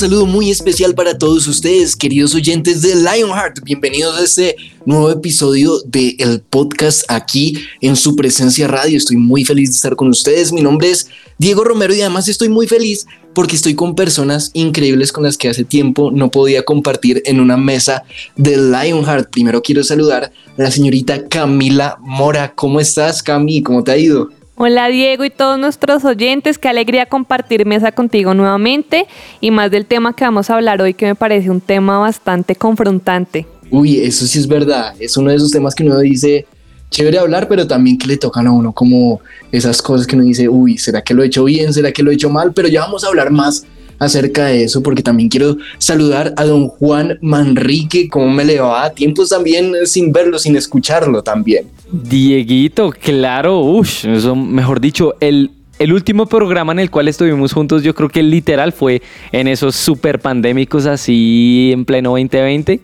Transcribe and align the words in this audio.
saludo 0.00 0.24
muy 0.24 0.50
especial 0.50 0.94
para 0.94 1.18
todos 1.18 1.46
ustedes, 1.46 1.94
queridos 1.94 2.34
oyentes 2.34 2.80
de 2.80 2.94
Lionheart. 2.94 3.62
Bienvenidos 3.62 4.18
a 4.18 4.24
este 4.24 4.56
nuevo 4.86 5.10
episodio 5.10 5.78
del 5.84 6.40
podcast 6.40 7.02
aquí 7.08 7.58
en 7.82 7.96
su 7.96 8.16
presencia 8.16 8.66
radio. 8.66 8.96
Estoy 8.96 9.18
muy 9.18 9.44
feliz 9.44 9.68
de 9.68 9.74
estar 9.74 9.96
con 9.96 10.08
ustedes. 10.08 10.52
Mi 10.52 10.62
nombre 10.62 10.88
es 10.88 11.08
Diego 11.36 11.64
Romero 11.64 11.94
y 11.94 12.00
además 12.00 12.28
estoy 12.28 12.48
muy 12.48 12.66
feliz 12.66 13.04
porque 13.34 13.56
estoy 13.56 13.74
con 13.74 13.94
personas 13.94 14.50
increíbles 14.54 15.12
con 15.12 15.24
las 15.24 15.36
que 15.36 15.50
hace 15.50 15.64
tiempo 15.64 16.10
no 16.10 16.30
podía 16.30 16.64
compartir 16.64 17.22
en 17.26 17.38
una 17.38 17.58
mesa 17.58 18.02
de 18.36 18.56
Lionheart. 18.56 19.28
Primero 19.28 19.60
quiero 19.60 19.84
saludar 19.84 20.32
a 20.56 20.62
la 20.62 20.70
señorita 20.70 21.28
Camila 21.28 21.98
Mora. 22.00 22.54
¿Cómo 22.54 22.80
estás, 22.80 23.22
Cami? 23.22 23.62
¿Cómo 23.62 23.84
te 23.84 23.92
ha 23.92 23.98
ido? 23.98 24.30
Hola 24.62 24.88
Diego 24.88 25.24
y 25.24 25.30
todos 25.30 25.58
nuestros 25.58 26.04
oyentes, 26.04 26.58
qué 26.58 26.68
alegría 26.68 27.06
compartir 27.06 27.64
mesa 27.64 27.92
contigo 27.92 28.34
nuevamente 28.34 29.06
y 29.40 29.50
más 29.50 29.70
del 29.70 29.86
tema 29.86 30.14
que 30.14 30.22
vamos 30.22 30.50
a 30.50 30.56
hablar 30.56 30.82
hoy 30.82 30.92
que 30.92 31.06
me 31.06 31.14
parece 31.14 31.48
un 31.48 31.62
tema 31.62 31.96
bastante 31.96 32.54
confrontante. 32.54 33.46
Uy, 33.70 34.00
eso 34.00 34.26
sí 34.26 34.38
es 34.38 34.46
verdad, 34.46 34.94
es 35.00 35.16
uno 35.16 35.30
de 35.30 35.36
esos 35.36 35.50
temas 35.50 35.74
que 35.74 35.82
uno 35.82 35.98
dice, 36.00 36.44
chévere 36.90 37.18
hablar, 37.18 37.48
pero 37.48 37.66
también 37.66 37.96
que 37.96 38.06
le 38.06 38.18
tocan 38.18 38.48
a 38.48 38.52
uno 38.52 38.72
como 38.72 39.22
esas 39.50 39.80
cosas 39.80 40.06
que 40.06 40.14
uno 40.14 40.26
dice, 40.26 40.46
uy, 40.46 40.76
¿será 40.76 41.00
que 41.00 41.14
lo 41.14 41.22
he 41.22 41.28
hecho 41.28 41.44
bien? 41.44 41.72
¿Será 41.72 41.90
que 41.90 42.02
lo 42.02 42.10
he 42.10 42.14
hecho 42.14 42.28
mal? 42.28 42.52
Pero 42.52 42.68
ya 42.68 42.82
vamos 42.82 43.02
a 43.02 43.06
hablar 43.06 43.30
más 43.30 43.64
acerca 44.00 44.46
de 44.46 44.64
eso, 44.64 44.82
porque 44.82 45.02
también 45.02 45.28
quiero 45.28 45.58
saludar 45.78 46.34
a 46.36 46.44
don 46.44 46.66
Juan 46.66 47.18
Manrique, 47.20 48.08
cómo 48.08 48.28
me 48.30 48.44
le 48.44 48.58
va 48.58 48.86
a 48.86 48.90
tiempos 48.90 49.28
también 49.28 49.72
sin 49.84 50.10
verlo, 50.10 50.38
sin 50.38 50.56
escucharlo 50.56 51.22
también. 51.22 51.66
Dieguito, 51.92 52.90
claro, 52.90 53.60
uff, 53.60 54.04
eso 54.06 54.34
mejor 54.34 54.80
dicho, 54.80 55.14
el, 55.20 55.50
el 55.78 55.92
último 55.92 56.26
programa 56.26 56.72
en 56.72 56.80
el 56.80 56.90
cual 56.90 57.08
estuvimos 57.08 57.52
juntos, 57.52 57.82
yo 57.82 57.94
creo 57.94 58.08
que 58.08 58.22
literal 58.22 58.72
fue 58.72 59.02
en 59.30 59.46
esos 59.46 59.76
super 59.76 60.18
pandémicos 60.18 60.86
así 60.86 61.70
en 61.72 61.84
pleno 61.84 62.10
2020. 62.10 62.80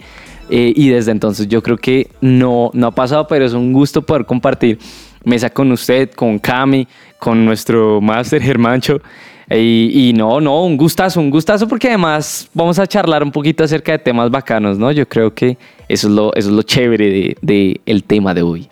Eh, 0.48 0.72
y 0.76 0.90
desde 0.90 1.10
entonces 1.10 1.48
yo 1.48 1.60
creo 1.60 1.76
que 1.76 2.08
no, 2.20 2.70
no 2.72 2.86
ha 2.86 2.90
pasado, 2.92 3.26
pero 3.26 3.44
es 3.44 3.52
un 3.52 3.72
gusto 3.72 4.02
poder 4.02 4.24
compartir 4.26 4.78
mesa 5.24 5.50
con 5.50 5.72
usted, 5.72 6.10
con 6.12 6.38
Cami, 6.38 6.86
con 7.18 7.44
nuestro 7.44 8.00
máster 8.00 8.40
Germancho. 8.40 9.00
Y, 9.48 10.12
no, 10.16 10.40
no, 10.40 10.64
un 10.64 10.76
gustazo, 10.76 11.20
un 11.20 11.30
gustazo 11.30 11.68
porque 11.68 11.88
además 11.88 12.48
vamos 12.52 12.78
a 12.78 12.86
charlar 12.86 13.22
un 13.22 13.30
poquito 13.30 13.62
acerca 13.62 13.92
de 13.92 13.98
temas 13.98 14.28
bacanos, 14.28 14.76
¿no? 14.76 14.90
Yo 14.90 15.08
creo 15.08 15.32
que 15.32 15.56
eso 15.88 16.08
es 16.08 16.12
lo, 16.12 16.34
eso 16.34 16.48
es 16.48 16.54
lo 16.54 16.62
chévere 16.62 17.10
del 17.10 17.36
de, 17.42 17.80
el 17.86 18.02
tema 18.02 18.34
de 18.34 18.42
hoy. 18.42 18.68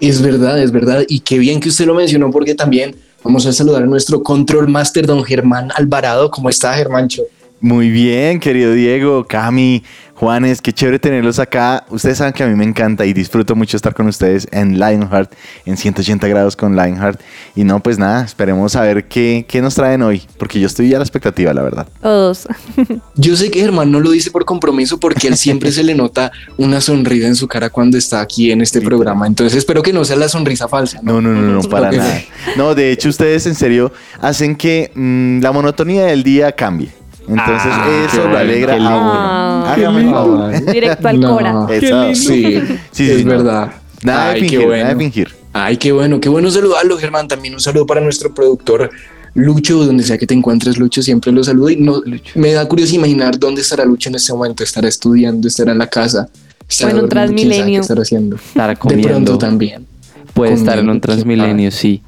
Es 0.00 0.20
verdad, 0.20 0.62
es 0.62 0.70
verdad. 0.70 1.02
Y 1.08 1.20
qué 1.20 1.38
bien 1.38 1.60
que 1.60 1.70
usted 1.70 1.86
lo 1.86 1.94
mencionó 1.94 2.30
porque 2.30 2.54
también 2.54 2.94
vamos 3.24 3.46
a 3.46 3.52
saludar 3.52 3.84
a 3.84 3.86
nuestro 3.86 4.22
control 4.22 4.68
master, 4.68 5.06
don 5.06 5.24
Germán 5.24 5.70
Alvarado. 5.74 6.30
¿Cómo 6.30 6.50
está, 6.50 6.74
Germancho? 6.74 7.22
Muy 7.60 7.90
bien, 7.90 8.38
querido 8.38 8.72
Diego, 8.72 9.24
Cami, 9.24 9.82
Juanes, 10.18 10.60
qué 10.60 10.72
chévere 10.72 10.98
tenerlos 10.98 11.38
acá. 11.38 11.84
Ustedes 11.90 12.18
saben 12.18 12.32
que 12.32 12.42
a 12.42 12.48
mí 12.48 12.56
me 12.56 12.64
encanta 12.64 13.06
y 13.06 13.12
disfruto 13.12 13.54
mucho 13.54 13.76
estar 13.76 13.94
con 13.94 14.08
ustedes 14.08 14.48
en 14.50 14.76
Lionheart, 14.76 15.32
en 15.64 15.76
180 15.76 16.26
grados 16.26 16.56
con 16.56 16.74
Lionheart. 16.74 17.20
Y 17.54 17.62
no, 17.62 17.80
pues 17.80 18.00
nada, 18.00 18.24
esperemos 18.24 18.74
a 18.74 18.82
ver 18.82 19.06
qué, 19.06 19.46
qué 19.46 19.62
nos 19.62 19.76
traen 19.76 20.02
hoy, 20.02 20.22
porque 20.36 20.58
yo 20.58 20.66
estoy 20.66 20.88
ya 20.88 20.96
a 20.96 20.98
la 20.98 21.04
expectativa, 21.04 21.54
la 21.54 21.62
verdad. 21.62 21.86
Todos. 22.02 22.48
Yo 23.14 23.36
sé 23.36 23.52
que 23.52 23.60
Germán 23.60 23.92
no 23.92 24.00
lo 24.00 24.10
dice 24.10 24.32
por 24.32 24.44
compromiso 24.44 24.98
porque 24.98 25.28
él 25.28 25.36
siempre 25.36 25.70
se 25.70 25.84
le 25.84 25.94
nota 25.94 26.32
una 26.56 26.80
sonrisa 26.80 27.28
en 27.28 27.36
su 27.36 27.46
cara 27.46 27.70
cuando 27.70 27.96
está 27.96 28.20
aquí 28.20 28.50
en 28.50 28.60
este 28.60 28.80
programa. 28.80 29.24
Entonces 29.24 29.56
espero 29.56 29.82
que 29.82 29.92
no 29.92 30.04
sea 30.04 30.16
la 30.16 30.28
sonrisa 30.28 30.66
falsa. 30.66 30.98
No, 31.00 31.20
no, 31.20 31.32
no, 31.32 31.62
no, 31.62 31.68
para 31.68 31.92
nada. 31.92 32.22
No, 32.56 32.74
de 32.74 32.90
hecho 32.90 33.08
ustedes 33.08 33.46
en 33.46 33.54
serio 33.54 33.92
hacen 34.20 34.56
que 34.56 34.90
mm, 34.96 35.42
la 35.42 35.52
monotonía 35.52 36.06
del 36.06 36.24
día 36.24 36.50
cambie. 36.50 36.90
Entonces 37.28 37.70
Ah, 37.72 38.06
eso 38.10 38.28
lo 38.28 38.38
alegra 38.38 38.74
a 38.74 38.76
uno. 38.76 39.66
Hágame 39.66 40.00
el 40.04 40.10
favor. 40.10 40.72
Directo 40.72 41.08
al 41.08 41.20
No, 41.20 41.30
Cora. 41.36 41.66
Eso. 41.70 42.14
Sí, 42.14 42.60
Sí, 42.92 43.10
es 43.10 43.18
sí, 43.18 43.24
no. 43.24 43.30
verdad. 43.30 43.72
Nada 44.02 44.26
de 44.28 44.30
Ay, 44.34 44.40
fingir, 44.42 44.58
qué 44.60 44.66
nada 44.66 44.76
de 44.78 44.84
bueno. 44.84 44.98
fingir. 45.00 45.28
Ay, 45.52 45.76
qué 45.76 45.92
bueno, 45.92 46.20
qué 46.20 46.28
bueno 46.28 46.50
saludarlo, 46.50 46.96
Germán. 46.98 47.28
También 47.28 47.54
un 47.54 47.60
saludo 47.60 47.84
para 47.86 48.00
nuestro 48.00 48.32
productor 48.32 48.90
Lucho, 49.34 49.84
donde 49.84 50.02
sea 50.04 50.16
que 50.18 50.26
te 50.26 50.34
encuentres, 50.34 50.78
Lucho, 50.78 51.02
siempre 51.02 51.30
lo 51.32 51.42
saludo. 51.44 51.70
Y 51.70 51.76
no, 51.76 52.02
me 52.34 52.52
da 52.52 52.66
curiosidad 52.66 52.98
imaginar 52.98 53.38
dónde 53.38 53.60
estará 53.62 53.84
Lucho 53.84 54.08
en 54.08 54.14
este 54.16 54.32
momento. 54.32 54.62
Estará 54.64 54.88
estudiando, 54.88 55.48
estará 55.48 55.72
en 55.72 55.78
la 55.78 55.86
casa. 55.86 56.28
Estará 56.68 56.90
Bueno, 56.92 57.04
un 57.04 57.08
Transmilenio. 57.10 57.80
estará 57.80 58.02
haciendo. 58.02 58.36
Estará 58.36 58.68
De 58.68 58.76
pronto 58.76 58.98
comiendo. 59.02 59.38
también. 59.38 59.86
Puede 60.34 60.52
estar 60.54 60.74
en 60.78 60.86
comiendo, 60.86 60.92
un 60.92 61.00
Transmilenio, 61.00 61.70
sí. 61.70 62.02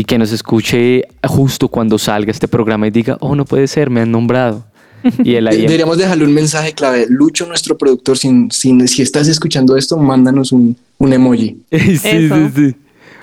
Y 0.00 0.04
que 0.04 0.16
nos 0.16 0.32
escuche 0.32 1.02
justo 1.22 1.68
cuando 1.68 1.98
salga 1.98 2.30
este 2.30 2.48
programa 2.48 2.86
y 2.86 2.90
diga, 2.90 3.18
oh, 3.20 3.34
no 3.34 3.44
puede 3.44 3.66
ser, 3.66 3.90
me 3.90 4.00
han 4.00 4.10
nombrado. 4.10 4.64
Y 5.24 5.34
él 5.34 5.46
ahí. 5.46 5.60
Deberíamos 5.60 5.98
dejarle 5.98 6.24
un 6.24 6.32
mensaje 6.32 6.72
clave. 6.72 7.04
Lucho, 7.10 7.44
nuestro 7.46 7.76
productor, 7.76 8.16
sin, 8.16 8.50
sin- 8.50 8.88
si 8.88 9.02
estás 9.02 9.28
escuchando 9.28 9.76
esto, 9.76 9.98
mándanos 9.98 10.52
un, 10.52 10.74
un 10.96 11.12
emoji. 11.12 11.58
sí, 11.70 11.98
sí, 11.98 12.08
Eso. 12.08 12.34
sí. 12.56 12.66
Así, 12.68 12.76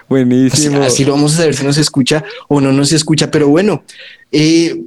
Buenísimo. 0.07 0.81
así 0.83 1.03
lo 1.03 1.13
vamos 1.13 1.33
a 1.33 1.37
saber 1.37 1.55
si 1.55 1.63
nos 1.65 1.77
escucha 1.79 2.23
o 2.47 2.61
no 2.61 2.71
nos 2.71 2.91
escucha. 2.93 3.31
Pero 3.31 3.47
bueno, 3.49 3.81
eh, 4.31 4.79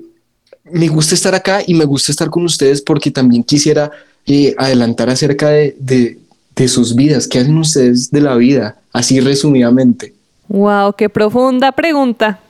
me 0.72 0.86
gusta 0.88 1.14
estar 1.16 1.34
acá 1.34 1.60
y 1.66 1.74
me 1.74 1.84
gusta 1.86 2.12
estar 2.12 2.30
con 2.30 2.44
ustedes 2.44 2.80
porque 2.82 3.10
también 3.10 3.42
quisiera 3.42 3.90
eh, 4.26 4.54
adelantar 4.58 5.10
acerca 5.10 5.48
de, 5.48 5.74
de- 5.80 6.18
de 6.54 6.68
sus 6.68 6.94
vidas. 6.94 7.26
¿Qué 7.26 7.40
hacen 7.40 7.58
ustedes 7.58 8.10
de 8.12 8.20
la 8.20 8.36
vida? 8.36 8.76
Así 8.92 9.18
resumidamente. 9.18 10.14
Wow, 10.50 10.94
qué 10.94 11.08
profunda 11.08 11.70
pregunta. 11.70 12.40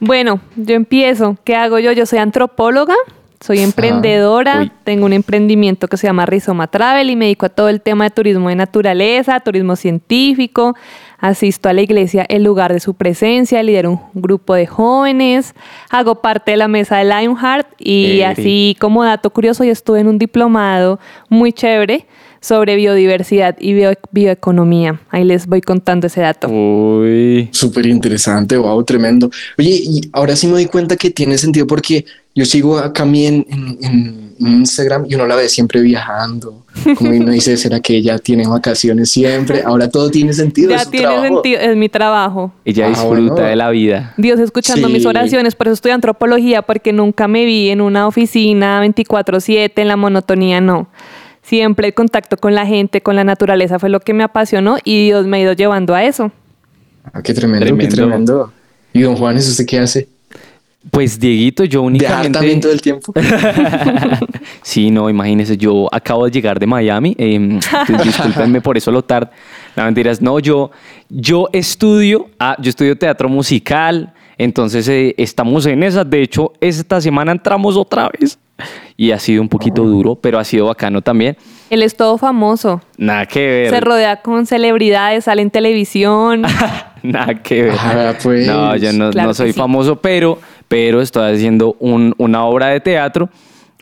Bueno, 0.00 0.40
yo 0.56 0.74
empiezo. 0.74 1.36
¿Qué 1.44 1.54
hago 1.54 1.78
yo? 1.78 1.92
Yo 1.92 2.06
soy 2.06 2.18
antropóloga, 2.18 2.94
soy 3.40 3.58
emprendedora, 3.58 4.60
Uy. 4.60 4.72
tengo 4.84 5.04
un 5.04 5.12
emprendimiento 5.12 5.86
que 5.86 5.98
se 5.98 6.06
llama 6.06 6.24
Rizoma 6.24 6.68
Travel 6.68 7.10
y 7.10 7.14
me 7.14 7.26
dedico 7.26 7.44
a 7.44 7.50
todo 7.50 7.68
el 7.68 7.82
tema 7.82 8.04
de 8.04 8.10
turismo 8.10 8.48
de 8.48 8.56
naturaleza, 8.56 9.38
turismo 9.40 9.76
científico. 9.76 10.74
Asisto 11.18 11.68
a 11.68 11.72
la 11.74 11.82
iglesia 11.82 12.24
El 12.28 12.42
lugar 12.42 12.72
de 12.72 12.80
su 12.80 12.94
presencia, 12.94 13.62
lidero 13.62 13.90
un 13.90 14.00
grupo 14.14 14.54
de 14.54 14.66
jóvenes, 14.66 15.54
hago 15.90 16.16
parte 16.22 16.52
de 16.52 16.56
la 16.56 16.68
mesa 16.68 16.96
de 16.96 17.04
Lionheart 17.04 17.68
y 17.78 18.20
Eri. 18.20 18.22
así 18.22 18.76
como 18.80 19.04
dato 19.04 19.28
curioso, 19.28 19.62
yo 19.62 19.72
estuve 19.72 20.00
en 20.00 20.08
un 20.08 20.18
diplomado 20.18 20.98
muy 21.28 21.52
chévere 21.52 22.06
sobre 22.42 22.76
biodiversidad 22.76 23.56
y 23.58 23.72
bio- 23.72 23.94
bioeconomía. 24.10 25.00
Ahí 25.10 25.24
les 25.24 25.46
voy 25.46 25.62
contando 25.62 26.08
ese 26.08 26.20
dato. 26.20 26.48
Uy. 26.48 27.48
Súper 27.52 27.86
interesante, 27.86 28.56
wow, 28.58 28.82
tremendo. 28.84 29.30
Oye, 29.58 29.70
y 29.82 30.00
ahora 30.12 30.36
sí 30.36 30.46
me 30.48 30.52
doy 30.54 30.66
cuenta 30.66 30.96
que 30.96 31.10
tiene 31.10 31.38
sentido 31.38 31.66
porque 31.66 32.04
yo 32.34 32.44
sigo 32.44 32.78
a 32.78 32.92
Cami 32.92 33.26
en, 33.26 33.46
en- 33.48 33.78
en 33.82 34.32
Instagram 34.40 35.04
y 35.08 35.14
uno 35.14 35.26
la 35.26 35.36
ve 35.36 35.48
siempre 35.48 35.80
viajando. 35.82 36.64
Como 36.96 37.10
uno 37.10 37.30
dice, 37.30 37.56
¿será 37.56 37.78
que 37.78 37.96
ella 37.96 38.18
tiene 38.18 38.44
vacaciones 38.48 39.10
siempre? 39.10 39.62
Ahora 39.64 39.88
todo 39.88 40.10
tiene 40.10 40.32
sentido. 40.32 40.70
Ya 40.70 40.76
es 40.78 40.82
su 40.84 40.90
tiene 40.90 41.06
trabajo. 41.06 41.24
sentido, 41.34 41.60
es 41.60 41.76
mi 41.76 41.88
trabajo. 41.88 42.52
Ella 42.64 42.86
Ah, 42.86 42.88
disfruta 42.88 43.32
bueno. 43.34 43.48
de 43.48 43.54
la 43.56 43.70
vida. 43.70 44.14
Dios 44.16 44.40
escuchando 44.40 44.88
Sí. 44.88 44.92
mis 44.94 45.06
oraciones, 45.06 45.54
por 45.54 45.68
eso 45.68 45.74
estudio 45.74 45.94
antropología, 45.94 46.62
porque 46.62 46.92
nunca 46.92 47.28
me 47.28 47.44
vi 47.44 47.68
en 47.70 47.80
una 47.82 48.08
oficina 48.08 48.80
24/7, 48.80 49.80
en 49.82 49.86
la 49.88 49.96
monotonía, 49.96 50.60
no. 50.60 50.88
Siempre 51.42 51.88
el 51.88 51.94
contacto 51.94 52.36
con 52.36 52.54
la 52.54 52.66
gente, 52.66 53.00
con 53.00 53.16
la 53.16 53.24
naturaleza 53.24 53.78
fue 53.78 53.88
lo 53.88 54.00
que 54.00 54.14
me 54.14 54.22
apasionó 54.22 54.76
y 54.84 55.06
Dios 55.06 55.26
me 55.26 55.38
ha 55.38 55.40
ido 55.40 55.52
llevando 55.54 55.94
a 55.94 56.04
eso. 56.04 56.30
Ah, 57.12 57.20
qué 57.22 57.34
tremendo, 57.34 57.66
Tremendo. 57.66 57.90
qué 57.90 57.96
tremendo. 57.96 58.52
Y 58.92 59.02
don 59.02 59.16
Juan, 59.16 59.36
¿eso 59.36 59.50
usted 59.50 59.66
qué 59.66 59.78
hace? 59.80 60.08
Pues 60.90 61.18
Dieguito, 61.18 61.64
yo 61.64 61.84
¿Viajar 61.86 62.28
también 62.30 62.60
todo 62.60 62.72
únicamente. 62.72 62.72
el 62.72 62.80
tiempo? 62.80 63.12
Sí, 64.62 64.90
no, 64.90 65.10
imagínese, 65.10 65.56
yo 65.56 65.88
acabo 65.92 66.24
de 66.24 66.30
llegar 66.30 66.58
de 66.58 66.66
Miami. 66.66 67.14
eh, 67.18 67.58
discúlpenme 68.04 68.60
por 68.60 68.76
eso 68.76 68.90
lo 68.90 69.02
tarde. 69.02 69.30
La 69.74 69.84
mentiras, 69.84 70.20
no, 70.22 70.38
yo, 70.38 70.70
yo 71.08 71.48
estudio, 71.52 72.28
ah, 72.38 72.56
yo 72.60 72.70
estudio 72.70 72.96
teatro 72.96 73.28
musical, 73.28 74.12
entonces 74.38 74.86
eh, 74.88 75.14
estamos 75.18 75.66
en 75.66 75.82
esas. 75.82 76.08
De 76.08 76.22
hecho, 76.22 76.52
esta 76.60 77.00
semana 77.00 77.32
entramos 77.32 77.76
otra 77.76 78.08
vez 78.08 78.38
y 78.96 79.10
ha 79.12 79.18
sido 79.18 79.42
un 79.42 79.48
poquito 79.48 79.84
duro, 79.84 80.14
pero 80.14 80.38
ha 80.38 80.44
sido 80.44 80.66
bacano 80.66 81.02
también. 81.02 81.36
Él 81.70 81.82
es 81.82 81.96
todo 81.96 82.18
famoso. 82.18 82.80
Nada 82.98 83.26
que 83.26 83.40
ver. 83.40 83.70
Se 83.70 83.80
rodea 83.80 84.20
con 84.22 84.46
celebridades, 84.46 85.24
sale 85.24 85.42
en 85.42 85.50
televisión. 85.50 86.42
Nada 87.02 87.42
que 87.42 87.62
ver. 87.64 87.74
Ah, 87.78 88.14
pues. 88.22 88.46
No, 88.46 88.76
yo 88.76 88.92
no, 88.92 89.10
Claro 89.10 89.28
no 89.28 89.34
soy 89.34 89.52
sí. 89.52 89.58
famoso, 89.58 89.96
pero, 90.00 90.38
pero 90.68 91.00
estoy 91.00 91.32
haciendo 91.34 91.76
un- 91.80 92.14
una 92.18 92.44
obra 92.44 92.68
de 92.68 92.80
teatro 92.80 93.30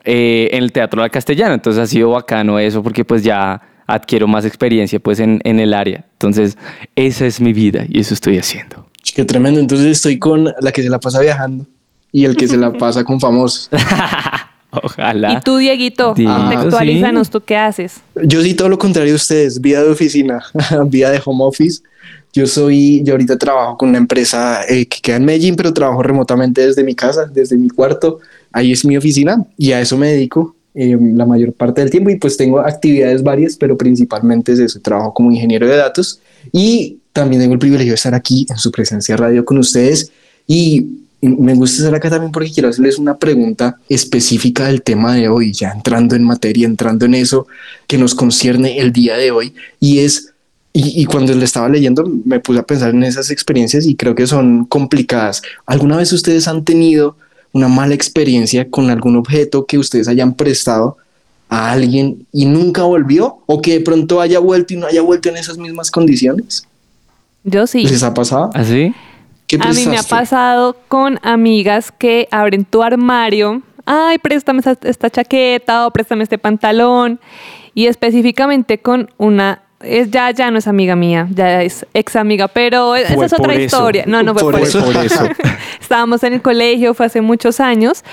eh, 0.04 0.48
en 0.52 0.62
el 0.62 0.72
Teatro 0.72 1.02
La 1.02 1.10
Castellana. 1.10 1.54
Entonces 1.54 1.82
ha 1.82 1.86
sido 1.86 2.10
bacano 2.10 2.58
eso 2.58 2.82
porque 2.82 3.04
pues 3.04 3.22
ya 3.22 3.60
adquiero 3.86 4.26
más 4.28 4.44
experiencia 4.46 5.00
pues 5.00 5.18
en, 5.20 5.40
en 5.44 5.58
el 5.60 5.74
área. 5.74 6.04
Entonces 6.12 6.56
esa 6.96 7.26
es 7.26 7.40
mi 7.40 7.52
vida 7.52 7.84
y 7.88 8.00
eso 8.00 8.14
estoy 8.14 8.38
haciendo. 8.38 8.86
Qué 9.14 9.24
tremendo. 9.24 9.60
Entonces 9.60 9.86
estoy 9.88 10.18
con 10.18 10.44
la 10.60 10.72
que 10.72 10.82
se 10.82 10.88
la 10.88 11.00
pasa 11.00 11.20
viajando 11.20 11.66
y 12.12 12.24
el 12.24 12.36
que 12.36 12.46
se 12.48 12.56
la 12.56 12.72
pasa 12.78 13.02
con 13.04 13.20
famosos. 13.20 13.68
Ojalá. 14.70 15.32
Y 15.32 15.40
tú, 15.40 15.56
Dieguito, 15.56 16.14
Dieguito, 16.14 16.38
contextualízanos, 16.38 17.26
sí. 17.26 17.32
¿tú 17.32 17.40
qué 17.40 17.56
haces? 17.56 18.00
Yo 18.22 18.42
sí 18.42 18.54
todo 18.54 18.68
lo 18.68 18.78
contrario 18.78 19.12
a 19.12 19.16
ustedes, 19.16 19.60
vida 19.60 19.82
de 19.82 19.90
oficina, 19.90 20.42
vida 20.86 21.10
de 21.10 21.20
home 21.24 21.44
office. 21.44 21.82
Yo 22.32 22.46
soy, 22.46 23.02
yo 23.02 23.14
ahorita 23.14 23.36
trabajo 23.38 23.76
con 23.76 23.88
una 23.88 23.98
empresa 23.98 24.60
eh, 24.68 24.86
que 24.86 25.00
queda 25.00 25.16
en 25.16 25.24
Medellín, 25.24 25.56
pero 25.56 25.72
trabajo 25.74 26.02
remotamente 26.02 26.64
desde 26.64 26.84
mi 26.84 26.94
casa, 26.94 27.26
desde 27.26 27.56
mi 27.56 27.68
cuarto. 27.68 28.20
Ahí 28.52 28.70
es 28.70 28.84
mi 28.84 28.96
oficina 28.96 29.44
y 29.56 29.72
a 29.72 29.80
eso 29.80 29.96
me 29.96 30.12
dedico 30.12 30.54
eh, 30.74 30.96
la 31.00 31.26
mayor 31.26 31.52
parte 31.52 31.80
del 31.80 31.90
tiempo 31.90 32.10
y 32.10 32.16
pues 32.16 32.36
tengo 32.36 32.60
actividades 32.60 33.24
varias, 33.24 33.56
pero 33.56 33.76
principalmente 33.76 34.52
es 34.52 34.60
eso. 34.60 34.80
Trabajo 34.80 35.12
como 35.12 35.32
ingeniero 35.32 35.66
de 35.66 35.76
datos 35.76 36.20
y 36.52 36.98
también 37.12 37.42
tengo 37.42 37.54
el 37.54 37.58
privilegio 37.58 37.92
de 37.92 37.96
estar 37.96 38.14
aquí 38.14 38.46
en 38.48 38.58
su 38.58 38.70
presencia 38.70 39.16
radio 39.16 39.44
con 39.44 39.58
ustedes 39.58 40.12
y 40.46 40.99
me 41.20 41.54
gusta 41.54 41.78
estar 41.78 41.94
acá 41.94 42.08
también 42.08 42.32
porque 42.32 42.50
quiero 42.50 42.70
hacerles 42.70 42.98
una 42.98 43.16
pregunta 43.16 43.78
específica 43.88 44.66
del 44.66 44.82
tema 44.82 45.14
de 45.14 45.28
hoy, 45.28 45.52
ya 45.52 45.70
entrando 45.70 46.16
en 46.16 46.24
materia, 46.24 46.66
entrando 46.66 47.04
en 47.04 47.14
eso 47.14 47.46
que 47.86 47.98
nos 47.98 48.14
concierne 48.14 48.78
el 48.78 48.92
día 48.92 49.16
de 49.16 49.30
hoy. 49.30 49.54
Y 49.80 49.98
es, 49.98 50.32
y, 50.72 51.02
y 51.02 51.04
cuando 51.04 51.34
le 51.34 51.44
estaba 51.44 51.68
leyendo 51.68 52.10
me 52.24 52.40
puse 52.40 52.60
a 52.60 52.62
pensar 52.62 52.90
en 52.90 53.04
esas 53.04 53.30
experiencias 53.30 53.86
y 53.86 53.96
creo 53.96 54.14
que 54.14 54.26
son 54.26 54.64
complicadas. 54.64 55.42
¿Alguna 55.66 55.96
vez 55.96 56.12
ustedes 56.12 56.48
han 56.48 56.64
tenido 56.64 57.16
una 57.52 57.68
mala 57.68 57.94
experiencia 57.94 58.70
con 58.70 58.88
algún 58.88 59.16
objeto 59.16 59.66
que 59.66 59.78
ustedes 59.78 60.08
hayan 60.08 60.34
prestado 60.34 60.96
a 61.50 61.70
alguien 61.70 62.26
y 62.32 62.46
nunca 62.46 62.84
volvió? 62.84 63.40
¿O 63.44 63.60
que 63.60 63.74
de 63.74 63.80
pronto 63.80 64.22
haya 64.22 64.38
vuelto 64.38 64.72
y 64.72 64.78
no 64.78 64.86
haya 64.86 65.02
vuelto 65.02 65.28
en 65.28 65.36
esas 65.36 65.58
mismas 65.58 65.90
condiciones? 65.90 66.66
Yo 67.44 67.66
sí. 67.66 67.84
¿Les 67.84 68.02
ha 68.02 68.14
pasado? 68.14 68.50
¿Así? 68.54 68.94
¿Qué 69.50 69.58
A 69.60 69.72
mí 69.72 69.84
me 69.86 69.98
ha 69.98 70.04
pasado 70.04 70.76
con 70.86 71.18
amigas 71.24 71.90
que 71.90 72.28
abren 72.30 72.64
tu 72.64 72.84
armario. 72.84 73.62
Ay, 73.84 74.18
préstame 74.18 74.60
esta, 74.60 74.76
esta 74.88 75.10
chaqueta 75.10 75.88
o 75.88 75.90
préstame 75.90 76.22
este 76.22 76.38
pantalón. 76.38 77.18
Y 77.74 77.86
específicamente 77.86 78.78
con 78.78 79.10
una. 79.18 79.62
Es, 79.80 80.10
ya, 80.10 80.30
ya 80.30 80.52
no 80.52 80.58
es 80.58 80.68
amiga 80.68 80.94
mía, 80.94 81.26
ya 81.30 81.62
es 81.62 81.84
ex 81.94 82.14
amiga, 82.14 82.46
pero 82.46 82.94
esa 82.94 83.14
Fue 83.14 83.26
es 83.26 83.32
otra 83.32 83.54
eso. 83.54 83.62
historia. 83.62 84.04
No, 84.06 84.22
no 84.22 84.34
fue 84.34 84.42
Por 84.42 84.52
por, 84.52 84.62
eso. 84.62 84.84
Por 84.84 84.96
eso. 85.04 85.24
Estábamos 85.80 86.22
en 86.22 86.34
el 86.34 86.42
colegio, 86.42 86.94
fue 86.94 87.06
hace 87.06 87.20
muchos 87.20 87.58
años, 87.60 88.04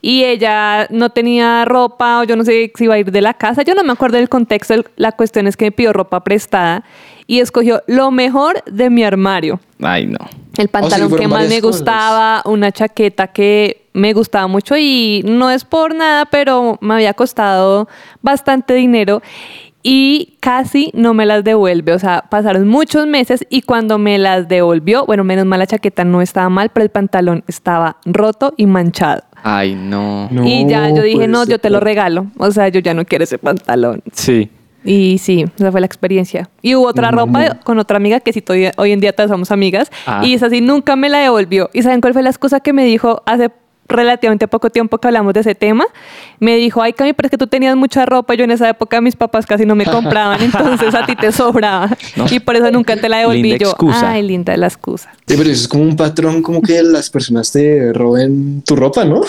y 0.00 0.22
ella 0.22 0.86
no 0.90 1.10
tenía 1.10 1.64
ropa, 1.64 2.20
o 2.20 2.24
yo 2.24 2.36
no 2.36 2.44
sé 2.44 2.72
si 2.74 2.84
iba 2.84 2.94
a 2.94 2.98
ir 2.98 3.10
de 3.10 3.20
la 3.20 3.34
casa, 3.34 3.62
yo 3.62 3.74
no 3.74 3.82
me 3.82 3.92
acuerdo 3.92 4.16
del 4.16 4.28
contexto, 4.28 4.76
la 4.94 5.10
cuestión 5.10 5.48
es 5.48 5.56
que 5.56 5.64
me 5.64 5.72
pidió 5.72 5.92
ropa 5.92 6.22
prestada 6.22 6.84
y 7.26 7.40
escogió 7.40 7.82
lo 7.88 8.12
mejor 8.12 8.62
de 8.64 8.88
mi 8.88 9.02
armario. 9.02 9.58
Ay, 9.82 10.06
no. 10.06 10.18
El 10.58 10.68
pantalón 10.68 11.08
fueron 11.08 11.28
que 11.30 11.34
más 11.34 11.48
me 11.48 11.60
cosas. 11.60 11.80
gustaba, 11.80 12.42
una 12.44 12.72
chaqueta 12.72 13.28
que 13.28 13.86
me 13.92 14.12
gustaba 14.12 14.46
mucho 14.46 14.76
y 14.76 15.22
no 15.26 15.50
es 15.50 15.64
por 15.64 15.94
nada, 15.94 16.26
pero 16.26 16.78
me 16.80 16.94
había 16.94 17.14
costado 17.14 17.88
bastante 18.22 18.74
dinero 18.74 19.22
y 19.82 20.36
casi 20.40 20.90
no 20.94 21.14
me 21.14 21.24
las 21.26 21.44
devuelve. 21.44 21.92
O 21.92 21.98
sea, 21.98 22.24
pasaron 22.28 22.66
muchos 22.68 23.06
meses 23.06 23.46
y 23.48 23.62
cuando 23.62 23.98
me 23.98 24.18
las 24.18 24.48
devolvió, 24.48 25.06
bueno, 25.06 25.24
menos 25.24 25.46
mal 25.46 25.60
la 25.60 25.66
chaqueta 25.66 26.04
no 26.04 26.20
estaba 26.20 26.48
mal, 26.48 26.70
pero 26.70 26.84
el 26.84 26.90
pantalón 26.90 27.44
estaba 27.46 27.96
roto 28.04 28.52
y 28.56 28.66
manchado. 28.66 29.22
Ay, 29.42 29.74
no. 29.76 30.28
No, 30.30 30.44
y 30.44 30.66
ya 30.68 30.90
yo 30.90 31.02
dije, 31.02 31.28
no, 31.28 31.46
yo 31.46 31.58
te 31.58 31.70
lo 31.70 31.78
regalo. 31.80 32.26
O 32.38 32.50
sea, 32.50 32.68
yo 32.68 32.80
ya 32.80 32.92
no 32.92 33.04
quiero 33.04 33.24
ese 33.24 33.38
pantalón. 33.38 34.02
Sí. 34.12 34.50
Y 34.84 35.18
sí, 35.18 35.44
esa 35.56 35.70
fue 35.72 35.80
la 35.80 35.86
experiencia. 35.86 36.48
Y 36.62 36.74
hubo 36.76 36.86
otra 36.86 37.10
ropa 37.10 37.56
con 37.64 37.78
otra 37.78 37.96
amiga 37.96 38.20
que 38.20 38.32
sí, 38.32 38.40
todavía- 38.40 38.72
hoy 38.76 38.92
en 38.92 39.00
día 39.00 39.12
todas 39.12 39.30
somos 39.30 39.50
amigas. 39.50 39.90
Ah. 40.06 40.22
Y 40.24 40.34
esa 40.34 40.48
sí 40.50 40.60
nunca 40.60 40.96
me 40.96 41.08
la 41.08 41.18
devolvió. 41.18 41.68
¿Y 41.72 41.82
saben 41.82 42.00
cuál 42.00 42.12
fue 42.12 42.22
la 42.22 42.30
excusa 42.30 42.60
que 42.60 42.72
me 42.72 42.84
dijo 42.84 43.22
hace 43.26 43.50
relativamente 43.90 44.46
poco 44.48 44.68
tiempo 44.70 44.98
que 44.98 45.08
hablamos 45.08 45.32
de 45.34 45.40
ese 45.40 45.54
tema? 45.54 45.84
Me 46.40 46.56
dijo, 46.56 46.80
ay 46.82 46.92
Cami, 46.92 47.12
pero 47.14 47.26
es 47.26 47.30
que 47.30 47.38
tú 47.38 47.46
tenías 47.48 47.74
mucha 47.74 48.06
ropa. 48.06 48.34
Yo 48.34 48.44
en 48.44 48.50
esa 48.52 48.68
época 48.68 49.00
mis 49.00 49.16
papás 49.16 49.46
casi 49.46 49.66
no 49.66 49.74
me 49.74 49.84
compraban, 49.90 50.40
entonces 50.42 50.94
a 50.94 51.04
ti 51.06 51.16
te 51.16 51.32
sobraba. 51.32 51.90
Y 52.30 52.38
por 52.40 52.54
eso 52.54 52.70
nunca 52.70 52.96
te 52.96 53.08
la 53.08 53.18
devolví. 53.18 53.42
Linda 53.42 53.58
yo, 53.58 53.70
excusa. 53.70 54.12
ay, 54.12 54.22
linda 54.22 54.56
la 54.56 54.66
excusa. 54.68 55.10
Sí, 55.26 55.34
pero 55.36 55.42
eso 55.50 55.62
es 55.62 55.68
como 55.68 55.82
un 55.84 55.96
patrón, 55.96 56.40
como 56.42 56.62
que 56.62 56.82
las 56.82 57.10
personas 57.10 57.50
te 57.50 57.92
roben 57.92 58.62
tu 58.62 58.76
ropa, 58.76 59.04
¿no? 59.04 59.22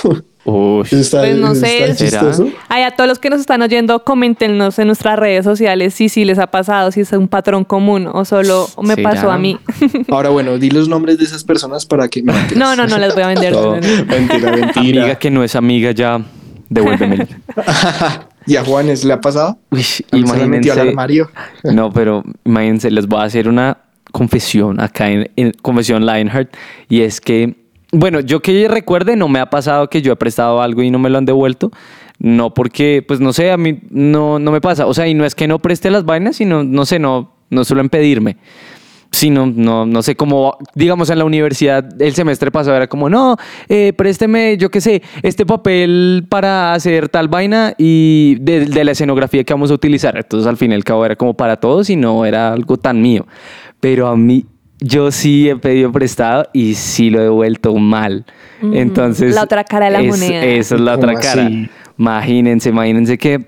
Uy. 0.46 0.84
Eso 0.86 0.98
está, 0.98 1.20
Pues 1.20 1.38
no 1.38 1.52
eso 1.52 2.34
sé. 2.34 2.54
Ay, 2.70 2.84
a 2.84 2.92
todos 2.92 3.08
los 3.08 3.20
que 3.20 3.30
nos 3.30 3.40
están 3.42 3.62
oyendo, 3.62 4.04
coméntenos 4.04 4.80
en 4.80 4.88
nuestras 4.88 5.20
redes 5.20 5.44
sociales 5.44 5.94
si 5.94 6.08
sí 6.10 6.24
les 6.26 6.40
ha 6.40 6.48
pasado, 6.48 6.92
si 6.92 7.02
es 7.02 7.12
un 7.12 7.28
patrón 7.28 7.66
común 7.66 8.08
o 8.12 8.24
solo 8.26 8.68
me 8.82 8.96
¿Será? 8.96 9.10
pasó 9.12 9.32
a 9.32 9.38
mí. 9.38 9.58
Ahora, 10.10 10.30
bueno, 10.30 10.58
di 10.58 10.70
los 10.72 10.88
nombres 10.88 11.18
de 11.18 11.26
esas 11.26 11.44
personas 11.44 11.86
para 11.86 12.08
que... 12.08 12.24
No. 12.24 12.34
No, 12.56 12.76
no, 12.76 12.88
no 12.88 12.98
les 12.98 13.14
voy 13.14 13.24
a 13.24 13.28
vender. 13.28 13.52
No. 13.54 13.76
no, 13.76 13.82
no. 13.82 14.06
mentira, 14.06 14.52
mentira. 14.52 15.02
Amiga 15.02 15.16
que 15.16 15.30
no 15.30 15.44
es 15.44 15.56
amiga, 15.56 15.92
ya 15.92 16.22
devuélveme. 16.70 17.28
¿Y 18.46 18.56
a 18.56 18.64
Juanes 18.64 19.04
le 19.04 19.14
ha 19.14 19.22
pasado? 19.22 19.60
Uy, 19.70 19.84
A 20.12 20.16
mí 20.16 20.26
se 20.28 20.38
me 20.38 20.46
metió 20.48 20.72
al 20.74 20.80
imagínense. 20.80 20.82
armario. 20.90 21.30
No, 21.64 21.92
pero 21.92 22.24
imagínense, 22.46 22.90
les 22.90 23.06
voy 23.08 23.20
a 23.20 23.24
hacer 23.24 23.48
una 23.50 23.78
confesión 24.12 24.80
acá 24.80 25.10
en, 25.12 25.30
en 25.36 25.52
Confesión 25.62 26.06
Lionheart. 26.06 26.52
Y 26.88 27.02
es 27.02 27.22
que, 27.22 27.56
bueno, 27.92 28.20
yo 28.20 28.42
que 28.42 28.68
recuerde, 28.68 29.16
no 29.16 29.28
me 29.28 29.40
ha 29.40 29.50
pasado 29.50 29.90
que 29.90 30.02
yo 30.02 30.14
he 30.14 30.16
prestado 30.16 30.62
algo 30.62 30.84
y 30.84 30.92
no 30.92 31.00
me 31.00 31.10
lo 31.10 31.18
han 31.18 31.26
devuelto. 31.26 31.72
No 32.20 32.54
porque, 32.54 33.04
pues 33.08 33.20
no 33.22 33.32
sé, 33.32 33.52
a 33.52 33.58
mí 33.58 33.80
no, 33.90 34.40
no 34.40 34.52
me 34.52 34.62
pasa. 34.62 34.86
O 34.86 34.94
sea, 34.94 35.08
y 35.08 35.14
no 35.14 35.26
es 35.26 35.36
que 35.36 35.48
no 35.48 35.60
preste 35.60 35.90
las 35.90 36.04
vainas, 36.06 36.36
sino, 36.36 36.64
no 36.64 36.86
sé, 36.86 37.00
no, 37.00 37.32
no 37.50 37.64
suelen 37.64 37.90
pedirme. 37.90 38.38
Sí, 39.12 39.32
no, 39.32 39.48
no, 39.48 40.04
sé 40.04 40.16
cómo, 40.16 40.58
digamos, 40.76 41.10
en 41.10 41.18
la 41.18 41.26
universidad 41.26 42.00
el 42.00 42.14
semestre 42.14 42.52
pasado 42.52 42.78
era 42.78 42.86
como, 42.86 43.10
no, 43.10 43.38
eh, 43.68 43.92
présteme, 43.94 44.56
yo 44.58 44.70
qué 44.70 44.82
sé, 44.82 45.02
este 45.24 45.48
papel 45.48 46.28
para 46.30 46.74
hacer 46.74 47.10
tal 47.10 47.28
vaina 47.28 47.74
y 47.80 48.36
de, 48.40 48.68
de 48.68 48.84
la 48.84 48.92
escenografía 48.92 49.44
que 49.44 49.54
vamos 49.54 49.72
a 49.72 49.74
utilizar. 49.74 50.16
Entonces, 50.16 50.48
al 50.48 50.58
fin 50.58 50.74
y 50.74 50.76
al 50.76 50.84
cabo, 50.84 51.06
era 51.06 51.16
como 51.16 51.34
para 51.34 51.58
todos 51.58 51.90
y 51.90 51.96
no 51.96 52.24
era 52.24 52.54
algo 52.54 52.78
tan 52.78 53.02
mío. 53.02 53.26
Pero 53.80 54.08
a 54.08 54.16
mí, 54.16 54.46
yo 54.82 55.12
sí 55.12 55.50
he 55.50 55.56
pedido 55.56 55.92
prestado 55.92 56.46
y 56.54 56.74
sí 56.76 57.10
lo 57.10 57.20
he 57.20 57.24
devuelto 57.24 57.76
mal. 57.76 58.26
Mm, 58.62 58.74
Entonces, 58.76 59.36
la 59.36 59.44
otra 59.44 59.64
cara 59.64 59.86
de 59.88 59.92
la 59.92 60.02
es- 60.02 60.08
moneda. 60.08 60.44
Esa 60.44 60.76
es 60.76 60.82
la 60.82 60.96
¿Cómo 60.96 61.08
otra 61.10 61.20
cara. 61.22 61.46
así? 61.48 61.70
Imagínense, 61.98 62.70
imagínense 62.70 63.18
que 63.18 63.46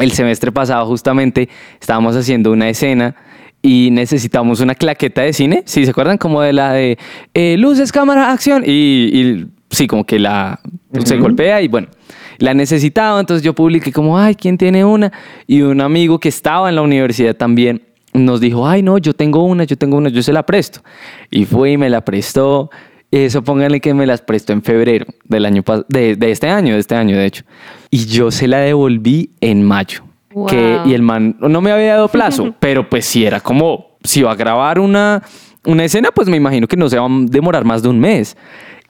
el 0.00 0.10
semestre 0.12 0.50
pasado 0.52 0.86
justamente 0.86 1.48
estábamos 1.80 2.16
haciendo 2.16 2.50
una 2.50 2.68
escena 2.68 3.14
y 3.62 3.90
necesitamos 3.92 4.60
una 4.60 4.74
claqueta 4.74 5.22
de 5.22 5.32
cine, 5.32 5.62
¿sí 5.66 5.84
se 5.84 5.90
acuerdan? 5.90 6.18
Como 6.18 6.40
de 6.42 6.52
la 6.52 6.72
de 6.72 6.98
eh, 7.34 7.56
luces, 7.58 7.92
cámara, 7.92 8.32
acción 8.32 8.62
y, 8.66 8.70
y 8.70 9.46
sí, 9.70 9.86
como 9.86 10.04
que 10.04 10.18
la 10.18 10.60
se 11.04 11.16
golpea 11.18 11.62
y 11.62 11.68
bueno, 11.68 11.88
la 12.38 12.52
necesitaba, 12.54 13.20
entonces 13.20 13.42
yo 13.44 13.54
publiqué 13.54 13.92
como, 13.92 14.18
ay, 14.18 14.34
¿quién 14.34 14.58
tiene 14.58 14.84
una? 14.84 15.12
Y 15.46 15.62
un 15.62 15.80
amigo 15.80 16.18
que 16.18 16.28
estaba 16.28 16.68
en 16.68 16.74
la 16.74 16.82
universidad 16.82 17.34
también 17.36 17.82
nos 18.14 18.40
dijo, 18.40 18.66
ay, 18.66 18.82
no, 18.82 18.98
yo 18.98 19.12
tengo 19.12 19.42
una, 19.44 19.64
yo 19.64 19.76
tengo 19.76 19.96
una, 19.96 20.08
yo 20.08 20.22
se 20.22 20.32
la 20.32 20.44
presto. 20.44 20.80
Y 21.30 21.44
fue 21.44 21.72
y 21.72 21.76
me 21.76 21.90
la 21.90 22.04
prestó. 22.04 22.70
Eso 23.10 23.42
pónganle 23.42 23.80
que 23.80 23.92
me 23.92 24.06
las 24.06 24.22
prestó 24.22 24.52
en 24.52 24.62
febrero 24.62 25.06
del 25.24 25.44
año 25.44 25.62
de, 25.88 26.16
de 26.16 26.30
este 26.30 26.48
año, 26.48 26.74
de 26.74 26.80
este 26.80 26.94
año 26.94 27.16
de 27.16 27.26
hecho. 27.26 27.44
Y 27.90 28.06
yo 28.06 28.30
se 28.30 28.48
la 28.48 28.58
devolví 28.58 29.30
en 29.40 29.62
mayo. 29.62 30.02
Wow. 30.32 30.46
Que, 30.46 30.80
y 30.84 30.94
el 30.94 31.02
man 31.02 31.36
no 31.38 31.60
me 31.60 31.70
había 31.70 31.94
dado 31.94 32.08
plazo, 32.08 32.54
pero 32.60 32.88
pues 32.88 33.04
si 33.04 33.24
era 33.24 33.40
como, 33.40 33.98
si 34.02 34.22
va 34.22 34.32
a 34.32 34.36
grabar 34.36 34.80
una, 34.80 35.22
una 35.64 35.84
escena, 35.84 36.10
pues 36.10 36.28
me 36.28 36.36
imagino 36.36 36.66
que 36.66 36.76
no 36.76 36.88
se 36.88 36.98
va 36.98 37.06
a 37.06 37.10
demorar 37.10 37.64
más 37.64 37.82
de 37.82 37.88
un 37.88 38.00
mes. 38.00 38.36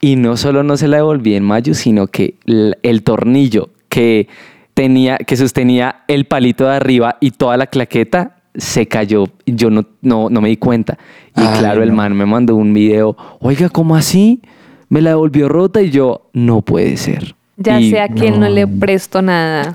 Y 0.01 0.15
no 0.15 0.37
solo 0.37 0.63
no 0.63 0.75
se 0.77 0.87
la 0.87 0.97
devolví 0.97 1.35
en 1.35 1.43
mayo, 1.43 1.73
sino 1.73 2.07
que 2.07 2.35
el, 2.45 2.77
el 2.83 3.03
tornillo 3.03 3.69
que 3.89 4.27
tenía, 4.73 5.17
que 5.17 5.37
sostenía 5.37 6.03
el 6.07 6.25
palito 6.25 6.65
de 6.65 6.75
arriba 6.75 7.17
y 7.21 7.31
toda 7.31 7.57
la 7.57 7.67
claqueta 7.67 8.34
se 8.57 8.87
cayó. 8.87 9.25
Yo 9.45 9.69
no, 9.69 9.85
no, 10.01 10.29
no 10.29 10.41
me 10.41 10.49
di 10.49 10.57
cuenta. 10.57 10.97
Y 11.35 11.41
Ay, 11.41 11.59
claro, 11.59 11.83
el 11.83 11.91
man 11.91 12.15
me 12.15 12.25
mandó 12.25 12.55
un 12.55 12.73
video. 12.73 13.15
Oiga, 13.39 13.69
¿cómo 13.69 13.95
así? 13.95 14.41
Me 14.89 15.01
la 15.01 15.11
devolvió 15.11 15.49
rota 15.49 15.81
y 15.81 15.89
yo, 15.89 16.29
no 16.33 16.61
puede 16.61 16.97
ser. 16.97 17.35
Ya 17.57 17.79
Y 17.79 17.89
sé 17.91 18.01
a 18.01 18.09
quién 18.09 18.39
no. 18.39 18.49
le 18.49 18.67
presto 18.67 19.21
nada. 19.21 19.73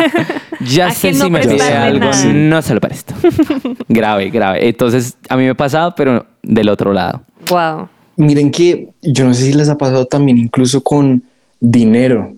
ya 0.60 0.86
¿A 0.88 0.90
sé 0.90 1.12
si 1.12 1.18
no 1.20 1.30
me 1.30 1.40
pide 1.40 1.62
algo, 1.62 2.00
nada? 2.10 2.24
no 2.32 2.62
se 2.62 2.74
lo 2.74 2.80
presto. 2.80 3.14
grave, 3.88 4.30
grave. 4.30 4.68
Entonces, 4.68 5.16
a 5.28 5.36
mí 5.36 5.44
me 5.44 5.50
ha 5.50 5.54
pasado, 5.54 5.94
pero 5.96 6.26
del 6.42 6.68
otro 6.68 6.92
lado. 6.92 7.22
wow. 7.48 7.88
Miren 8.16 8.50
que 8.50 8.90
yo 9.00 9.24
no 9.24 9.32
sé 9.32 9.44
si 9.44 9.54
les 9.54 9.70
ha 9.70 9.78
pasado 9.78 10.04
también 10.04 10.36
incluso 10.36 10.82
con 10.82 11.22
dinero, 11.60 12.34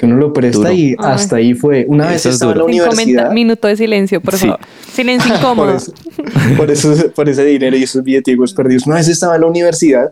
que 0.00 0.06
uno 0.06 0.16
lo 0.16 0.32
presta 0.32 0.56
Duro. 0.70 0.72
y 0.72 0.96
hasta 0.98 1.36
ahí 1.36 1.52
fue. 1.52 1.84
Una 1.86 2.06
vez 2.06 2.16
Eso 2.20 2.30
es 2.30 2.36
estaba 2.36 2.52
en 2.52 2.58
la 2.58 2.64
universidad. 2.64 3.32
minuto 3.32 3.68
de 3.68 3.76
silencio, 3.76 4.18
por 4.22 4.34
Sí. 4.34 4.46
favor. 4.46 4.60
Silencio 4.90 5.28
por, 5.34 5.38
incómodo. 5.38 5.76
eso, 5.76 5.92
por, 6.56 6.70
eso- 6.70 7.10
por 7.14 7.28
ese 7.28 7.44
dinero 7.44 7.76
y 7.76 7.82
esos 7.82 8.02
billeticos 8.02 8.54
perdidos. 8.54 8.86
Una 8.86 8.96
vez 8.96 9.08
estaba 9.08 9.34
en 9.34 9.42
la 9.42 9.46
universidad 9.46 10.10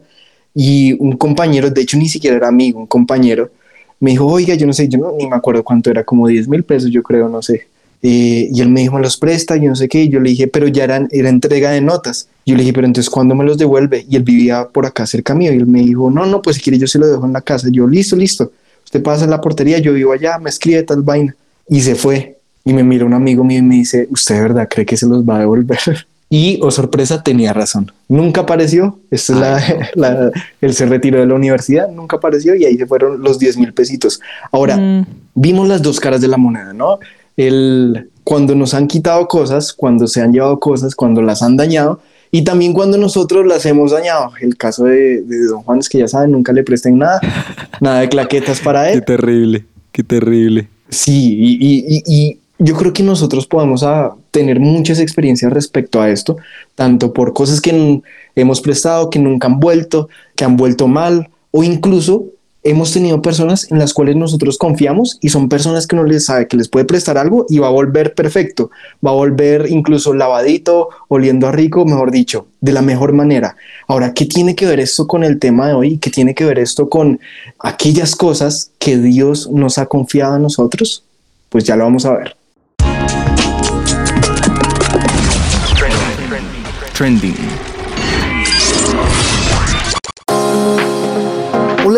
y 0.55 0.93
un 1.01 1.17
compañero, 1.17 1.71
de 1.71 1.81
hecho 1.81 1.97
ni 1.97 2.07
siquiera 2.07 2.37
era 2.37 2.49
amigo, 2.49 2.81
un 2.81 2.87
compañero, 2.87 3.51
me 3.99 4.11
dijo, 4.11 4.27
oiga, 4.27 4.55
yo 4.57 4.67
no 4.67 4.75
sé, 4.75 4.89
yo 4.89 4.99
no, 4.99 5.13
ni 5.19 5.27
me 5.27 5.37
acuerdo 5.37 5.65
cuánto 5.65 5.91
era, 5.91 6.05
como 6.05 6.29
10 6.29 6.49
mil 6.49 6.65
pesos, 6.65 6.91
yo 6.91 7.03
creo, 7.03 7.31
no 7.31 7.41
sé. 7.41 7.67
Eh, 8.03 8.49
y 8.53 8.61
él 8.61 8.69
me 8.69 8.81
dijo, 8.83 8.95
me 8.97 9.01
los 9.03 9.17
presta, 9.17 9.57
yo 9.57 9.71
no 9.71 9.75
sé 9.75 9.89
qué, 9.89 10.03
y 10.05 10.09
yo 10.11 10.21
le 10.21 10.29
dije, 10.31 10.49
pero 10.49 10.69
ya 10.69 10.85
eran, 10.85 11.09
era 11.11 11.31
entrega 11.31 11.71
de 11.71 11.81
notas. 11.81 12.29
Yo 12.45 12.55
le 12.57 12.61
dije, 12.61 12.75
pero 12.75 12.87
entonces, 12.87 13.09
¿cuándo 13.11 13.35
me 13.35 13.43
los 13.45 13.57
devuelve? 13.57 14.05
Y 14.09 14.17
él 14.17 14.23
vivía 14.23 14.69
por 14.69 14.85
acá 14.85 15.07
cerca 15.07 15.35
mío, 15.35 15.51
y 15.53 15.57
él 15.57 15.67
me 15.67 15.81
dijo, 15.81 16.11
no, 16.11 16.27
no, 16.27 16.43
pues 16.43 16.57
si 16.57 16.63
quiere 16.63 16.79
yo 16.79 16.87
se 16.87 16.99
lo 16.99 17.09
dejo 17.09 17.25
en 17.27 17.33
la 17.33 17.41
casa. 17.41 17.69
Yo, 17.73 17.87
listo, 17.89 18.15
listo, 18.15 18.53
usted 18.89 19.03
pasa 19.03 19.25
en 19.25 19.31
la 19.31 19.41
portería, 19.43 19.79
yo 19.81 19.93
vivo 19.93 20.13
allá, 20.15 20.39
me 20.39 20.49
escribe 20.49 20.83
tal 20.83 21.03
vaina. 21.03 21.37
Y 21.69 21.83
se 21.83 21.95
fue. 21.95 22.39
Y 22.65 22.73
me 22.73 22.83
mira 22.83 23.05
un 23.05 23.13
amigo 23.13 23.45
mío 23.45 23.59
y 23.59 23.63
me 23.63 23.75
dice, 23.75 24.09
¿usted 24.11 24.37
de 24.37 24.41
verdad 24.41 24.69
cree 24.71 24.87
que 24.87 24.97
se 24.97 25.07
los 25.07 25.23
va 25.23 25.37
a 25.37 25.41
devolver? 25.41 25.79
Y, 26.31 26.59
oh 26.63 26.71
sorpresa, 26.71 27.23
tenía 27.23 27.55
razón. 27.55 27.91
Nunca 28.07 28.43
apareció. 28.43 28.99
Esta 29.11 29.33
es 29.33 29.39
la, 29.39 29.91
la- 29.95 30.31
él 30.61 30.75
se 30.75 30.85
retiró 30.85 31.21
de 31.21 31.27
la 31.27 31.33
universidad, 31.35 31.89
nunca 31.91 32.17
apareció 32.19 32.55
y 32.55 32.67
ahí 32.67 32.77
se 32.77 32.85
fueron 32.87 33.23
los 33.23 33.39
10 33.39 33.57
mil 33.57 33.73
pesitos. 33.73 34.21
Ahora, 34.53 34.77
Mm. 34.77 35.07
vimos 35.35 35.67
las 35.69 35.81
dos 35.81 35.99
caras 35.99 36.21
de 36.21 36.29
la 36.29 36.37
moneda, 36.37 36.75
¿no? 36.75 36.99
El, 37.35 38.11
cuando 38.25 38.55
nos 38.55 38.75
han 38.75 38.89
quitado 38.89 39.27
cosas, 39.27 39.73
cuando 39.73 40.07
se 40.07 40.21
han 40.21 40.33
llevado 40.33 40.61
cosas, 40.61 40.95
cuando 40.95 41.23
las 41.23 41.41
han 41.43 41.57
dañado 41.57 42.01
y 42.31 42.43
también 42.45 42.73
cuando 42.73 42.99
nosotros 42.99 43.47
las 43.47 43.65
hemos 43.67 43.91
dañado. 43.93 44.33
El 44.41 44.57
caso 44.57 44.85
de, 44.85 45.23
de 45.23 45.47
Don 45.47 45.63
Juan 45.63 45.79
es 45.79 45.89
que 45.89 45.99
ya 45.99 46.09
saben, 46.09 46.33
nunca 46.33 46.53
le 46.53 46.63
presten 46.65 46.99
nada, 46.99 47.21
nada 47.81 48.01
de 48.01 48.09
claquetas 48.09 48.61
para 48.61 48.91
él. 48.91 49.05
terrible, 49.05 49.65
qué 49.93 50.03
terrible. 50.03 50.69
Sí, 50.91 51.37
y, 51.39 51.53
y- 51.61 51.85
y- 51.97 52.03
y 52.07 52.39
yo 52.61 52.75
creo 52.75 52.93
que 52.93 53.03
nosotros 53.05 53.47
podemos 53.47 53.83
ah, 53.85 54.15
tener 54.33 54.59
muchas 54.59 54.99
experiencias 54.99 55.53
respecto 55.53 56.01
a 56.01 56.11
esto, 56.11 56.37
tanto 56.75 57.13
por 57.13 57.33
cosas 57.33 57.61
que 57.61 58.03
hemos 58.35 58.61
prestado, 58.61 59.11
que 59.11 59.19
nunca 59.21 59.47
han 59.47 59.61
vuelto, 59.61 60.09
que 60.35 60.45
han 60.45 60.57
vuelto 60.57 60.89
mal, 60.89 61.29
o 61.53 61.63
incluso 61.63 62.25
hemos 62.63 62.93
tenido 62.93 63.23
personas 63.23 63.71
en 63.71 63.79
las 63.79 63.95
cuales 63.95 64.17
nosotros 64.17 64.59
confiamos 64.59 65.19
y 65.21 65.29
son 65.29 65.49
personas 65.49 65.87
que 65.87 65.97
uno 65.97 66.05
les 66.05 66.27
sabe 66.27 66.49
que 66.49 66.57
les 66.57 66.69
puede 66.69 66.85
prestar 66.85 67.19
algo 67.19 67.47
y 67.49 67.59
va 67.59 67.69
a 67.69 67.71
volver 67.71 68.15
perfecto, 68.15 68.71
va 69.05 69.11
a 69.11 69.15
volver 69.15 69.67
incluso 69.69 70.15
lavadito, 70.15 70.89
oliendo 71.09 71.47
a 71.47 71.53
rico, 71.53 71.85
mejor 71.85 72.11
dicho, 72.11 72.49
de 72.61 72.73
la 72.73 72.83
mejor 72.83 73.13
manera. 73.13 73.57
Ahora, 73.87 74.13
¿qué 74.13 74.27
tiene 74.27 74.55
que 74.55 74.67
ver 74.67 74.81
esto 74.81 75.07
con 75.07 75.25
el 75.25 75.39
tema 75.39 75.69
de 75.69 75.75
hoy? 75.75 75.99
¿Qué 75.99 76.11
tiene 76.11 76.35
que 76.35 76.45
ver 76.45 76.59
esto 76.59 76.89
con 76.89 77.21
aquellas 77.59 78.17
cosas 78.17 78.73
que 78.79 78.99
Dios 78.99 79.49
nos 79.51 79.79
ha 79.79 79.87
confiado 79.87 80.35
a 80.35 80.39
nosotros? 80.39 81.05
Pues 81.49 81.65
ya 81.65 81.77
lo 81.77 81.85
vamos 81.85 82.05
a 82.05 82.13
ver. 82.13 82.37
Trending. 86.93 87.68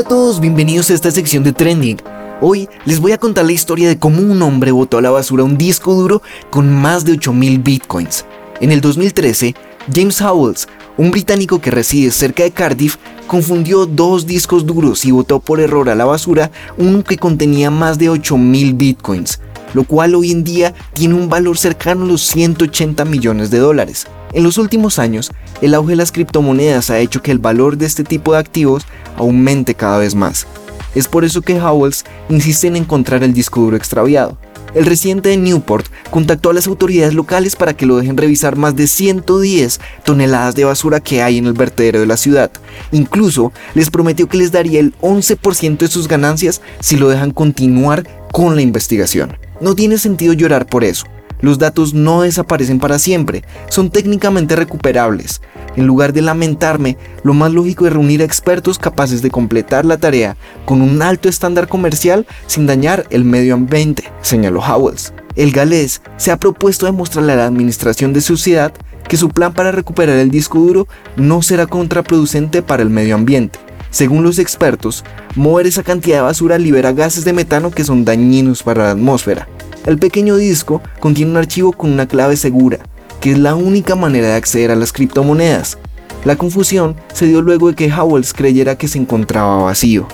Hola 0.00 0.06
a 0.06 0.16
todos, 0.16 0.40
bienvenidos 0.40 0.88
a 0.88 0.94
esta 0.94 1.10
sección 1.10 1.44
de 1.44 1.52
Trending. 1.52 2.00
Hoy 2.40 2.70
les 2.86 3.00
voy 3.00 3.12
a 3.12 3.18
contar 3.18 3.44
la 3.44 3.52
historia 3.52 3.86
de 3.86 3.98
cómo 3.98 4.22
un 4.22 4.40
hombre 4.40 4.72
botó 4.72 4.96
a 4.96 5.02
la 5.02 5.10
basura 5.10 5.44
un 5.44 5.58
disco 5.58 5.92
duro 5.92 6.22
con 6.48 6.72
más 6.72 7.04
de 7.04 7.12
8000 7.12 7.58
bitcoins. 7.58 8.24
En 8.62 8.72
el 8.72 8.80
2013, 8.80 9.54
James 9.94 10.22
Howells, 10.22 10.68
un 10.96 11.10
británico 11.10 11.60
que 11.60 11.70
reside 11.70 12.12
cerca 12.12 12.44
de 12.44 12.50
Cardiff, 12.50 12.96
confundió 13.26 13.84
dos 13.84 14.26
discos 14.26 14.64
duros 14.64 15.04
y 15.04 15.10
botó 15.10 15.38
por 15.38 15.60
error 15.60 15.90
a 15.90 15.94
la 15.94 16.06
basura 16.06 16.50
uno 16.78 17.04
que 17.04 17.18
contenía 17.18 17.70
más 17.70 17.98
de 17.98 18.08
8000 18.08 18.72
bitcoins, 18.72 19.38
lo 19.74 19.84
cual 19.84 20.14
hoy 20.14 20.32
en 20.32 20.44
día 20.44 20.72
tiene 20.94 21.12
un 21.12 21.28
valor 21.28 21.58
cercano 21.58 22.04
a 22.04 22.08
los 22.08 22.22
180 22.22 23.04
millones 23.04 23.50
de 23.50 23.58
dólares. 23.58 24.06
En 24.32 24.44
los 24.44 24.58
últimos 24.58 25.00
años, 25.00 25.32
el 25.60 25.74
auge 25.74 25.90
de 25.90 25.96
las 25.96 26.12
criptomonedas 26.12 26.90
ha 26.90 27.00
hecho 27.00 27.20
que 27.20 27.32
el 27.32 27.40
valor 27.40 27.76
de 27.76 27.86
este 27.86 28.04
tipo 28.04 28.32
de 28.32 28.38
activos 28.38 28.84
aumente 29.16 29.74
cada 29.74 29.98
vez 29.98 30.14
más. 30.14 30.46
Es 30.94 31.08
por 31.08 31.24
eso 31.24 31.42
que 31.42 31.60
Howells 31.60 32.04
insiste 32.28 32.68
en 32.68 32.76
encontrar 32.76 33.24
el 33.24 33.32
disco 33.32 33.60
duro 33.60 33.76
extraviado. 33.76 34.38
El 34.74 34.86
residente 34.86 35.30
de 35.30 35.36
Newport 35.36 35.86
contactó 36.12 36.50
a 36.50 36.52
las 36.52 36.68
autoridades 36.68 37.12
locales 37.12 37.56
para 37.56 37.74
que 37.74 37.86
lo 37.86 37.96
dejen 37.96 38.16
revisar 38.16 38.54
más 38.54 38.76
de 38.76 38.86
110 38.86 39.80
toneladas 40.04 40.54
de 40.54 40.64
basura 40.64 41.00
que 41.00 41.22
hay 41.22 41.38
en 41.38 41.46
el 41.46 41.54
vertedero 41.54 41.98
de 41.98 42.06
la 42.06 42.16
ciudad. 42.16 42.52
Incluso 42.92 43.52
les 43.74 43.90
prometió 43.90 44.28
que 44.28 44.38
les 44.38 44.52
daría 44.52 44.78
el 44.78 44.94
11% 45.00 45.78
de 45.78 45.88
sus 45.88 46.06
ganancias 46.06 46.60
si 46.78 46.96
lo 46.96 47.08
dejan 47.08 47.32
continuar 47.32 48.06
con 48.30 48.54
la 48.54 48.62
investigación. 48.62 49.36
No 49.60 49.74
tiene 49.74 49.98
sentido 49.98 50.34
llorar 50.34 50.66
por 50.66 50.84
eso. 50.84 51.04
Los 51.40 51.58
datos 51.58 51.94
no 51.94 52.22
desaparecen 52.22 52.78
para 52.78 52.98
siempre, 52.98 53.44
son 53.68 53.90
técnicamente 53.90 54.56
recuperables. 54.56 55.40
En 55.76 55.86
lugar 55.86 56.12
de 56.12 56.22
lamentarme, 56.22 56.96
lo 57.22 57.32
más 57.34 57.52
lógico 57.52 57.86
es 57.86 57.92
reunir 57.92 58.22
a 58.22 58.24
expertos 58.24 58.78
capaces 58.78 59.22
de 59.22 59.30
completar 59.30 59.84
la 59.84 59.98
tarea 59.98 60.36
con 60.64 60.82
un 60.82 61.00
alto 61.02 61.28
estándar 61.28 61.68
comercial 61.68 62.26
sin 62.46 62.66
dañar 62.66 63.06
el 63.10 63.24
medio 63.24 63.54
ambiente, 63.54 64.10
señaló 64.20 64.60
Howells. 64.60 65.12
El 65.36 65.52
galés 65.52 66.02
se 66.16 66.32
ha 66.32 66.38
propuesto 66.38 66.86
demostrarle 66.86 67.32
a 67.32 67.36
la 67.36 67.46
administración 67.46 68.12
de 68.12 68.20
su 68.20 68.36
ciudad 68.36 68.72
que 69.08 69.16
su 69.16 69.28
plan 69.28 69.54
para 69.54 69.72
recuperar 69.72 70.16
el 70.18 70.30
disco 70.30 70.58
duro 70.58 70.88
no 71.16 71.42
será 71.42 71.66
contraproducente 71.66 72.62
para 72.62 72.82
el 72.82 72.90
medio 72.90 73.14
ambiente. 73.14 73.58
Según 73.90 74.22
los 74.22 74.38
expertos, 74.38 75.04
mover 75.34 75.66
esa 75.66 75.82
cantidad 75.82 76.18
de 76.18 76.22
basura 76.22 76.58
libera 76.58 76.92
gases 76.92 77.24
de 77.24 77.32
metano 77.32 77.70
que 77.72 77.84
son 77.84 78.04
dañinos 78.04 78.62
para 78.62 78.84
la 78.84 78.90
atmósfera. 78.92 79.48
El 79.86 79.98
pequeño 79.98 80.36
disco 80.36 80.82
contiene 81.00 81.30
un 81.30 81.36
archivo 81.38 81.72
con 81.72 81.90
una 81.90 82.06
clave 82.06 82.36
segura, 82.36 82.78
que 83.20 83.32
es 83.32 83.38
la 83.38 83.54
única 83.54 83.94
manera 83.94 84.28
de 84.28 84.34
acceder 84.34 84.70
a 84.70 84.76
las 84.76 84.92
criptomonedas. 84.92 85.78
La 86.24 86.36
confusión 86.36 86.96
se 87.14 87.26
dio 87.26 87.40
luego 87.40 87.68
de 87.68 87.74
que 87.74 87.90
Howells 87.90 88.34
creyera 88.34 88.76
que 88.76 88.88
se 88.88 88.98
encontraba 88.98 89.62
vacío. 89.62 90.06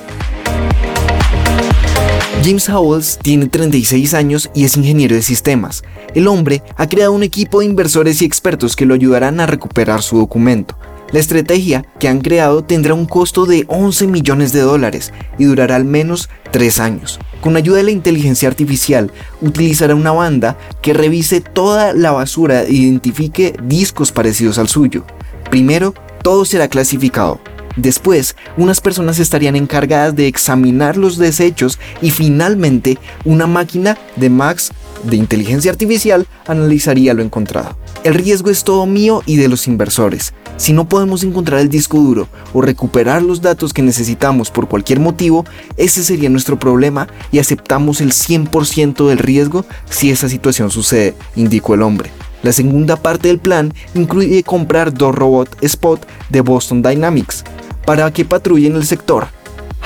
James 2.44 2.68
Howells 2.68 3.18
tiene 3.20 3.46
36 3.46 4.14
años 4.14 4.50
y 4.54 4.64
es 4.64 4.76
ingeniero 4.76 5.16
de 5.16 5.23
sistemas. 5.23 5.82
El 6.14 6.28
hombre 6.28 6.62
ha 6.76 6.88
creado 6.88 7.12
un 7.12 7.25
equipo 7.25 7.58
de 7.58 7.66
inversores 7.66 8.23
y 8.23 8.25
expertos 8.25 8.76
que 8.76 8.87
lo 8.87 8.94
ayudarán 8.94 9.40
a 9.40 9.46
recuperar 9.46 10.00
su 10.00 10.18
documento. 10.18 10.78
La 11.12 11.20
estrategia 11.20 11.84
que 12.00 12.08
han 12.08 12.20
creado 12.20 12.64
tendrá 12.64 12.94
un 12.94 13.06
costo 13.06 13.46
de 13.46 13.64
11 13.68 14.08
millones 14.08 14.52
de 14.52 14.60
dólares 14.60 15.12
y 15.38 15.44
durará 15.44 15.76
al 15.76 15.84
menos 15.84 16.28
3 16.50 16.80
años. 16.80 17.20
Con 17.40 17.56
ayuda 17.56 17.76
de 17.76 17.84
la 17.84 17.90
inteligencia 17.92 18.48
artificial, 18.48 19.12
utilizará 19.40 19.94
una 19.94 20.10
banda 20.10 20.58
que 20.82 20.94
revise 20.94 21.40
toda 21.40 21.92
la 21.92 22.10
basura 22.10 22.64
e 22.64 22.72
identifique 22.72 23.54
discos 23.62 24.10
parecidos 24.10 24.58
al 24.58 24.68
suyo. 24.68 25.04
Primero, 25.48 25.94
todo 26.22 26.44
será 26.44 26.66
clasificado. 26.66 27.40
Después, 27.76 28.34
unas 28.56 28.80
personas 28.80 29.18
estarían 29.18 29.54
encargadas 29.54 30.16
de 30.16 30.26
examinar 30.26 30.96
los 30.96 31.18
desechos 31.18 31.78
y 32.00 32.10
finalmente 32.10 32.98
una 33.25 33.46
máquina 33.46 33.98
de 34.16 34.30
Max 34.30 34.72
de 35.04 35.16
inteligencia 35.16 35.70
artificial 35.70 36.26
analizaría 36.46 37.14
lo 37.14 37.22
encontrado. 37.22 37.76
El 38.02 38.14
riesgo 38.14 38.50
es 38.50 38.64
todo 38.64 38.86
mío 38.86 39.22
y 39.26 39.36
de 39.36 39.48
los 39.48 39.68
inversores. 39.68 40.32
Si 40.56 40.72
no 40.72 40.88
podemos 40.88 41.22
encontrar 41.22 41.60
el 41.60 41.68
disco 41.68 41.98
duro 41.98 42.28
o 42.54 42.62
recuperar 42.62 43.22
los 43.22 43.42
datos 43.42 43.75
que 43.75 43.82
necesitamos 43.82 44.50
por 44.50 44.68
cualquier 44.68 45.00
motivo, 45.00 45.44
ese 45.76 46.02
sería 46.02 46.30
nuestro 46.30 46.58
problema 46.58 47.08
y 47.30 47.38
aceptamos 47.38 48.00
el 48.00 48.12
100% 48.12 49.06
del 49.06 49.18
riesgo 49.18 49.66
si 49.90 50.10
esa 50.10 50.28
situación 50.30 50.70
sucede, 50.70 51.14
indicó 51.34 51.75
el 51.75 51.82
hombre. 51.82 52.10
La 52.42 52.52
segunda 52.52 52.96
parte 52.96 53.28
del 53.28 53.38
plan 53.38 53.75
incluye 53.94 54.42
comprar 54.42 54.94
dos 54.94 55.14
robots 55.14 55.56
Spot 55.60 56.06
de 56.30 56.40
Boston 56.40 56.80
Dynamics 56.80 57.44
para 57.84 58.10
que 58.10 58.25
patrullen 58.25 58.76
el 58.76 58.86
sector. 58.86 59.26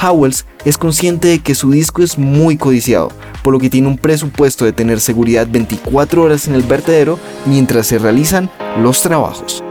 Howells 0.00 0.46
es 0.64 0.78
consciente 0.78 1.28
de 1.28 1.38
que 1.40 1.54
su 1.54 1.70
disco 1.72 2.02
es 2.02 2.16
muy 2.16 2.56
codiciado, 2.56 3.10
por 3.42 3.52
lo 3.52 3.58
que 3.58 3.70
tiene 3.70 3.88
un 3.88 3.98
presupuesto 3.98 4.64
de 4.64 4.72
tener 4.72 5.00
seguridad 5.00 5.48
24 5.50 6.22
horas 6.22 6.46
en 6.46 6.54
el 6.54 6.62
vertedero 6.62 7.18
mientras 7.44 7.88
se 7.88 7.98
realizan 7.98 8.50
los 8.78 9.02
trabajos. 9.02 9.62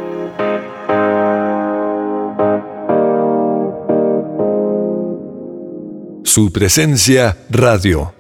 Su 6.40 6.54
presencia 6.54 7.36
radio. 7.50 8.14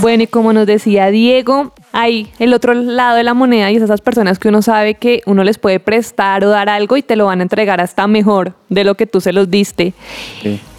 Bueno, 0.00 0.22
y 0.22 0.26
como 0.26 0.54
nos 0.54 0.66
decía 0.66 1.10
Diego, 1.10 1.74
hay 1.92 2.32
el 2.38 2.54
otro 2.54 2.72
lado 2.72 3.16
de 3.18 3.22
la 3.22 3.34
moneda 3.34 3.70
y 3.70 3.76
es 3.76 3.82
esas 3.82 4.00
personas 4.00 4.38
que 4.38 4.48
uno 4.48 4.62
sabe 4.62 4.94
que 4.94 5.20
uno 5.26 5.44
les 5.44 5.58
puede 5.58 5.80
prestar 5.80 6.46
o 6.46 6.48
dar 6.48 6.70
algo 6.70 6.96
y 6.96 7.02
te 7.02 7.16
lo 7.16 7.26
van 7.26 7.40
a 7.40 7.42
entregar 7.42 7.82
hasta 7.82 8.06
mejor 8.06 8.54
de 8.70 8.84
lo 8.84 8.94
que 8.94 9.06
tú 9.06 9.20
se 9.20 9.34
los 9.34 9.50
diste. 9.50 9.92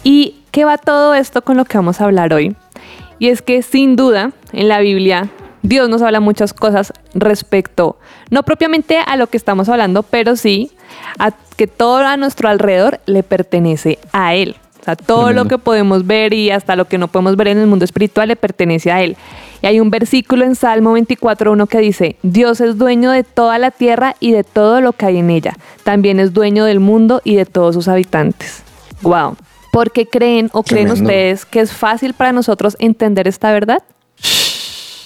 ¿Y 0.02 0.34
qué 0.50 0.64
va 0.64 0.78
todo 0.78 1.14
esto 1.14 1.42
con 1.42 1.56
lo 1.56 1.64
que 1.64 1.78
vamos 1.78 2.00
a 2.00 2.04
hablar 2.06 2.34
hoy? 2.34 2.56
Y 3.20 3.28
es 3.28 3.40
que 3.40 3.62
sin 3.62 3.94
duda 3.94 4.32
en 4.52 4.66
la 4.66 4.80
Biblia 4.80 5.30
Dios 5.62 5.88
nos 5.88 6.02
habla 6.02 6.20
muchas 6.20 6.52
cosas 6.52 6.92
respecto, 7.14 7.98
no 8.30 8.42
propiamente 8.42 8.98
a 8.98 9.16
lo 9.16 9.28
que 9.28 9.38
estamos 9.38 9.70
hablando, 9.70 10.02
pero 10.02 10.36
sí 10.36 10.72
a 11.18 11.30
que 11.56 11.66
todo 11.66 11.98
a 11.98 12.16
nuestro 12.16 12.48
alrededor 12.48 13.00
le 13.06 13.22
pertenece 13.22 13.98
a 14.12 14.34
Él. 14.34 14.56
O 14.80 14.84
sea, 14.84 14.96
todo 14.96 15.24
Tremendo. 15.24 15.44
lo 15.44 15.48
que 15.48 15.58
podemos 15.58 16.06
ver 16.06 16.34
y 16.34 16.50
hasta 16.50 16.76
lo 16.76 16.86
que 16.86 16.98
no 16.98 17.08
podemos 17.08 17.36
ver 17.36 17.48
en 17.48 17.58
el 17.58 17.66
mundo 17.66 17.84
espiritual 17.86 18.28
le 18.28 18.36
pertenece 18.36 18.92
a 18.92 19.02
Él. 19.02 19.16
Y 19.62 19.66
hay 19.66 19.80
un 19.80 19.88
versículo 19.88 20.44
en 20.44 20.54
Salmo 20.56 20.94
24.1 20.98 21.66
que 21.68 21.78
dice, 21.78 22.16
Dios 22.22 22.60
es 22.60 22.76
dueño 22.76 23.10
de 23.10 23.24
toda 23.24 23.58
la 23.58 23.70
tierra 23.70 24.14
y 24.20 24.32
de 24.32 24.44
todo 24.44 24.82
lo 24.82 24.92
que 24.92 25.06
hay 25.06 25.16
en 25.16 25.30
ella. 25.30 25.56
También 25.84 26.20
es 26.20 26.34
dueño 26.34 26.66
del 26.66 26.80
mundo 26.80 27.22
y 27.24 27.36
de 27.36 27.46
todos 27.46 27.74
sus 27.74 27.88
habitantes. 27.88 28.62
Wow. 29.00 29.36
¿Por 29.72 29.90
qué 29.90 30.06
creen 30.06 30.50
o 30.52 30.62
creen 30.62 30.88
Tremendo. 30.88 31.08
ustedes 31.08 31.46
que 31.46 31.60
es 31.60 31.72
fácil 31.72 32.12
para 32.12 32.32
nosotros 32.32 32.76
entender 32.78 33.26
esta 33.26 33.52
verdad? 33.52 33.82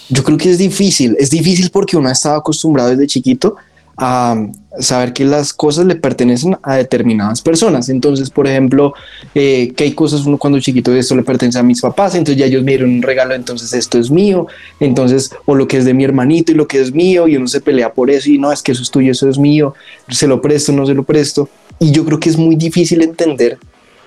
Yo 0.09 0.23
creo 0.23 0.37
que 0.37 0.51
es 0.51 0.57
difícil, 0.57 1.15
es 1.19 1.29
difícil 1.29 1.69
porque 1.69 1.95
uno 1.95 2.09
ha 2.09 2.11
estado 2.11 2.35
acostumbrado 2.35 2.89
desde 2.89 3.07
chiquito 3.07 3.55
a 3.99 4.47
saber 4.79 5.11
que 5.11 5.25
las 5.25 5.53
cosas 5.53 5.85
le 5.85 5.95
pertenecen 5.95 6.57
a 6.63 6.77
determinadas 6.77 7.41
personas. 7.41 7.89
Entonces, 7.89 8.29
por 8.29 8.47
ejemplo, 8.47 8.93
eh, 9.35 9.73
que 9.75 9.83
hay 9.83 9.91
cosas 9.91 10.25
uno 10.25 10.37
cuando 10.37 10.59
chiquito 10.59 10.93
esto 10.95 11.15
le 11.15 11.23
pertenece 11.23 11.59
a 11.59 11.63
mis 11.63 11.81
papás, 11.81 12.15
entonces 12.15 12.39
ya 12.39 12.45
ellos 12.45 12.63
me 12.63 12.71
dieron 12.71 12.91
un 12.91 13.01
regalo, 13.01 13.35
entonces 13.35 13.73
esto 13.73 13.99
es 13.99 14.09
mío, 14.09 14.47
entonces, 14.79 15.31
o 15.45 15.55
lo 15.55 15.67
que 15.67 15.77
es 15.77 15.85
de 15.85 15.93
mi 15.93 16.05
hermanito 16.05 16.51
y 16.51 16.55
lo 16.55 16.67
que 16.67 16.79
es 16.79 16.93
mío, 16.93 17.27
y 17.27 17.35
uno 17.35 17.47
se 17.47 17.59
pelea 17.59 17.93
por 17.93 18.09
eso 18.09 18.29
y 18.29 18.37
no, 18.37 18.51
es 18.51 18.61
que 18.61 18.71
eso 18.71 18.83
es 18.83 18.89
tuyo, 18.89 19.11
eso 19.11 19.29
es 19.29 19.37
mío, 19.37 19.73
se 20.07 20.27
lo 20.27 20.41
presto, 20.41 20.71
no 20.71 20.85
se 20.85 20.93
lo 20.93 21.03
presto. 21.03 21.49
Y 21.79 21.91
yo 21.91 22.05
creo 22.05 22.19
que 22.19 22.29
es 22.29 22.37
muy 22.37 22.55
difícil 22.55 23.01
entender 23.01 23.57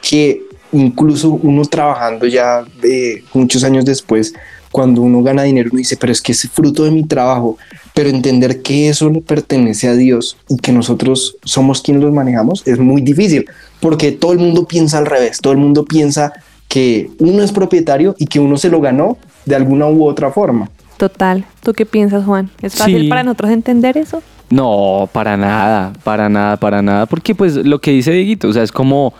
que 0.00 0.42
incluso 0.72 1.30
uno 1.30 1.62
trabajando 1.64 2.26
ya 2.26 2.64
eh, 2.82 3.22
muchos 3.34 3.62
años 3.62 3.84
después, 3.84 4.32
cuando 4.72 5.02
uno 5.02 5.22
gana 5.22 5.42
dinero, 5.44 5.68
uno 5.70 5.78
dice, 5.78 5.96
pero 5.96 6.12
es 6.12 6.20
que 6.20 6.32
es 6.32 6.48
fruto 6.50 6.82
de 6.84 6.90
mi 6.90 7.04
trabajo, 7.04 7.58
pero 7.94 8.08
entender 8.08 8.62
que 8.62 8.88
eso 8.88 9.08
le 9.10 9.20
pertenece 9.20 9.86
a 9.88 9.94
Dios 9.94 10.36
y 10.48 10.56
que 10.56 10.72
nosotros 10.72 11.36
somos 11.44 11.82
quienes 11.82 12.02
los 12.02 12.12
manejamos 12.12 12.66
es 12.66 12.78
muy 12.78 13.02
difícil, 13.02 13.44
porque 13.80 14.10
todo 14.12 14.32
el 14.32 14.38
mundo 14.38 14.66
piensa 14.66 14.98
al 14.98 15.06
revés, 15.06 15.38
todo 15.40 15.52
el 15.52 15.58
mundo 15.60 15.84
piensa 15.84 16.32
que 16.68 17.10
uno 17.18 17.42
es 17.42 17.52
propietario 17.52 18.14
y 18.18 18.26
que 18.26 18.40
uno 18.40 18.56
se 18.56 18.70
lo 18.70 18.80
ganó 18.80 19.18
de 19.44 19.54
alguna 19.54 19.86
u 19.88 20.06
otra 20.06 20.32
forma. 20.32 20.70
Total. 20.96 21.44
¿Tú 21.62 21.74
qué 21.74 21.84
piensas, 21.84 22.24
Juan? 22.24 22.50
¿Es 22.62 22.74
fácil 22.76 23.02
Sí. 23.02 23.08
para 23.08 23.22
nosotros 23.24 23.50
entender 23.50 23.98
eso? 23.98 24.22
No, 24.48 25.08
para 25.12 25.36
nada, 25.36 25.92
para 26.04 26.28
nada, 26.28 26.56
para 26.56 26.80
nada. 26.80 27.06
Porque 27.06 27.34
pues 27.34 27.56
lo 27.56 27.80
que 27.80 27.90
dice 27.90 28.12
Dieguito, 28.12 28.48
o 28.48 28.52
sea, 28.52 28.62
es 28.62 28.72
como, 28.72 29.12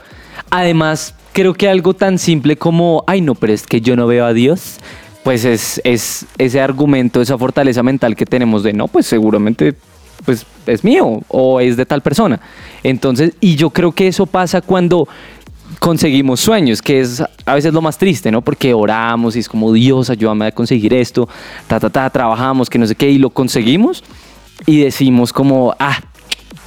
además, 0.51 1.15
creo 1.33 1.55
que 1.55 1.69
algo 1.69 1.95
tan 1.95 2.19
simple 2.19 2.57
como, 2.57 3.05
ay 3.07 3.21
no, 3.21 3.35
pero 3.35 3.53
es 3.53 3.67
que 3.67 3.81
yo 3.81 3.97
no 3.97 4.07
veo 4.07 4.25
a 4.27 4.33
Dios, 4.33 4.77
pues 5.23 5.45
es, 5.45 5.81
es 5.85 6.27
ese 6.39 6.61
argumento, 6.61 7.21
esa 7.21 7.39
fortaleza 7.39 7.83
mental 7.83 8.17
que 8.17 8.27
tenemos 8.27 8.63
de, 8.63 8.73
no, 8.73 8.89
pues 8.89 9.07
seguramente 9.07 9.75
pues 10.25 10.47
es 10.67 10.85
mío 10.85 11.21
o 11.29 11.61
es 11.61 11.77
de 11.77 11.87
tal 11.87 12.01
persona. 12.01 12.41
Entonces, 12.83 13.35
y 13.41 13.57
yo 13.57 13.71
creo 13.71 13.93
que 13.93 14.09
eso 14.09 14.27
pasa 14.27 14.61
cuando 14.61 15.09
conseguimos 15.79 16.41
sueños, 16.41 16.83
que 16.83 17.01
es 17.01 17.23
a 17.45 17.55
veces 17.55 17.73
lo 17.73 17.81
más 17.81 17.99
triste, 17.99 18.31
¿no? 18.31 18.43
Porque 18.43 18.75
oramos 18.75 19.37
y 19.37 19.41
es 19.41 19.49
como, 19.49 19.73
Dios, 19.73 20.11
ayúdame 20.11 20.47
a 20.47 20.53
conseguir 20.53 20.95
esto, 20.95 21.29
ta, 21.67 21.81
ta, 21.81 21.91
ta, 21.91 22.11
trabajamos, 22.11 22.69
que 22.69 22.79
no 22.79 22.87
sé 22.87 22.95
qué, 22.95 23.11
y 23.11 23.19
lo 23.19 23.31
conseguimos 23.31 24.05
y 24.67 24.81
decimos 24.81 25.33
como, 25.33 25.75
ah, 25.79 25.99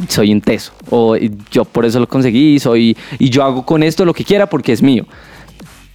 soy 0.09 0.33
un 0.33 0.41
teso, 0.41 0.73
o 0.89 1.15
yo 1.51 1.63
por 1.63 1.85
eso 1.85 1.99
lo 1.99 2.07
conseguí, 2.07 2.59
soy, 2.59 2.97
y 3.19 3.29
yo 3.29 3.43
hago 3.43 3.65
con 3.65 3.83
esto 3.83 4.03
lo 4.03 4.13
que 4.13 4.25
quiera 4.25 4.47
porque 4.47 4.73
es 4.73 4.81
mío. 4.81 5.05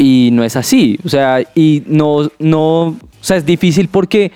Y 0.03 0.31
no 0.33 0.45
es 0.45 0.57
así, 0.57 0.99
o 1.05 1.11
sea, 1.11 1.43
y 1.55 1.83
no, 1.87 2.31
no, 2.39 2.85
o 2.85 2.97
sea, 3.21 3.37
es 3.37 3.45
difícil 3.45 3.89
porque 3.89 4.33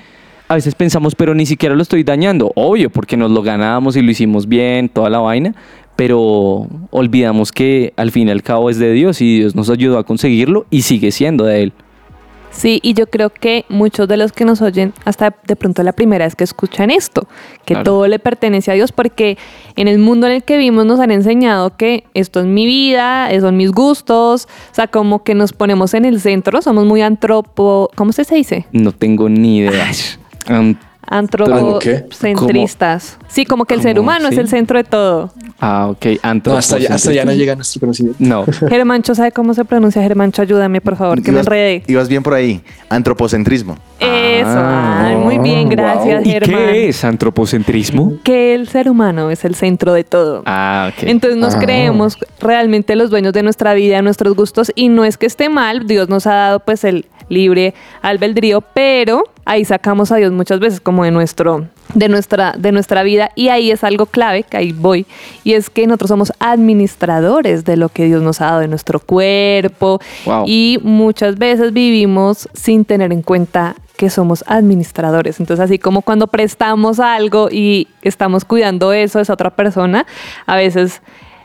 a 0.47 0.57
veces 0.57 0.75
pensamos, 0.75 1.15
pero 1.15 1.35
ni 1.35 1.47
siquiera 1.47 1.75
lo 1.75 1.81
estoy 1.81 2.05
dañando, 2.05 2.53
obvio, 2.55 2.91
porque 2.91 3.17
nos 3.17 3.31
lo 3.31 3.41
ganamos 3.41 3.97
y 3.97 4.03
lo 4.03 4.11
hicimos 4.11 4.47
bien, 4.47 4.91
toda 4.91 5.09
la 5.09 5.21
vaina, 5.21 5.55
pero 5.97 6.69
olvidamos 6.91 7.51
que 7.51 7.95
al 7.97 8.11
fin 8.11 8.29
y 8.29 8.31
al 8.31 8.43
cabo 8.43 8.69
es 8.69 8.79
de 8.79 8.93
Dios 8.93 9.23
y 9.23 9.39
Dios 9.39 9.55
nos 9.55 9.71
ayudó 9.71 9.97
a 9.97 10.05
conseguirlo 10.05 10.67
y 10.69 10.83
sigue 10.83 11.11
siendo 11.13 11.45
de 11.45 11.63
Él. 11.63 11.73
Sí, 12.57 12.79
y 12.83 12.95
yo 12.95 13.09
creo 13.09 13.31
que 13.31 13.65
muchos 13.69 14.07
de 14.09 14.17
los 14.17 14.33
que 14.33 14.45
nos 14.45 14.63
oyen, 14.63 14.95
hasta 15.05 15.35
de 15.47 15.57
pronto 15.57 15.83
la 15.83 15.93
primera 15.93 16.25
vez 16.25 16.37
que 16.37 16.45
escuchan 16.45 16.91
esto, 16.91 17.27
que 17.65 17.75
Claro. 17.75 17.85
todo 17.85 18.07
le 18.07 18.19
pertenece 18.19 18.71
a 18.71 18.75
Dios, 18.75 18.93
porque 18.93 19.37
en 19.77 19.89
el 19.89 19.99
mundo 19.99 20.27
en 20.29 20.35
el 20.35 20.45
que 20.45 20.57
vivimos 20.57 20.87
nos 20.87 21.01
han 21.01 21.11
enseñado 21.11 21.77
que 21.77 22.05
esto 22.15 22.41
es 22.41 22.47
mi 22.47 22.65
vida, 22.65 23.29
son 23.41 23.57
mis 23.57 23.73
gustos, 23.73 24.47
o 24.71 24.75
sea, 24.75 24.87
como 24.87 25.25
que 25.25 25.35
nos 25.35 25.53
ponemos 25.53 25.95
en 25.95 26.05
el 26.05 26.21
centro, 26.21 26.63
somos 26.63 26.87
muy 26.87 27.03
antropo, 27.03 27.91
¿cómo 27.97 28.13
se 28.13 28.25
dice? 28.35 28.67
No 28.73 28.93
tengo 28.93 29.29
ni 29.29 29.59
idea. 29.59 29.91
Antropocentristas. 31.07 33.19
Sí, 33.29 33.45
como 33.45 33.65
que 33.65 33.75
el 33.75 33.83
ser 33.83 33.99
humano 33.99 34.29
es 34.29 34.39
el 34.39 34.49
centro 34.49 34.79
de 34.79 34.85
todo. 34.85 35.31
ah, 35.61 35.89
ok, 35.91 36.07
No, 36.45 36.57
hasta, 36.57 36.77
allá 36.77 37.25
no 37.25 37.33
llega 37.33 37.55
nuestro 37.55 37.81
conocimiento. 37.81 38.19
No. 38.21 38.45
Germancho, 38.69 39.15
¿sabe 39.15 39.33
cómo 39.33 39.55
se 39.55 39.65
pronuncia? 39.65 40.03
Germancho, 40.03 40.43
ayúdame, 40.43 40.81
por 40.81 40.97
favor, 40.97 41.23
que 41.23 41.33
me 41.33 41.41
enredé. 41.41 41.83
Ibas 41.87 42.09
bien 42.09 42.23
por 42.23 42.35
ahí. 42.35 42.63
Antropocentrismo. 42.89 43.77
Eso, 44.01 44.49
Ah. 44.51 45.07
ay, 45.09 45.17
muy 45.17 45.39
bien, 45.39 45.69
gracias, 45.69 46.27
¿Y 46.27 46.31
Germán. 46.31 46.61
qué 46.61 46.89
es 46.89 47.05
antropocentrismo? 47.05 48.15
que 48.23 48.55
el 48.55 48.69
ser 48.69 48.91
humano 48.91 49.31
es 49.31 49.45
el 49.45 49.55
centro 49.55 49.93
de 49.93 50.05
todo. 50.05 50.43
Ah, 50.47 50.91
ok. 50.93 51.05
Entonces 51.09 51.39
nos 51.39 51.55
Ah. 51.55 51.59
creemos 51.61 52.19
realmente 52.41 52.97
los 52.97 53.11
dueños 53.11 53.33
de 53.33 53.43
nuestra 53.43 53.75
vida, 53.75 53.97
de 53.97 54.03
nuestros 54.03 54.35
gustos 54.35 54.73
y 54.75 54.89
no 54.89 55.05
es 55.05 55.17
que 55.19 55.27
esté 55.27 55.49
mal, 55.49 55.87
Dios 55.87 56.09
nos 56.09 56.27
ha 56.27 56.35
dado 56.35 56.61
pues 56.61 56.85
el 56.85 57.07
libre 57.29 57.75
albedrío, 58.03 58.61
pero 58.61 59.25
ahí 59.45 59.65
sacamos 59.65 60.13
a 60.13 60.17
Dios 60.17 60.33
muchas 60.33 60.61
veces 60.61 60.81
como 60.81 61.05
de 61.05 61.11
nuestro 61.11 61.69
de 61.95 62.09
nuestra 62.09 62.55
de 62.59 62.73
nuestra 62.73 63.03
vida 63.03 63.31
y 63.37 63.49
ahí 63.49 63.71
es 63.71 63.85
algo 63.85 64.07
clave, 64.07 64.43
que 64.43 64.57
ahí 64.57 64.73
voy, 64.73 65.07
y 65.45 65.53
es 65.53 65.71
que 65.71 65.87
nosotros 65.87 66.09
somos 66.09 66.33
administradores 66.41 67.65
de 67.65 67.77
lo 67.77 67.89
que 67.89 68.07
Dios 68.07 68.23
nos 68.23 68.41
ha 68.41 68.47
dado 68.47 68.61
de 68.61 68.69
nuestro 68.69 69.01
cuerpo 69.01 70.01
Wow. 70.25 70.45
y 70.47 70.79
muchas 70.83 71.39
veces 71.39 71.73
vivimos 71.73 72.49
sin 72.55 72.85
tener 72.85 73.13
en 73.13 73.23
cuenta 73.23 73.77
que 73.97 74.11
somos 74.11 74.43
administradores. 74.49 75.39
Entonces, 75.39 75.65
así 75.65 75.79
como 75.79 76.03
cuando 76.03 76.27
prestamos 76.27 76.99
algo 76.99 77.49
y 77.51 77.87
estamos 78.03 78.45
cuidando 78.45 78.93
eso 78.93 79.19
de 79.19 79.23
esa 79.23 79.33
otra 79.35 79.51
persona, 79.51 80.05
a 80.47 80.57
veces, 80.57 81.01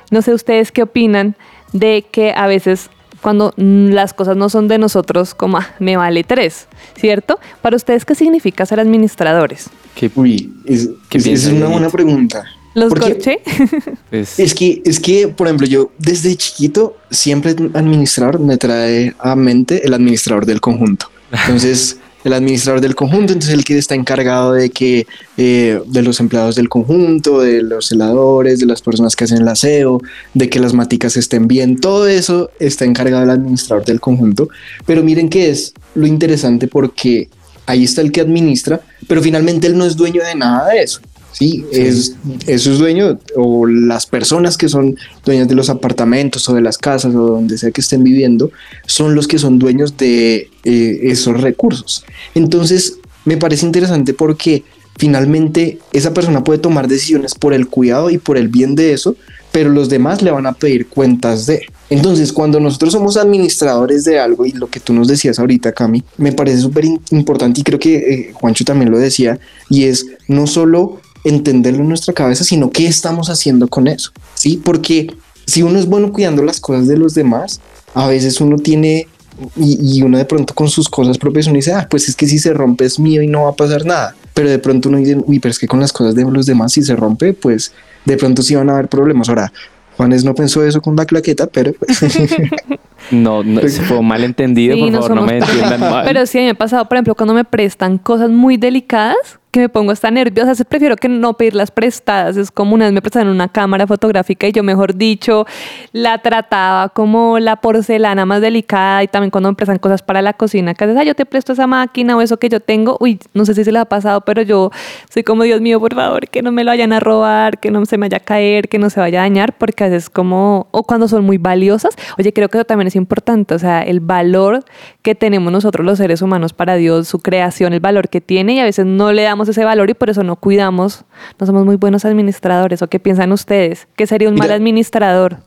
no 0.10 0.22
sé 0.22 0.34
ustedes 0.34 0.72
qué 0.72 0.82
opinan 0.84 1.36
de 1.74 2.06
que 2.12 2.34
a 2.36 2.48
veces 2.48 2.90
cuando 3.22 3.54
las 3.58 4.14
cosas 4.14 4.38
no 4.38 4.50
son 4.50 4.68
de 4.68 4.78
nosotros, 4.78 5.34
como 5.34 5.58
"Ah, 5.58 5.68
me 5.80 5.98
vale 5.98 6.24
tres, 6.24 6.68
¿cierto? 7.00 7.40
Para 7.62 7.76
ustedes, 7.76 8.06
¿qué 8.06 8.16
significa 8.16 8.66
ser 8.66 8.80
administradores? 8.80 9.70
¿Qué 9.96 10.10
Uy, 10.16 10.54
es, 10.66 10.90
¿Qué 11.10 11.18
es- 11.18 11.28
es 11.28 11.46
una 11.48 11.68
buena 11.68 11.90
pregunta. 11.90 12.44
¿Los 12.76 12.94
corché? 12.94 13.40
es? 14.12 14.40
Es 14.40 14.54
que, 14.54 14.82
es 14.86 15.00
que, 15.00 15.28
por 15.28 15.48
ejemplo, 15.48 15.66
yo 15.68 15.92
desde 15.98 16.36
chiquito 16.36 16.96
siempre 17.10 17.56
administrador 17.74 18.40
me 18.40 18.58
trae 18.58 19.16
a 19.20 19.36
mente 19.36 19.86
el 19.86 19.94
administrador 19.94 20.46
del 20.46 20.62
conjunto. 20.62 21.08
Entonces, 21.32 21.98
el 22.24 22.34
administrador 22.34 22.82
del 22.82 22.96
conjunto, 22.96 23.34
entonces 23.34 23.54
el 23.54 23.64
que 23.64 23.78
está 23.78 23.96
encargado 23.96 24.54
de 24.54 24.70
que 24.70 25.08
eh, 25.38 25.82
de 25.86 26.02
los 26.02 26.20
empleados 26.20 26.56
del 26.56 26.70
conjunto, 26.70 27.42
de 27.42 27.62
los 27.62 27.88
celadores, 27.88 28.60
de 28.60 28.66
las 28.66 28.82
personas 28.82 29.16
que 29.16 29.24
hacen 29.24 29.42
el 29.42 29.48
aseo, 29.48 30.02
de 30.34 30.50
que 30.50 30.60
las 30.60 30.74
maticas 30.74 31.18
estén 31.18 31.48
bien, 31.48 31.80
todo 31.80 32.08
eso 32.08 32.52
está 32.60 32.86
encargado 32.86 33.24
el 33.24 33.30
administrador 33.30 33.86
del 33.86 34.00
conjunto. 34.00 34.50
Pero 34.86 35.04
miren 35.04 35.30
que 35.30 35.50
es 35.50 35.74
lo 35.96 36.08
interesante 36.08 36.68
porque 36.68 37.30
ahí 37.66 37.84
está 37.84 38.02
el 38.02 38.12
que 38.12 38.22
administra, 38.22 38.82
pero 39.08 39.22
finalmente 39.22 39.68
él 39.68 39.78
no 39.78 39.86
es 39.86 39.96
dueño 39.96 40.24
de 40.24 40.36
nada 40.36 40.70
de 40.70 40.82
eso. 40.82 41.00
Sí, 41.32 41.64
Es, 41.72 42.16
eso 42.48 42.72
es 42.72 42.80
dueño 42.80 43.20
o 43.36 43.66
las 43.66 44.06
personas 44.06 44.58
que 44.58 44.68
son 44.68 44.98
dueñas 45.24 45.48
de 45.48 45.56
los 45.56 45.70
apartamentos 45.70 46.50
o 46.50 46.56
de 46.56 46.62
las 46.62 46.78
casas 46.78 47.14
o 47.16 47.28
donde 47.28 47.58
sea 47.58 47.72
que 47.72 47.82
estén 47.82 48.04
viviendo 48.04 48.52
son 48.86 49.16
los 49.16 49.28
que 49.28 49.38
son 49.38 49.60
dueños 49.60 49.96
de 49.98 50.50
eh, 50.64 51.00
esos 51.04 51.40
recursos. 51.40 52.04
Entonces, 52.36 52.98
me 53.26 53.38
parece 53.38 53.66
interesante 53.66 54.14
porque 54.14 54.64
finalmente 54.98 55.80
esa 55.94 56.14
persona 56.14 56.44
puede 56.44 56.60
tomar 56.60 56.88
decisiones 56.88 57.36
por 57.36 57.54
el 57.54 57.68
cuidado 57.68 58.10
y 58.10 58.18
por 58.18 58.38
el 58.38 58.50
bien 58.50 58.76
de 58.76 58.94
eso, 58.94 59.16
pero 59.52 59.70
los 59.70 59.90
demás 59.90 60.22
le 60.22 60.32
van 60.32 60.46
a 60.46 60.54
pedir 60.54 60.88
cuentas 60.88 61.46
de. 61.46 61.62
Entonces, 61.90 62.34
cuando 62.34 62.60
nosotros 62.60 62.94
somos 62.94 63.18
administradores 63.18 64.04
de 64.04 64.20
algo 64.20 64.46
y 64.46 64.52
lo 64.52 64.68
que 64.68 64.80
tú 64.80 64.94
nos 64.94 65.08
decías 65.08 65.40
ahorita, 65.40 65.72
Cami, 65.72 66.04
me 66.18 66.34
parece 66.34 66.60
súper 66.60 66.86
importante 67.12 67.62
y 67.62 67.64
creo 67.64 67.80
que 67.80 67.96
eh, 67.96 68.32
Juancho 68.34 68.66
también 68.66 68.92
lo 68.92 69.00
decía, 69.00 69.40
y 69.70 69.86
es 69.86 70.06
no 70.28 70.46
solo 70.48 71.02
entenderlo 71.24 71.82
en 71.82 71.90
nuestra 71.90 72.14
cabeza, 72.14 72.44
sino 72.44 72.72
qué 72.72 72.88
estamos 72.88 73.30
haciendo 73.30 73.68
con 73.68 73.88
eso, 73.88 74.12
¿sí? 74.34 74.62
Porque 74.64 75.14
si 75.46 75.64
uno 75.64 75.80
es 75.80 75.86
bueno 75.86 76.12
cuidando 76.12 76.44
las 76.44 76.60
cosas 76.60 76.88
de 76.88 76.98
los 76.98 77.14
demás, 77.14 77.60
a 77.94 78.08
veces 78.08 78.40
uno 78.40 78.58
tiene 78.58 79.08
y, 79.56 79.98
y 79.98 80.02
uno 80.02 80.18
de 80.18 80.26
pronto 80.26 80.54
con 80.54 80.70
sus 80.70 80.90
cosas 80.90 81.18
propias 81.18 81.48
uno 81.48 81.56
dice, 81.56 81.74
ah, 81.74 81.88
pues 81.90 82.10
es 82.10 82.16
que 82.16 82.28
si 82.28 82.40
se 82.40 82.54
rompe 82.54 82.86
es 82.86 83.00
mío 83.00 83.22
y 83.22 83.28
no 83.28 83.44
va 83.44 83.50
a 83.50 83.56
pasar 83.56 83.86
nada. 83.86 84.16
Pero 84.34 84.50
de 84.50 84.60
pronto 84.60 84.90
uno 84.90 84.98
dice, 84.98 85.18
uy, 85.26 85.40
pero 85.40 85.52
es 85.52 85.60
que 85.60 85.68
con 85.68 85.80
las 85.80 85.94
cosas 85.94 86.16
de 86.16 86.24
los 86.24 86.46
demás 86.46 86.74
si 86.74 86.84
se 86.84 86.96
rompe, 86.96 87.34
pues 87.34 87.72
de 88.06 88.18
pronto 88.18 88.42
sí 88.42 88.56
van 88.56 88.70
a 88.70 88.74
haber 88.74 88.88
problemas. 88.88 89.30
Ahora, 89.30 89.52
Juanes 89.98 90.24
no 90.24 90.34
pensó 90.34 90.64
eso 90.64 90.82
con 90.82 90.96
la 90.96 91.06
claqueta, 91.06 91.48
pero 91.48 91.74
pues, 91.74 92.00
No, 93.12 93.44
no 93.44 93.62
se 93.62 93.82
fue 93.84 94.02
malentendido, 94.02 94.76
Sí, 94.76 94.82
por 94.82 94.92
no 94.92 95.02
favor, 95.02 95.16
no 95.16 95.22
me 95.24 95.38
entiendan 95.38 95.80
mal. 95.92 96.06
Pero 96.06 96.26
sí, 96.26 96.38
a 96.38 96.42
mí 96.42 96.46
me 96.46 96.52
ha 96.52 96.56
pasado, 96.56 96.86
por 96.86 96.98
ejemplo, 96.98 97.16
cuando 97.16 97.34
me 97.34 97.44
prestan 97.44 97.98
cosas 97.98 98.30
muy 98.30 98.58
delicadas, 98.58 99.40
que 99.52 99.60
me 99.62 99.70
pongo 99.70 99.92
hasta 99.92 100.12
nerviosa, 100.12 100.52
Así 100.52 100.64
prefiero 100.64 100.96
que 100.96 101.10
no 101.10 101.34
pedirlas 101.34 101.72
prestadas. 101.72 102.38
Es 102.38 102.52
como 102.52 102.76
una 102.76 102.86
vez 102.86 102.94
me 102.94 103.02
prestaron 103.02 103.30
una 103.34 103.48
cámara 103.48 103.88
fotográfica 103.88 104.48
y 104.48 104.52
yo, 104.52 104.64
mejor 104.64 104.96
dicho, 104.96 105.46
la 105.92 106.20
trataba 106.20 106.90
como 106.90 107.40
la 107.40 107.56
porcelana 107.58 108.26
más 108.26 108.42
delicada 108.42 109.04
y 109.04 109.08
también 109.08 109.32
cuando 109.32 109.50
me 109.50 109.56
prestan 109.56 109.78
cosas 109.78 110.02
para 110.02 110.22
la 110.22 110.34
cocina, 110.34 110.74
que 110.74 110.84
haces, 110.84 110.98
ah, 110.98 111.04
yo 111.04 111.16
te 111.16 111.26
presto 111.26 111.54
esa 111.54 111.68
máquina 111.68 112.16
o 112.16 112.22
eso 112.22 112.38
que 112.38 112.50
yo 112.50 112.60
tengo, 112.60 112.98
uy, 113.00 113.20
no 113.34 113.46
sé 113.46 113.54
si 113.54 113.64
se 113.64 113.72
le 113.72 113.80
ha 113.80 113.86
pasado, 113.86 114.22
pero 114.22 114.42
yo 114.42 114.72
soy 115.10 115.24
como, 115.24 115.44
Dios 115.44 115.62
mío, 115.62 115.80
por 115.80 115.96
favor, 115.96 116.28
que 116.30 116.42
no 116.42 116.52
me 116.52 116.64
lo 116.64 116.72
vayan 116.72 116.94
a 116.94 117.00
robar, 117.00 117.60
que 117.60 117.72
no 117.72 117.86
se 117.86 117.98
me 117.98 118.08
vaya 118.08 118.18
a 118.18 118.22
caer, 118.22 118.70
que 118.70 118.80
no 118.80 118.90
se 118.90 119.00
vaya 119.00 119.20
a 119.20 119.24
dañar, 119.24 119.58
porque 119.58 119.84
a 119.84 119.88
veces 119.88 120.10
como, 120.10 120.68
o 120.72 120.84
cuando 120.84 121.08
son 121.08 121.26
muy 121.26 121.38
valiosas, 121.38 121.96
oye, 122.18 122.34
creo 122.34 122.50
que 122.50 122.58
eso 122.58 122.66
también 122.66 122.88
es 122.90 122.96
importante, 122.96 123.56
o 123.56 123.60
sea, 123.60 123.82
el 123.82 124.02
valor 124.02 124.66
que 125.02 125.16
tenemos 125.16 125.52
nosotros 125.52 125.86
los 125.86 125.98
seres 125.98 126.22
humanos 126.22 126.54
para 126.54 126.76
Dios, 126.76 127.08
su 127.08 127.20
creación, 127.20 127.74
el 127.74 127.80
valor 127.80 128.10
que 128.10 128.22
tiene 128.22 128.56
y 128.56 128.60
a 128.60 128.66
veces 128.66 128.86
no 128.86 129.14
le 129.14 129.24
damos 129.24 129.48
ese 129.48 129.64
valor 129.64 129.90
y 129.90 129.94
por 129.94 130.10
eso 130.10 130.24
no 130.24 130.36
cuidamos, 130.36 131.06
no 131.40 131.46
somos 131.46 131.66
muy 131.66 131.78
buenos 131.78 132.06
administradores. 132.06 132.82
¿O 132.82 132.88
qué 132.88 133.00
piensan 133.00 133.32
ustedes? 133.32 133.88
¿Qué 133.96 134.06
sería 134.06 134.30
un 134.30 134.36
mal 134.36 134.48
Mira, 134.48 134.56
administrador? 134.56 135.38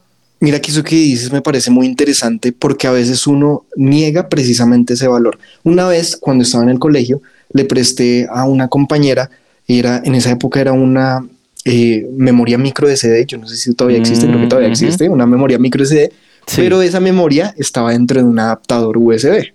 Mira 0.40 0.60
que 0.60 0.70
eso 0.70 0.82
que 0.82 0.96
dices 0.96 1.30
me 1.30 1.42
parece 1.42 1.70
muy 1.70 1.86
interesante 1.86 2.52
porque 2.52 2.86
a 2.86 2.90
veces 2.90 3.26
uno 3.26 3.64
niega 3.76 4.28
precisamente 4.28 4.94
ese 4.94 5.06
valor. 5.06 5.38
Una 5.62 5.86
vez 5.86 6.16
cuando 6.16 6.42
estaba 6.42 6.64
en 6.64 6.70
el 6.70 6.78
colegio 6.78 7.22
le 7.52 7.64
presté 7.64 8.26
a 8.30 8.44
una 8.44 8.68
compañera, 8.68 9.30
era 9.68 10.02
en 10.04 10.14
esa 10.14 10.30
época 10.30 10.60
era 10.60 10.72
una 10.72 11.24
eh, 11.64 12.08
memoria 12.16 12.58
micro 12.58 12.88
SD, 12.88 13.24
yo 13.26 13.38
no 13.38 13.46
sé 13.46 13.56
si 13.56 13.72
todavía 13.74 13.98
existe, 13.98 14.26
creo 14.26 14.40
que 14.40 14.46
todavía 14.48 14.68
Mm, 14.68 14.72
existe, 14.72 15.08
una 15.08 15.26
memoria 15.26 15.58
micro 15.60 15.84
SD, 15.84 16.10
Sí. 16.46 16.56
pero 16.62 16.82
esa 16.82 17.00
memoria 17.00 17.54
estaba 17.56 17.92
dentro 17.92 18.20
de 18.20 18.26
un 18.26 18.38
adaptador 18.38 18.98
USB. 18.98 19.52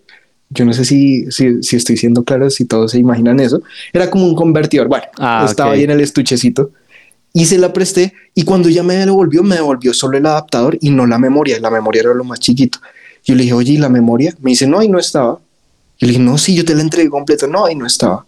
Yo 0.50 0.64
no 0.64 0.72
sé 0.74 0.86
si, 0.86 1.30
si, 1.32 1.62
si 1.62 1.76
estoy 1.76 1.98
siendo 1.98 2.24
claro, 2.24 2.50
si 2.50 2.64
todos 2.66 2.92
se 2.92 3.00
imaginan 3.00 3.40
eso. 3.42 3.62
Era 3.92 4.10
como 4.10 4.26
un 4.26 4.36
convertidor. 4.36 4.88
Bueno, 4.88 5.06
Ah, 5.20 5.46
estaba 5.48 5.72
ok. 5.72 5.76
ahí 5.76 5.84
en 5.84 5.92
el 5.92 6.00
estuchecito 6.02 6.72
y 7.34 7.46
se 7.46 7.58
la 7.58 7.74
presté 7.74 8.14
y 8.34 8.44
cuando 8.44 8.70
ya 8.70 8.82
me 8.84 8.96
devolvió, 8.96 9.44
me 9.44 9.56
devolvió 9.56 9.94
solo 9.94 10.18
el 10.18 10.26
adaptador 10.26 10.78
y 10.80 10.90
no 10.90 11.06
la 11.06 11.18
memoria. 11.20 11.60
La 11.60 11.70
memoria 11.70 12.02
era 12.02 12.14
lo 12.14 12.24
más 12.24 12.40
chiquito. 12.40 12.80
Yo 13.26 13.36
le 13.36 13.44
dije, 13.44 13.54
oye, 13.54 13.74
¿y 13.74 13.78
la 13.78 13.90
memoria? 13.90 14.34
Me 14.40 14.52
dice, 14.52 14.66
no, 14.66 14.80
ahí 14.80 14.88
no 14.88 14.98
estaba. 15.00 15.34
Yo 16.00 16.06
le 16.06 16.08
dije, 16.14 16.20
no, 16.24 16.38
sí, 16.38 16.56
yo 16.56 16.64
te 16.64 16.74
la 16.74 16.82
entregué 16.82 17.10
completa. 17.10 17.46
No, 17.48 17.66
ahí 17.66 17.76
no 17.76 17.86
estaba. 17.86 18.26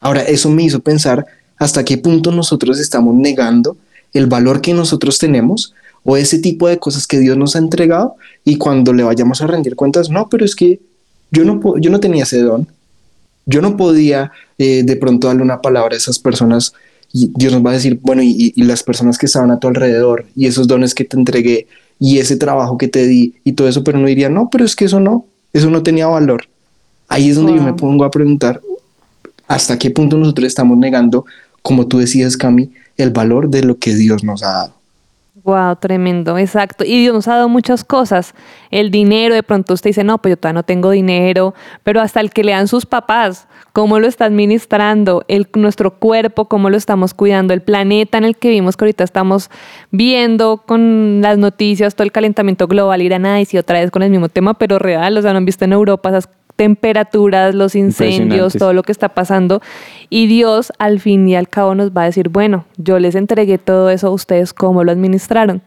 Ahora, 0.00 0.22
eso 0.22 0.48
me 0.48 0.62
hizo 0.64 0.80
pensar 0.80 1.26
hasta 1.58 1.84
qué 1.84 1.98
punto 1.98 2.32
nosotros 2.32 2.80
estamos 2.80 3.14
negando 3.14 3.76
el 4.14 4.26
valor 4.26 4.60
que 4.62 4.72
nosotros 4.72 5.18
tenemos 5.18 5.74
o 6.04 6.16
ese 6.16 6.38
tipo 6.38 6.68
de 6.68 6.78
cosas 6.78 7.06
que 7.06 7.18
Dios 7.18 7.36
nos 7.36 7.54
ha 7.56 7.58
entregado 7.58 8.16
y 8.44 8.58
cuando 8.58 8.92
le 8.92 9.02
vayamos 9.02 9.40
a 9.40 9.46
rendir 9.46 9.76
cuentas, 9.76 10.10
no, 10.10 10.28
pero 10.28 10.44
es 10.44 10.56
que 10.56 10.80
yo 11.30 11.44
no, 11.44 11.60
yo 11.78 11.90
no 11.90 12.00
tenía 12.00 12.24
ese 12.24 12.40
don. 12.40 12.68
Yo 13.46 13.60
no 13.60 13.76
podía 13.76 14.30
eh, 14.58 14.82
de 14.84 14.96
pronto 14.96 15.26
darle 15.26 15.42
una 15.42 15.60
palabra 15.60 15.94
a 15.94 15.98
esas 15.98 16.18
personas 16.18 16.74
y 17.12 17.30
Dios 17.34 17.52
nos 17.52 17.64
va 17.64 17.70
a 17.70 17.74
decir, 17.74 17.98
bueno, 18.02 18.22
y, 18.22 18.52
y 18.54 18.62
las 18.62 18.82
personas 18.82 19.18
que 19.18 19.26
estaban 19.26 19.50
a 19.50 19.58
tu 19.58 19.68
alrededor 19.68 20.26
y 20.36 20.46
esos 20.46 20.66
dones 20.66 20.94
que 20.94 21.04
te 21.04 21.16
entregué 21.16 21.66
y 21.98 22.18
ese 22.18 22.36
trabajo 22.36 22.78
que 22.78 22.88
te 22.88 23.06
di 23.06 23.34
y 23.44 23.52
todo 23.52 23.68
eso, 23.68 23.84
pero 23.84 23.98
no 23.98 24.06
diría, 24.06 24.28
no, 24.28 24.48
pero 24.50 24.64
es 24.64 24.74
que 24.74 24.86
eso 24.86 25.00
no, 25.00 25.26
eso 25.52 25.70
no 25.70 25.82
tenía 25.82 26.06
valor. 26.06 26.44
Ahí 27.08 27.28
es 27.30 27.36
donde 27.36 27.54
yo 27.54 27.62
me 27.62 27.74
pongo 27.74 28.04
a 28.04 28.10
preguntar 28.10 28.60
hasta 29.46 29.78
qué 29.78 29.90
punto 29.90 30.16
nosotros 30.16 30.46
estamos 30.46 30.78
negando, 30.78 31.26
como 31.60 31.86
tú 31.86 31.98
decías, 31.98 32.36
Cami, 32.36 32.70
el 32.96 33.10
valor 33.10 33.50
de 33.50 33.62
lo 33.62 33.78
que 33.78 33.94
Dios 33.94 34.24
nos 34.24 34.42
ha 34.42 34.52
dado. 34.52 34.74
Wow, 35.44 35.74
tremendo, 35.74 36.38
exacto. 36.38 36.84
Y 36.84 37.00
Dios 37.00 37.12
nos 37.12 37.26
ha 37.26 37.34
dado 37.34 37.48
muchas 37.48 37.82
cosas. 37.82 38.32
El 38.70 38.92
dinero, 38.92 39.34
de 39.34 39.42
pronto 39.42 39.74
usted 39.74 39.90
dice, 39.90 40.04
no, 40.04 40.18
pues 40.18 40.30
yo 40.30 40.36
todavía 40.36 40.60
no 40.60 40.62
tengo 40.62 40.90
dinero, 40.90 41.52
pero 41.82 42.00
hasta 42.00 42.20
el 42.20 42.30
que 42.30 42.44
le 42.44 42.52
dan 42.52 42.68
sus 42.68 42.86
papás, 42.86 43.48
cómo 43.72 43.98
lo 43.98 44.06
está 44.06 44.24
administrando, 44.26 45.24
el, 45.26 45.48
nuestro 45.54 45.98
cuerpo, 45.98 46.44
cómo 46.44 46.70
lo 46.70 46.76
estamos 46.76 47.12
cuidando, 47.12 47.54
el 47.54 47.60
planeta 47.60 48.18
en 48.18 48.24
el 48.24 48.36
que 48.36 48.50
vivimos, 48.50 48.76
que 48.76 48.84
ahorita 48.84 49.02
estamos 49.02 49.50
viendo 49.90 50.62
con 50.64 51.20
las 51.22 51.38
noticias, 51.38 51.96
todo 51.96 52.04
el 52.04 52.12
calentamiento 52.12 52.68
global, 52.68 53.02
ir 53.02 53.12
a 53.12 53.18
nada 53.18 53.40
y 53.40 53.44
si 53.44 53.58
otra 53.58 53.80
vez 53.80 53.90
con 53.90 54.04
el 54.04 54.10
mismo 54.10 54.28
tema, 54.28 54.54
pero 54.54 54.78
real, 54.78 55.18
o 55.18 55.22
sea, 55.22 55.32
no 55.32 55.38
han 55.38 55.44
visto 55.44 55.64
en 55.64 55.72
Europa 55.72 56.10
esas 56.10 56.28
temperaturas, 56.62 57.56
los 57.56 57.74
incendios, 57.74 58.52
todo 58.52 58.72
lo 58.72 58.84
que 58.84 58.92
está 58.92 59.08
pasando. 59.08 59.60
Y 60.10 60.28
Dios 60.28 60.72
al 60.78 61.00
fin 61.00 61.28
y 61.28 61.34
al 61.34 61.48
cabo 61.48 61.74
nos 61.74 61.90
va 61.90 62.02
a 62.02 62.04
decir, 62.04 62.28
bueno, 62.28 62.66
yo 62.76 63.00
les 63.00 63.16
entregué 63.16 63.58
todo 63.58 63.90
eso 63.90 64.06
a 64.06 64.10
ustedes, 64.10 64.52
¿cómo 64.52 64.84
lo 64.84 64.92
administraron? 64.92 65.60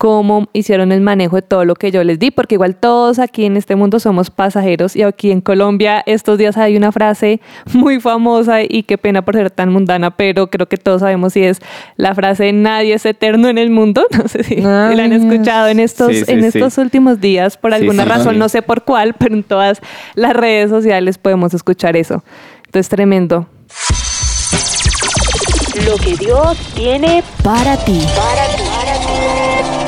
¿Cómo 0.00 0.48
hicieron 0.54 0.92
el 0.92 1.02
manejo 1.02 1.36
de 1.36 1.42
todo 1.42 1.66
lo 1.66 1.74
que 1.74 1.90
yo 1.90 2.02
les 2.04 2.18
di? 2.18 2.30
Porque 2.30 2.54
igual 2.54 2.74
todos 2.74 3.18
aquí 3.18 3.44
en 3.44 3.58
este 3.58 3.76
mundo 3.76 4.00
somos 4.00 4.30
pasajeros 4.30 4.96
y 4.96 5.02
aquí 5.02 5.30
en 5.30 5.42
Colombia 5.42 6.02
estos 6.06 6.38
días 6.38 6.56
hay 6.56 6.74
una 6.74 6.90
frase 6.90 7.42
muy 7.74 8.00
famosa 8.00 8.62
y 8.62 8.84
qué 8.84 8.96
pena 8.96 9.22
por 9.22 9.34
ser 9.34 9.50
tan 9.50 9.70
mundana, 9.70 10.10
pero 10.10 10.48
creo 10.48 10.66
que 10.70 10.78
todos 10.78 11.02
sabemos 11.02 11.34
si 11.34 11.44
es 11.44 11.60
la 11.96 12.14
frase 12.14 12.50
nadie 12.54 12.94
es 12.94 13.04
eterno 13.04 13.50
en 13.50 13.58
el 13.58 13.68
mundo. 13.68 14.06
No 14.16 14.26
sé 14.26 14.42
si, 14.42 14.54
si 14.54 14.62
la 14.62 14.86
han 14.88 15.12
escuchado 15.12 15.68
en 15.68 15.80
estos, 15.80 16.08
Sí, 16.08 16.24
sí, 16.24 16.32
en 16.32 16.40
sí. 16.40 16.46
estos 16.58 16.78
últimos 16.78 17.20
días 17.20 17.58
por 17.58 17.74
alguna 17.74 18.04
sí, 18.04 18.08
razón, 18.08 18.32
sí. 18.34 18.38
no 18.38 18.48
sé 18.48 18.62
por 18.62 18.84
cuál, 18.84 19.12
pero 19.12 19.34
en 19.34 19.42
todas 19.42 19.82
las 20.14 20.32
redes 20.32 20.70
sociales 20.70 21.18
podemos 21.18 21.52
escuchar 21.52 21.98
eso. 21.98 22.24
Entonces, 22.64 22.88
tremendo. 22.88 23.46
Lo 25.86 25.96
que 25.96 26.16
Dios 26.16 26.56
tiene 26.74 27.22
para 27.42 27.76
ti. 27.76 28.00
Y 29.76 29.79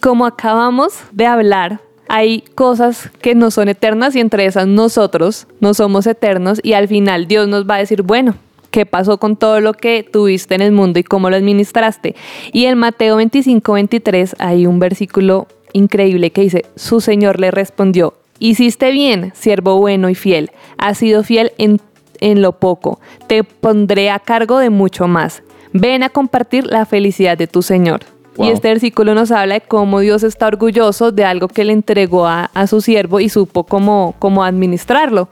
como 0.00 0.26
acabamos 0.26 0.94
de 1.12 1.26
hablar, 1.26 1.80
hay 2.08 2.42
cosas 2.54 3.10
que 3.20 3.34
no 3.34 3.50
son 3.50 3.68
eternas 3.68 4.14
y 4.14 4.20
entre 4.20 4.46
esas 4.46 4.66
nosotros 4.66 5.46
no 5.60 5.74
somos 5.74 6.06
eternos 6.06 6.60
y 6.62 6.74
al 6.74 6.88
final 6.88 7.26
Dios 7.26 7.48
nos 7.48 7.68
va 7.68 7.76
a 7.76 7.78
decir, 7.78 8.02
bueno, 8.02 8.36
¿qué 8.70 8.86
pasó 8.86 9.18
con 9.18 9.36
todo 9.36 9.60
lo 9.60 9.72
que 9.72 10.02
tuviste 10.02 10.54
en 10.54 10.62
el 10.62 10.72
mundo 10.72 10.98
y 10.98 11.04
cómo 11.04 11.30
lo 11.30 11.36
administraste? 11.36 12.14
Y 12.52 12.66
en 12.66 12.78
Mateo 12.78 13.16
25, 13.16 13.72
23 13.72 14.36
hay 14.38 14.66
un 14.66 14.78
versículo 14.78 15.46
increíble 15.72 16.30
que 16.30 16.42
dice, 16.42 16.64
su 16.76 17.00
Señor 17.00 17.40
le 17.40 17.50
respondió, 17.50 18.14
hiciste 18.38 18.90
bien, 18.92 19.32
siervo 19.34 19.78
bueno 19.78 20.08
y 20.08 20.14
fiel, 20.14 20.50
has 20.78 20.98
sido 20.98 21.24
fiel 21.24 21.52
en, 21.58 21.80
en 22.20 22.42
lo 22.42 22.52
poco, 22.52 23.00
te 23.26 23.44
pondré 23.44 24.10
a 24.10 24.18
cargo 24.18 24.58
de 24.58 24.70
mucho 24.70 25.08
más. 25.08 25.42
Ven 25.72 26.02
a 26.02 26.08
compartir 26.08 26.66
la 26.66 26.86
felicidad 26.86 27.36
de 27.36 27.48
tu 27.48 27.60
Señor. 27.60 28.00
Y 28.38 28.50
este 28.50 28.68
versículo 28.68 29.14
nos 29.14 29.30
habla 29.30 29.54
de 29.54 29.60
cómo 29.62 30.00
Dios 30.00 30.22
está 30.22 30.46
orgulloso 30.46 31.12
de 31.12 31.24
algo 31.24 31.48
que 31.48 31.64
le 31.64 31.72
entregó 31.72 32.26
a, 32.26 32.50
a 32.54 32.66
su 32.66 32.80
siervo 32.80 33.20
y 33.20 33.28
supo 33.28 33.64
cómo, 33.64 34.14
cómo 34.18 34.44
administrarlo. 34.44 35.28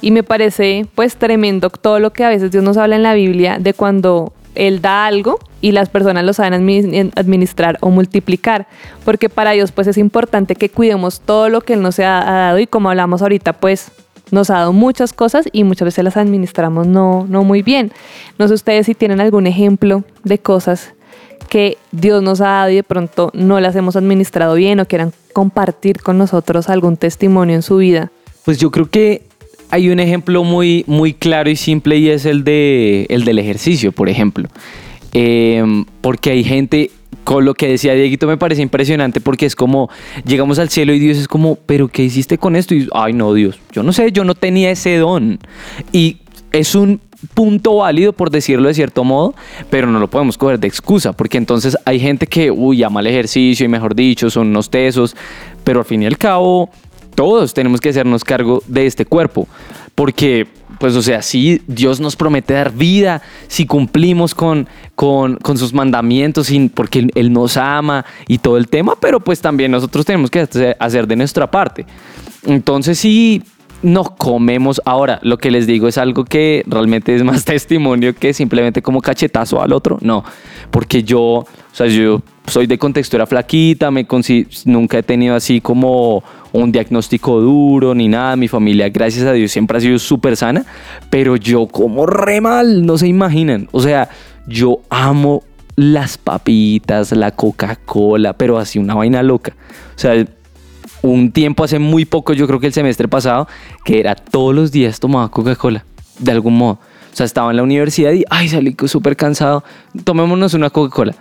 Y 0.00 0.10
me 0.10 0.22
parece 0.22 0.86
pues 0.94 1.16
tremendo 1.16 1.70
todo 1.70 1.98
lo 1.98 2.12
que 2.12 2.24
a 2.24 2.28
veces 2.28 2.50
Dios 2.50 2.62
nos 2.62 2.76
habla 2.76 2.96
en 2.96 3.02
la 3.02 3.14
Biblia 3.14 3.58
de 3.58 3.72
cuando 3.74 4.32
Él 4.54 4.80
da 4.80 5.06
algo 5.06 5.38
y 5.60 5.72
las 5.72 5.88
personas 5.88 6.24
lo 6.24 6.32
saben 6.32 6.66
admi- 6.66 7.12
administrar 7.16 7.78
o 7.80 7.90
multiplicar. 7.90 8.68
Porque 9.04 9.28
para 9.28 9.52
Dios 9.52 9.72
pues 9.72 9.86
es 9.86 9.96
importante 9.98 10.54
que 10.54 10.68
cuidemos 10.68 11.20
todo 11.20 11.48
lo 11.48 11.60
que 11.62 11.72
Él 11.74 11.82
nos 11.82 11.98
ha 11.98 12.02
dado 12.24 12.58
y 12.58 12.66
como 12.66 12.90
hablamos 12.90 13.22
ahorita 13.22 13.54
pues 13.54 13.90
nos 14.30 14.50
ha 14.50 14.54
dado 14.54 14.72
muchas 14.72 15.12
cosas 15.12 15.48
y 15.52 15.62
muchas 15.64 15.86
veces 15.86 16.04
las 16.04 16.16
administramos 16.16 16.86
no, 16.86 17.26
no 17.28 17.42
muy 17.44 17.62
bien. 17.62 17.92
No 18.38 18.48
sé 18.48 18.54
ustedes 18.54 18.86
si 18.86 18.94
tienen 18.94 19.20
algún 19.20 19.46
ejemplo 19.46 20.04
de 20.24 20.38
cosas 20.38 20.92
que 21.46 21.78
Dios 21.92 22.22
nos 22.22 22.40
ha 22.40 22.48
dado 22.48 22.70
y 22.70 22.76
de 22.76 22.82
pronto 22.82 23.30
no 23.34 23.60
las 23.60 23.76
hemos 23.76 23.96
administrado 23.96 24.54
bien 24.54 24.80
o 24.80 24.86
quieran 24.86 25.12
compartir 25.32 26.00
con 26.00 26.18
nosotros 26.18 26.68
algún 26.68 26.96
testimonio 26.96 27.54
en 27.54 27.62
su 27.62 27.78
vida. 27.78 28.10
Pues 28.44 28.58
yo 28.58 28.70
creo 28.70 28.88
que 28.88 29.22
hay 29.70 29.88
un 29.88 30.00
ejemplo 30.00 30.44
muy, 30.44 30.84
muy 30.86 31.12
claro 31.14 31.50
y 31.50 31.56
simple 31.56 31.96
y 31.96 32.08
es 32.08 32.24
el, 32.24 32.44
de, 32.44 33.06
el 33.08 33.24
del 33.24 33.38
ejercicio, 33.38 33.92
por 33.92 34.08
ejemplo. 34.08 34.48
Eh, 35.12 35.64
porque 36.00 36.30
hay 36.30 36.44
gente, 36.44 36.90
con 37.24 37.44
lo 37.44 37.54
que 37.54 37.68
decía 37.68 37.94
Dieguito 37.94 38.26
me 38.26 38.36
parece 38.36 38.62
impresionante 38.62 39.20
porque 39.20 39.46
es 39.46 39.56
como, 39.56 39.90
llegamos 40.24 40.58
al 40.58 40.68
cielo 40.68 40.92
y 40.92 40.98
Dios 40.98 41.16
es 41.16 41.26
como, 41.26 41.56
pero 41.56 41.88
¿qué 41.88 42.04
hiciste 42.04 42.38
con 42.38 42.54
esto? 42.54 42.74
Y, 42.74 42.88
ay 42.92 43.12
no, 43.12 43.32
Dios, 43.34 43.58
yo 43.72 43.82
no 43.82 43.92
sé, 43.92 44.12
yo 44.12 44.24
no 44.24 44.34
tenía 44.34 44.70
ese 44.70 44.96
don. 44.96 45.38
Y 45.92 46.18
es 46.52 46.74
un 46.74 47.00
punto 47.34 47.76
válido, 47.76 48.12
por 48.12 48.30
decirlo 48.30 48.68
de 48.68 48.74
cierto 48.74 49.04
modo, 49.04 49.34
pero 49.70 49.86
no 49.86 49.98
lo 49.98 50.08
podemos 50.08 50.36
coger 50.38 50.58
de 50.58 50.68
excusa, 50.68 51.12
porque 51.12 51.38
entonces 51.38 51.76
hay 51.84 51.98
gente 52.00 52.26
que, 52.26 52.50
uy, 52.50 52.82
ama 52.82 53.00
el 53.00 53.06
ejercicio 53.08 53.64
y 53.64 53.68
mejor 53.68 53.94
dicho, 53.94 54.30
son 54.30 54.48
unos 54.48 54.70
tesos, 54.70 55.16
pero 55.64 55.80
al 55.80 55.84
fin 55.84 56.02
y 56.02 56.06
al 56.06 56.18
cabo, 56.18 56.70
todos 57.14 57.54
tenemos 57.54 57.80
que 57.80 57.88
hacernos 57.88 58.24
cargo 58.24 58.62
de 58.66 58.86
este 58.86 59.06
cuerpo, 59.06 59.48
porque, 59.94 60.46
pues, 60.78 60.94
o 60.94 61.00
sea, 61.00 61.22
si 61.22 61.62
Dios 61.66 62.00
nos 62.00 62.16
promete 62.16 62.52
dar 62.52 62.70
vida, 62.72 63.22
si 63.48 63.64
cumplimos 63.64 64.34
con, 64.34 64.68
con, 64.94 65.38
sus 65.56 65.72
mandamientos, 65.72 66.48
sin- 66.48 66.68
porque 66.68 66.98
él, 66.98 67.10
Él 67.14 67.32
nos 67.32 67.56
ama 67.56 68.04
y 68.28 68.36
todo 68.38 68.58
el 68.58 68.68
tema, 68.68 68.94
pero 69.00 69.20
pues 69.20 69.40
también 69.40 69.70
nosotros 69.70 70.04
tenemos 70.04 70.30
que 70.30 70.46
hacer 70.78 71.06
de 71.06 71.16
nuestra 71.16 71.50
parte. 71.50 71.86
Entonces 72.44 72.98
sí, 72.98 73.42
no 73.82 74.04
comemos. 74.04 74.80
Ahora, 74.84 75.18
lo 75.22 75.38
que 75.38 75.50
les 75.50 75.66
digo 75.66 75.88
es 75.88 75.98
algo 75.98 76.24
que 76.24 76.64
realmente 76.66 77.14
es 77.14 77.22
más 77.22 77.44
testimonio 77.46 78.14
que 78.14 78.32
simplemente 78.32 78.82
como 78.82 79.00
cachetazo 79.00 79.62
al 79.62 79.72
otro. 79.72 79.98
No, 80.00 80.24
porque 80.70 81.02
yo, 81.02 81.20
o 81.20 81.46
sea, 81.72 81.86
yo 81.86 82.22
soy 82.46 82.66
de 82.66 82.78
contextura 82.78 83.26
flaquita, 83.26 83.90
me 83.90 84.06
nunca 84.64 84.98
he 84.98 85.02
tenido 85.02 85.34
así 85.34 85.60
como 85.60 86.22
un 86.52 86.72
diagnóstico 86.72 87.40
duro 87.40 87.94
ni 87.94 88.08
nada. 88.08 88.36
Mi 88.36 88.48
familia, 88.48 88.88
gracias 88.88 89.26
a 89.26 89.32
Dios, 89.32 89.50
siempre 89.50 89.78
ha 89.78 89.80
sido 89.80 89.98
súper 89.98 90.36
sana, 90.36 90.64
pero 91.10 91.36
yo 91.36 91.66
como 91.66 92.06
re 92.06 92.40
mal, 92.40 92.84
no 92.86 92.98
se 92.98 93.08
imaginan. 93.08 93.68
O 93.72 93.80
sea, 93.80 94.08
yo 94.46 94.80
amo 94.90 95.42
las 95.76 96.16
papitas, 96.16 97.12
la 97.12 97.32
Coca-Cola, 97.32 98.32
pero 98.32 98.58
así 98.58 98.78
una 98.78 98.94
vaina 98.94 99.22
loca. 99.22 99.54
O 99.94 99.98
sea, 99.98 100.26
un 101.10 101.32
tiempo 101.32 101.64
hace 101.64 101.78
muy 101.78 102.04
poco, 102.04 102.32
yo 102.32 102.46
creo 102.46 102.60
que 102.60 102.66
el 102.66 102.72
semestre 102.72 103.08
pasado, 103.08 103.48
que 103.84 104.00
era 104.00 104.14
todos 104.14 104.54
los 104.54 104.72
días 104.72 105.00
tomaba 105.00 105.30
Coca-Cola, 105.30 105.84
de 106.18 106.32
algún 106.32 106.56
modo. 106.56 106.78
O 107.12 107.16
sea, 107.16 107.24
estaba 107.26 107.50
en 107.50 107.56
la 107.56 107.62
universidad 107.62 108.12
y, 108.12 108.24
ay, 108.30 108.48
salí 108.48 108.76
súper 108.86 109.16
cansado, 109.16 109.64
tomémonos 110.04 110.54
una 110.54 110.70
Coca-Cola. 110.70 111.14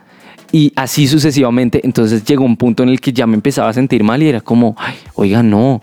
Y 0.52 0.72
así 0.76 1.08
sucesivamente, 1.08 1.82
entonces 1.84 2.24
llegó 2.24 2.46
un 2.46 2.58
punto 2.58 2.84
en 2.84 2.90
el 2.90 3.02
que 3.02 3.12
ya 3.12 3.28
me 3.28 3.36
empezaba 3.36 3.70
a 3.70 3.74
sentir 3.74 4.04
mal 4.04 4.22
y 4.22 4.30
era 4.30 4.42
como, 4.42 4.76
ay, 4.78 4.96
oiga, 5.16 5.44
no. 5.44 5.82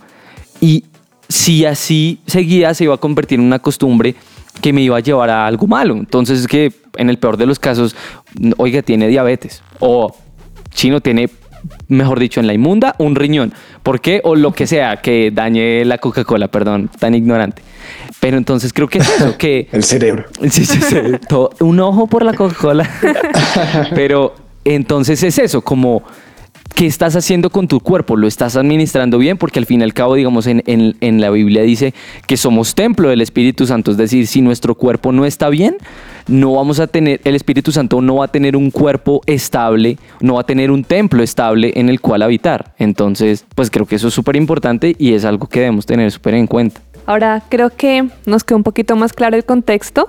Y 0.61 0.85
si 1.29 1.65
así 1.65 2.21
seguía, 2.27 2.73
se 2.75 2.85
iba 2.85 2.95
a 2.95 2.99
convertir 2.99 3.39
en 3.39 3.47
una 3.47 3.59
costumbre 3.59 4.15
que 4.61 4.73
me 4.73 4.83
iba 4.83 4.97
a 4.97 5.01
llevar 5.01 5.31
a 5.31 5.47
algo 5.47 5.67
malo. 5.67 5.95
Entonces, 5.95 6.41
es 6.41 6.47
que 6.47 6.73
en 6.97 7.09
el 7.09 7.19
peor 7.19 7.37
de 7.37 7.47
los 7.47 7.59
casos, 7.59 7.97
oiga, 8.59 8.83
tiene 8.83 9.09
diabetes. 9.09 9.63
O 9.81 10.15
chino 10.75 11.01
tiene, 11.01 11.31
mejor 11.89 12.19
dicho, 12.19 12.41
en 12.41 12.47
la 12.47 12.53
inmunda, 12.55 12.95
un 12.99 13.15
riñón. 13.15 13.53
¿Por 13.83 14.01
qué? 14.01 14.21
O 14.25 14.35
lo 14.37 14.53
que 14.53 14.67
sea 14.67 14.97
que 14.97 15.31
dañe 15.33 15.85
la 15.85 15.99
Coca-Cola, 15.99 16.49
perdón, 16.49 16.91
tan 16.99 17.15
ignorante. 17.15 17.63
Pero 18.21 18.37
entonces 18.37 18.73
creo 18.73 18.89
que 18.89 18.99
es 18.99 19.09
eso, 19.09 19.37
que... 19.37 19.69
El 19.73 19.83
cerebro. 19.85 20.25
Sí, 20.51 20.65
sí, 20.65 20.81
sí. 20.81 20.97
Todo- 21.29 21.51
un 21.61 21.81
ojo 21.81 22.07
por 22.07 22.25
la 22.25 22.35
Coca-Cola. 22.35 22.89
Pero 23.95 24.35
entonces 24.65 25.23
es 25.23 25.39
eso, 25.39 25.63
como 25.63 26.03
¿qué 26.75 26.87
estás 26.87 27.17
haciendo 27.17 27.51
con 27.51 27.69
tu 27.69 27.81
cuerpo? 27.81 28.17
¿Lo 28.17 28.27
estás 28.27 28.57
administrando 28.57 29.19
bien? 29.19 29.39
Porque 29.39 29.59
al 29.59 29.67
fin 29.67 29.81
y 29.81 29.85
al 29.85 29.95
cabo, 29.95 30.15
digamos, 30.15 30.47
en, 30.47 30.63
en- 30.67 31.21
la 31.21 31.31
Biblia 31.31 31.63
dice 31.63 31.95
que 32.27 32.37
somos 32.37 32.75
templo 32.75 33.09
del 33.09 33.21
Espíritu 33.21 33.67
Santo. 33.67 33.91
Es 33.91 33.97
decir, 33.97 34.27
si 34.27 34.41
nuestro 34.41 34.75
cuerpo 34.75 35.13
no 35.13 35.25
está 35.25 35.49
bien, 35.49 35.77
no 36.27 36.55
vamos 36.55 36.81
a 36.81 36.87
tener, 36.87 37.21
el 37.25 37.35
Espíritu 37.35 37.73
Santo 37.73 38.01
no 38.01 38.17
va 38.17 38.27
a 38.27 38.29
tener 38.29 38.57
un 38.57 38.71
cuerpo 38.71 39.21
estable, 39.27 39.99
no 40.21 40.35
va 40.35 40.41
a 40.41 40.47
tener 40.47 40.71
un 40.71 40.85
templo 40.85 41.23
estable 41.23 41.73
en 41.77 41.89
el 41.89 42.01
cual 42.01 42.23
habitar. 42.23 42.75
Entonces, 42.79 43.45
pues 43.55 43.71
creo 43.71 43.87
que 43.87 43.97
eso 43.97 44.09
es 44.09 44.15
súper 44.15 44.37
importante 44.37 44.97
y 44.99 45.13
es 45.15 45.25
algo 45.25 45.47
que 45.49 45.61
debemos 45.61 45.87
tener 45.87 46.11
súper 46.11 46.35
en 46.35 46.47
cuenta. 46.47 46.81
Ahora 47.07 47.43
creo 47.49 47.71
que 47.71 48.09
nos 48.27 48.45
quedó 48.45 48.59
un 48.59 48.63
poquito 48.63 48.97
más 48.97 49.13
claro 49.13 49.37
el 49.37 49.45
contexto 49.45 50.07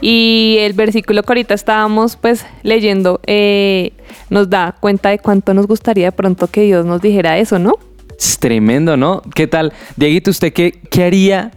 y 0.00 0.56
el 0.60 0.74
versículo 0.74 1.22
que 1.22 1.32
ahorita 1.32 1.54
estábamos 1.54 2.16
pues 2.16 2.44
leyendo 2.62 3.20
eh, 3.26 3.92
nos 4.30 4.48
da 4.48 4.76
cuenta 4.80 5.10
de 5.10 5.18
cuánto 5.18 5.54
nos 5.54 5.66
gustaría 5.66 6.06
de 6.06 6.12
pronto 6.12 6.46
que 6.46 6.62
Dios 6.62 6.86
nos 6.86 7.00
dijera 7.00 7.38
eso, 7.38 7.58
¿no? 7.58 7.74
Es 8.18 8.38
tremendo, 8.38 8.96
¿no? 8.96 9.22
¿Qué 9.34 9.46
tal? 9.46 9.72
Dieguito, 9.96 10.30
¿usted 10.30 10.52
qué, 10.52 10.80
qué 10.90 11.04
haría 11.04 11.50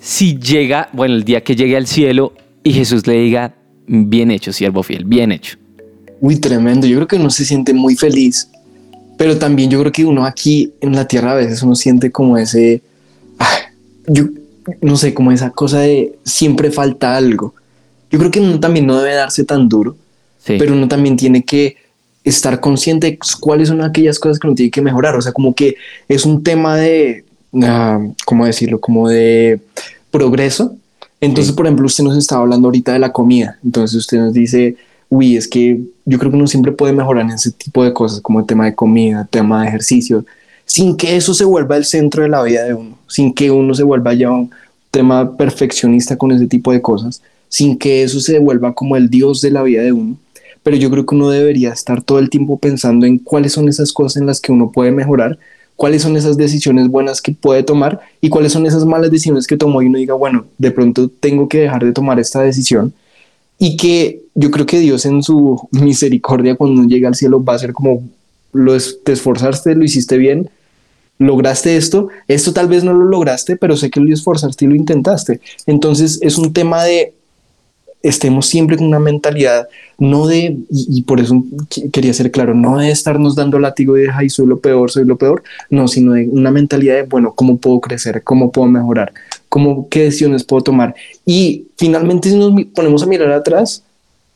si 0.00 0.38
llega, 0.38 0.90
bueno, 0.92 1.14
el 1.14 1.24
día 1.24 1.42
que 1.42 1.56
llegue 1.56 1.76
al 1.76 1.86
cielo 1.86 2.34
y 2.62 2.72
Jesús 2.72 3.06
le 3.06 3.14
diga, 3.14 3.54
bien 3.86 4.30
hecho, 4.30 4.52
siervo 4.52 4.82
fiel, 4.82 5.04
bien 5.04 5.32
hecho? 5.32 5.56
Uy, 6.20 6.38
tremendo. 6.38 6.86
Yo 6.86 6.96
creo 6.96 7.08
que 7.08 7.16
uno 7.16 7.30
se 7.30 7.44
siente 7.44 7.74
muy 7.74 7.96
feliz, 7.96 8.48
pero 9.16 9.38
también 9.38 9.70
yo 9.70 9.80
creo 9.80 9.92
que 9.92 10.04
uno 10.04 10.24
aquí 10.24 10.72
en 10.80 10.94
la 10.94 11.06
tierra 11.06 11.32
a 11.32 11.34
veces 11.34 11.62
uno 11.62 11.74
siente 11.74 12.10
como 12.10 12.38
ese, 12.38 12.82
yo 14.06 14.24
no 14.80 14.96
sé, 14.96 15.12
como 15.14 15.30
esa 15.32 15.50
cosa 15.50 15.80
de 15.80 16.14
siempre 16.24 16.70
falta 16.70 17.16
algo. 17.16 17.54
Yo 18.10 18.18
creo 18.18 18.30
que 18.30 18.40
uno 18.40 18.58
también 18.60 18.86
no 18.86 18.98
debe 18.98 19.14
darse 19.14 19.44
tan 19.44 19.68
duro, 19.68 19.96
Sí. 20.38 20.56
pero 20.58 20.72
uno 20.74 20.88
también 20.88 21.16
tiene 21.16 21.42
que 21.42 21.76
estar 22.22 22.60
consciente 22.60 23.06
de 23.08 23.18
cuáles 23.40 23.68
son 23.68 23.82
aquellas 23.82 24.18
cosas 24.18 24.38
que 24.38 24.46
uno 24.46 24.56
tiene 24.56 24.70
que 24.70 24.80
mejorar. 24.82 25.14
O 25.16 25.20
sea, 25.22 25.32
como 25.32 25.54
que 25.54 25.76
es 26.08 26.24
un 26.24 26.42
tema 26.42 26.76
de, 26.76 27.24
ah, 27.62 28.00
¿cómo 28.24 28.46
decirlo? 28.46 28.80
Como 28.80 29.08
de 29.08 29.60
progreso. 30.10 30.76
Entonces, 31.20 31.48
Sí. 31.52 31.56
por 31.56 31.66
ejemplo, 31.66 31.86
usted 31.86 32.04
nos 32.04 32.16
estaba 32.16 32.42
hablando 32.42 32.68
ahorita 32.68 32.92
de 32.92 32.98
la 32.98 33.12
comida. 33.12 33.58
Entonces 33.64 33.96
usted 33.98 34.18
nos 34.18 34.32
dice, 34.32 34.76
uy, 35.08 35.36
es 35.36 35.48
que 35.48 35.80
yo 36.04 36.18
creo 36.18 36.30
que 36.30 36.36
uno 36.36 36.46
siempre 36.46 36.72
puede 36.72 36.92
mejorar 36.92 37.24
en 37.24 37.30
ese 37.32 37.50
tipo 37.52 37.84
de 37.84 37.92
cosas, 37.92 38.20
como 38.20 38.40
el 38.40 38.46
tema 38.46 38.64
de 38.66 38.74
comida, 38.74 39.26
tema 39.30 39.62
de 39.62 39.68
ejercicio, 39.68 40.24
sin 40.64 40.96
que 40.96 41.16
eso 41.16 41.34
se 41.34 41.44
vuelva 41.44 41.76
el 41.76 41.84
centro 41.84 42.22
de 42.22 42.28
la 42.28 42.42
vida 42.42 42.64
de 42.64 42.74
uno, 42.74 42.98
sin 43.06 43.32
que 43.32 43.50
uno 43.50 43.74
se 43.74 43.82
vuelva 43.82 44.14
ya 44.14 44.30
un 44.30 44.50
tema 44.90 45.36
perfeccionista 45.36 46.16
con 46.16 46.32
ese 46.32 46.46
tipo 46.46 46.72
de 46.72 46.80
cosas, 46.80 47.22
sin 47.48 47.76
que 47.76 48.02
eso 48.02 48.20
se 48.20 48.38
vuelva 48.38 48.74
como 48.74 48.96
el 48.96 49.10
dios 49.10 49.40
de 49.40 49.50
la 49.50 49.62
vida 49.62 49.82
de 49.82 49.92
uno. 49.92 50.16
Pero 50.62 50.76
yo 50.76 50.90
creo 50.90 51.04
que 51.04 51.14
uno 51.14 51.28
debería 51.28 51.70
estar 51.70 52.02
todo 52.02 52.18
el 52.18 52.30
tiempo 52.30 52.58
pensando 52.58 53.04
en 53.04 53.18
cuáles 53.18 53.52
son 53.52 53.68
esas 53.68 53.92
cosas 53.92 54.20
en 54.20 54.26
las 54.26 54.40
que 54.40 54.52
uno 54.52 54.72
puede 54.72 54.90
mejorar, 54.92 55.38
cuáles 55.76 56.02
son 56.02 56.16
esas 56.16 56.36
decisiones 56.36 56.88
buenas 56.88 57.20
que 57.20 57.32
puede 57.32 57.62
tomar 57.62 58.00
y 58.20 58.28
cuáles 58.28 58.52
son 58.52 58.66
esas 58.66 58.84
malas 58.84 59.10
decisiones 59.10 59.46
que 59.46 59.56
tomó 59.56 59.82
y 59.82 59.86
uno 59.86 59.98
diga, 59.98 60.14
bueno, 60.14 60.46
de 60.58 60.70
pronto 60.70 61.08
tengo 61.08 61.48
que 61.48 61.58
dejar 61.60 61.84
de 61.84 61.92
tomar 61.92 62.18
esta 62.18 62.40
decisión 62.40 62.94
y 63.58 63.76
que 63.76 64.22
yo 64.34 64.50
creo 64.50 64.66
que 64.66 64.78
Dios 64.78 65.06
en 65.06 65.22
su 65.22 65.68
misericordia 65.72 66.56
cuando 66.56 66.80
uno 66.80 66.88
llega 66.88 67.08
al 67.08 67.14
cielo 67.14 67.42
va 67.42 67.54
a 67.54 67.58
ser 67.58 67.72
como 67.72 68.02
lo 68.54 68.74
es- 68.74 69.00
te 69.04 69.12
esforzaste, 69.12 69.74
lo 69.74 69.84
hiciste 69.84 70.16
bien, 70.16 70.48
lograste 71.18 71.76
esto, 71.76 72.08
esto 72.28 72.52
tal 72.52 72.68
vez 72.68 72.82
no 72.84 72.92
lo 72.94 73.04
lograste, 73.04 73.56
pero 73.56 73.76
sé 73.76 73.90
que 73.90 74.00
lo 74.00 74.12
esforzaste 74.12 74.64
y 74.64 74.68
lo 74.68 74.74
intentaste. 74.74 75.40
Entonces 75.66 76.18
es 76.22 76.38
un 76.38 76.52
tema 76.52 76.82
de 76.84 77.14
estemos 78.02 78.46
siempre 78.46 78.76
con 78.76 78.86
una 78.86 78.98
mentalidad, 78.98 79.66
no 79.98 80.26
de, 80.26 80.58
y, 80.70 81.02
por 81.02 81.20
eso 81.20 81.36
qu- 81.36 81.90
quería 81.90 82.12
ser 82.12 82.30
claro, 82.30 82.52
no 82.54 82.76
de 82.76 82.90
estarnos 82.90 83.34
dando 83.34 83.58
látigo 83.58 83.94
de, 83.94 84.10
ay, 84.12 84.28
soy 84.28 84.46
lo 84.46 84.58
peor, 84.58 84.90
soy 84.90 85.06
lo 85.06 85.16
peor, 85.16 85.42
no, 85.70 85.88
sino 85.88 86.12
de 86.12 86.28
una 86.28 86.50
mentalidad 86.50 86.96
de, 86.96 87.02
bueno, 87.04 87.32
¿cómo 87.34 87.56
puedo 87.56 87.80
crecer? 87.80 88.22
¿Cómo 88.22 88.52
puedo 88.52 88.68
mejorar? 88.68 89.14
¿Cómo, 89.48 89.88
¿Qué 89.88 90.02
decisiones 90.02 90.44
puedo 90.44 90.62
tomar? 90.62 90.94
Y 91.24 91.68
finalmente 91.78 92.28
si 92.28 92.36
nos 92.36 92.52
ponemos 92.74 93.02
a 93.02 93.06
mirar 93.06 93.32
atrás, 93.32 93.82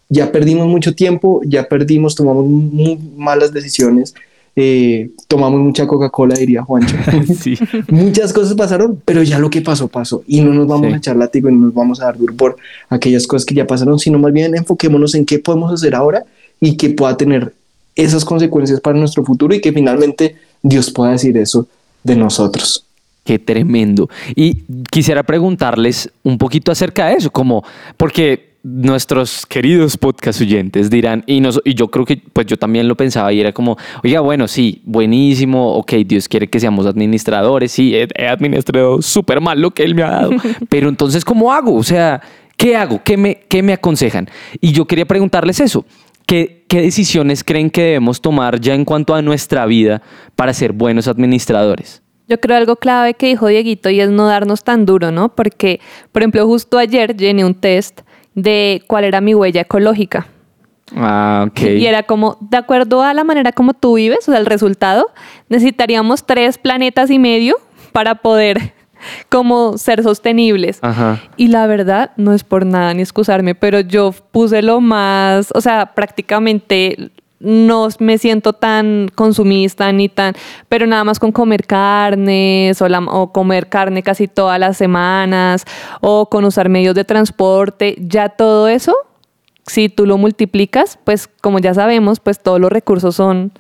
ya 0.09 0.33
perdimos 0.33 0.67
mucho 0.67 0.95
tiempo, 0.95 1.41
ya 1.45 1.69
perdimos, 1.69 2.15
tomamos 2.15 2.47
muy 2.47 2.99
malas 3.17 3.53
decisiones, 3.53 4.15
eh, 4.57 5.11
tomamos 5.29 5.61
mucha 5.61 5.87
Coca-Cola, 5.87 6.35
diría 6.35 6.63
Juancho. 6.63 6.97
Sí. 7.39 7.57
Muchas 7.89 8.33
cosas 8.33 8.55
pasaron, 8.55 9.01
pero 9.05 9.23
ya 9.23 9.39
lo 9.39 9.51
que 9.51 9.61
pasó, 9.61 9.87
pasó. 9.89 10.25
Y 10.27 10.41
no 10.41 10.53
nos 10.53 10.67
vamos 10.67 10.89
Sí. 10.89 10.95
a 10.95 10.97
echar 10.97 11.17
látigo 11.17 11.49
y 11.49 11.53
no 11.53 11.67
nos 11.67 11.75
vamos 11.75 12.01
a 12.01 12.07
dar 12.07 12.19
duro 12.19 12.35
por 12.35 12.57
aquellas 12.89 13.27
cosas 13.27 13.45
que 13.45 13.55
ya 13.55 13.67
pasaron, 13.67 13.99
sino 13.99 14.19
más 14.19 14.33
bien 14.33 14.57
enfoquémonos 14.57 15.15
en 15.15 15.25
qué 15.27 15.39
podemos 15.39 15.73
hacer 15.73 15.95
ahora 15.95 16.25
y 16.61 16.77
que 16.77 16.91
pueda 16.91 17.17
tener 17.17 17.53
esas 17.95 18.25
consecuencias 18.25 18.81
para 18.81 18.99
nuestro 18.99 19.25
futuro 19.25 19.55
y 19.55 19.61
que 19.61 19.73
finalmente 19.73 20.37
Dios 20.63 20.91
pueda 20.91 21.13
decir 21.13 21.37
eso 21.37 21.69
de 22.03 22.17
nosotros. 22.17 22.85
Qué 23.25 23.39
tremendo. 23.39 24.09
Y 24.35 24.63
quisiera 24.91 25.23
preguntarles 25.23 26.11
un 26.25 26.39
poquito 26.39 26.73
acerca 26.73 27.09
de 27.09 27.15
eso, 27.17 27.31
como, 27.31 27.63
porque 27.97 28.48
nuestros 28.73 29.47
queridos 29.47 29.97
podcast 29.97 30.41
oyentes 30.41 30.91
dirán, 30.91 31.25
y, 31.27 31.41
nos- 31.41 31.61
y 31.65 31.75
yo 31.75 31.89
creo 31.89 32.05
que 32.05 32.17
pues 32.33 32.47
yo 32.47 32.57
también 32.57 32.87
lo 32.89 32.97
pensaba 32.97 33.33
y 33.33 33.41
era 33.41 33.53
como, 33.53 33.77
oiga, 34.05 34.21
bueno, 34.21 34.47
sí, 34.49 34.83
buenísimo, 34.85 35.75
ok, 35.75 35.93
Dios 36.07 36.29
quiere 36.29 36.49
que 36.49 36.61
seamos 36.61 36.87
administradores, 36.87 37.73
sí, 37.73 37.95
he, 37.95 38.09
he 38.15 38.29
administrado 38.29 39.01
súper 39.03 39.41
mal 39.41 39.61
lo 39.61 39.71
que 39.73 39.85
Él 39.85 39.95
me 39.95 40.03
ha 40.03 40.11
dado, 40.11 40.31
pero 40.69 40.89
entonces, 40.89 41.25
¿cómo 41.25 41.53
hago? 41.53 41.75
O 41.75 41.83
sea, 41.83 42.21
¿qué 42.57 42.77
hago? 42.77 43.01
¿Qué 43.03 43.17
me, 43.17 43.41
qué 43.49 43.63
me 43.63 43.73
aconsejan? 43.73 44.29
Y 44.61 44.73
yo 44.73 44.87
quería 44.87 45.07
preguntarles 45.07 45.61
eso. 45.61 45.85
¿Qué, 46.27 46.65
¿Qué 46.69 46.83
decisiones 46.83 47.43
creen 47.43 47.71
que 47.71 47.81
debemos 47.83 48.21
tomar 48.21 48.61
ya 48.61 48.75
en 48.75 48.85
cuanto 48.85 49.15
a 49.15 49.23
nuestra 49.23 49.65
vida 49.65 50.03
para 50.37 50.53
ser 50.53 50.73
buenos 50.73 51.09
administradores? 51.09 52.03
Yo 52.29 52.39
creo 52.39 52.59
algo 52.59 52.77
clave 52.77 53.15
que 53.15 53.29
dijo 53.29 53.47
Dieguito 53.47 53.89
y 53.89 54.01
es 54.01 54.11
no 54.11 54.27
darnos 54.27 54.63
tan 54.63 54.85
duro, 54.85 55.11
¿no? 55.11 55.35
Porque, 55.35 55.81
por 56.13 56.21
ejemplo, 56.21 56.45
justo 56.47 56.77
ayer 56.77 57.17
llené 57.17 57.47
un 57.47 57.55
test 57.55 58.03
de 58.43 58.83
cuál 58.87 59.05
era 59.05 59.21
mi 59.21 59.35
huella 59.35 59.63
ecológica. 59.63 60.29
Ah, 60.97 61.47
ok. 61.49 61.61
Y 61.61 61.87
era 61.87 62.05
como, 62.05 62.39
de 62.41 62.57
acuerdo 62.57 63.03
a 63.03 63.13
la 63.13 63.25
manera 63.25 63.53
como 63.53 63.75
tú 63.75 63.95
vives, 63.95 64.21
o 64.29 64.33
sea, 64.33 64.39
el 64.39 64.47
resultado, 64.47 65.11
necesitaríamos 65.49 66.25
tres 66.25 66.57
planetas 66.57 67.11
y 67.11 67.19
medio 67.19 67.57
para 67.93 68.15
poder 68.17 68.73
como 69.29 69.77
ser 69.77 70.03
sostenibles. 70.03 70.79
Ajá. 70.83 71.21
Y 71.37 71.49
la 71.49 71.67
verdad, 71.67 72.13
no 72.17 72.33
es 72.33 72.45
por 72.45 72.65
nada 72.65 72.95
ni 72.95 73.03
excusarme, 73.03 73.55
pero 73.55 73.81
yo 73.81 74.13
puse 74.31 74.63
lo 74.63 74.81
más, 74.81 75.51
o 75.55 75.61
sea, 75.61 75.95
prácticamente 75.95 77.11
no 77.41 77.89
me 78.01 78.19
siento 78.19 78.53
tan 78.53 79.09
consumista 79.15 79.93
ni 79.93 80.09
tan, 80.09 80.35
pero 80.69 80.87
nada 80.87 81.05
más 81.05 81.19
con 81.19 81.31
comer 81.33 81.65
carnes 81.67 82.81
o, 82.83 82.89
la- 82.89 82.99
o 83.01 83.33
comer 83.33 83.69
carne 83.69 84.03
casi 84.03 84.27
todas 84.29 84.59
las 84.59 84.77
semanas 84.77 85.65
o 86.01 86.29
con 86.29 86.45
usar 86.45 86.69
medios 86.69 86.95
de 86.95 87.05
transporte, 87.05 87.97
ya 88.01 88.29
todo 88.31 88.69
eso, 88.69 88.95
si 89.67 89.89
tú 89.89 90.07
lo 90.07 90.17
multiplicas, 90.19 90.99
pues 91.05 91.29
como 91.41 91.59
ya 91.59 91.75
sabemos, 91.75 92.21
pues 92.21 92.41
todos 92.41 92.59
los 92.61 92.73
recursos 92.73 93.15
son 93.15 93.53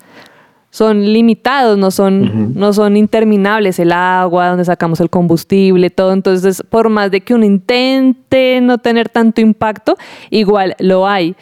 son 0.70 1.12
limitados, 1.12 1.78
no 1.78 1.90
son, 1.90 2.54
no 2.54 2.72
son 2.72 2.96
interminables, 2.96 3.78
el 3.78 3.92
agua, 3.92 4.48
donde 4.48 4.64
sacamos 4.64 5.00
el 5.00 5.08
combustible, 5.08 5.90
todo. 5.90 6.12
Entonces, 6.12 6.62
por 6.68 6.90
más 6.90 7.10
de 7.10 7.22
que 7.22 7.34
uno 7.34 7.44
intente 7.44 8.60
no 8.60 8.78
tener 8.78 9.08
tanto 9.08 9.40
impacto, 9.40 9.96
igual 10.30 10.76
lo 10.78 11.08
hay. 11.08 11.34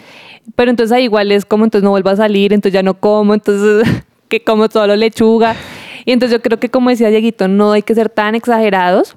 Pero 0.54 0.70
entonces 0.70 0.92
ahí 0.92 1.04
igual 1.04 1.32
es 1.32 1.44
como, 1.44 1.64
entonces 1.64 1.84
no 1.84 1.90
vuelvo 1.90 2.10
a 2.10 2.16
salir, 2.16 2.52
entonces 2.52 2.72
ya 2.72 2.82
no 2.82 2.94
como, 2.94 3.34
entonces 3.34 3.86
que 4.28 4.44
como 4.44 4.68
solo 4.68 4.94
lechuga. 4.94 5.56
Y 6.04 6.12
entonces 6.12 6.38
yo 6.38 6.42
creo 6.42 6.60
que 6.60 6.68
como 6.68 6.90
decía 6.90 7.08
Dieguito, 7.08 7.48
no 7.48 7.72
hay 7.72 7.82
que 7.82 7.94
ser 7.94 8.08
tan 8.08 8.36
exagerados 8.36 9.16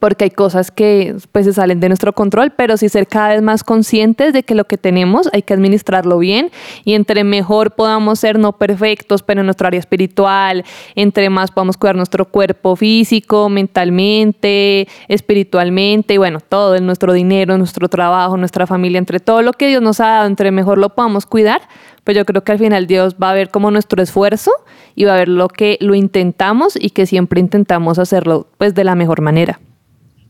porque 0.00 0.24
hay 0.24 0.30
cosas 0.30 0.70
que 0.70 1.14
pues 1.32 1.44
se 1.44 1.52
salen 1.52 1.80
de 1.80 1.88
nuestro 1.88 2.12
control, 2.12 2.50
pero 2.50 2.76
sí 2.76 2.88
ser 2.88 3.06
cada 3.06 3.28
vez 3.28 3.42
más 3.42 3.62
conscientes 3.62 4.32
de 4.32 4.42
que 4.42 4.54
lo 4.54 4.64
que 4.64 4.78
tenemos 4.78 5.28
hay 5.32 5.42
que 5.42 5.54
administrarlo 5.54 6.18
bien 6.18 6.50
y 6.84 6.94
entre 6.94 7.22
mejor 7.22 7.72
podamos 7.72 8.18
ser 8.18 8.38
no 8.38 8.52
perfectos, 8.52 9.22
pero 9.22 9.40
en 9.40 9.46
nuestra 9.46 9.68
área 9.68 9.80
espiritual, 9.80 10.64
entre 10.94 11.30
más 11.30 11.50
podamos 11.50 11.76
cuidar 11.76 11.96
nuestro 11.96 12.24
cuerpo 12.24 12.76
físico, 12.76 13.48
mentalmente, 13.48 14.88
espiritualmente 15.08 16.14
y 16.14 16.18
bueno, 16.18 16.40
todo, 16.40 16.76
en 16.76 16.86
nuestro 16.86 17.12
dinero, 17.12 17.56
nuestro 17.58 17.88
trabajo, 17.88 18.36
nuestra 18.36 18.66
familia, 18.66 18.98
entre 18.98 19.20
todo 19.20 19.42
lo 19.42 19.52
que 19.52 19.68
Dios 19.68 19.82
nos 19.82 20.00
ha 20.00 20.06
dado, 20.06 20.26
entre 20.26 20.50
mejor 20.50 20.78
lo 20.78 20.90
podamos 20.90 21.26
cuidar, 21.26 21.62
pues 22.04 22.16
yo 22.16 22.24
creo 22.24 22.42
que 22.42 22.52
al 22.52 22.58
final 22.58 22.86
Dios 22.86 23.16
va 23.22 23.30
a 23.30 23.34
ver 23.34 23.50
como 23.50 23.70
nuestro 23.70 24.02
esfuerzo 24.02 24.50
y 24.94 25.04
va 25.04 25.14
a 25.14 25.18
ver 25.18 25.28
lo 25.28 25.48
que 25.48 25.78
lo 25.80 25.94
intentamos 25.94 26.76
y 26.78 26.90
que 26.90 27.06
siempre 27.06 27.40
intentamos 27.40 27.98
hacerlo 27.98 28.46
pues 28.58 28.74
de 28.74 28.84
la 28.84 28.94
mejor 28.94 29.20
manera. 29.20 29.60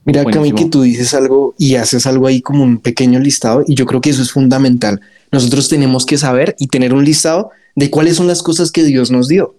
Mira, 0.04 0.24
Cami, 0.24 0.52
que 0.52 0.66
tú 0.66 0.82
dices 0.82 1.14
algo 1.14 1.54
y 1.56 1.76
haces 1.76 2.06
algo 2.06 2.26
ahí 2.26 2.42
como 2.42 2.62
un 2.62 2.78
pequeño 2.78 3.18
listado 3.20 3.64
y 3.66 3.74
yo 3.74 3.86
creo 3.86 4.00
que 4.00 4.10
eso 4.10 4.22
es 4.22 4.32
fundamental. 4.32 5.00
Nosotros 5.32 5.68
tenemos 5.68 6.04
que 6.04 6.18
saber 6.18 6.54
y 6.58 6.66
tener 6.66 6.92
un 6.92 7.04
listado 7.04 7.50
de 7.74 7.90
cuáles 7.90 8.16
son 8.16 8.26
las 8.26 8.42
cosas 8.42 8.70
que 8.70 8.84
Dios 8.84 9.10
nos 9.10 9.28
dio. 9.28 9.54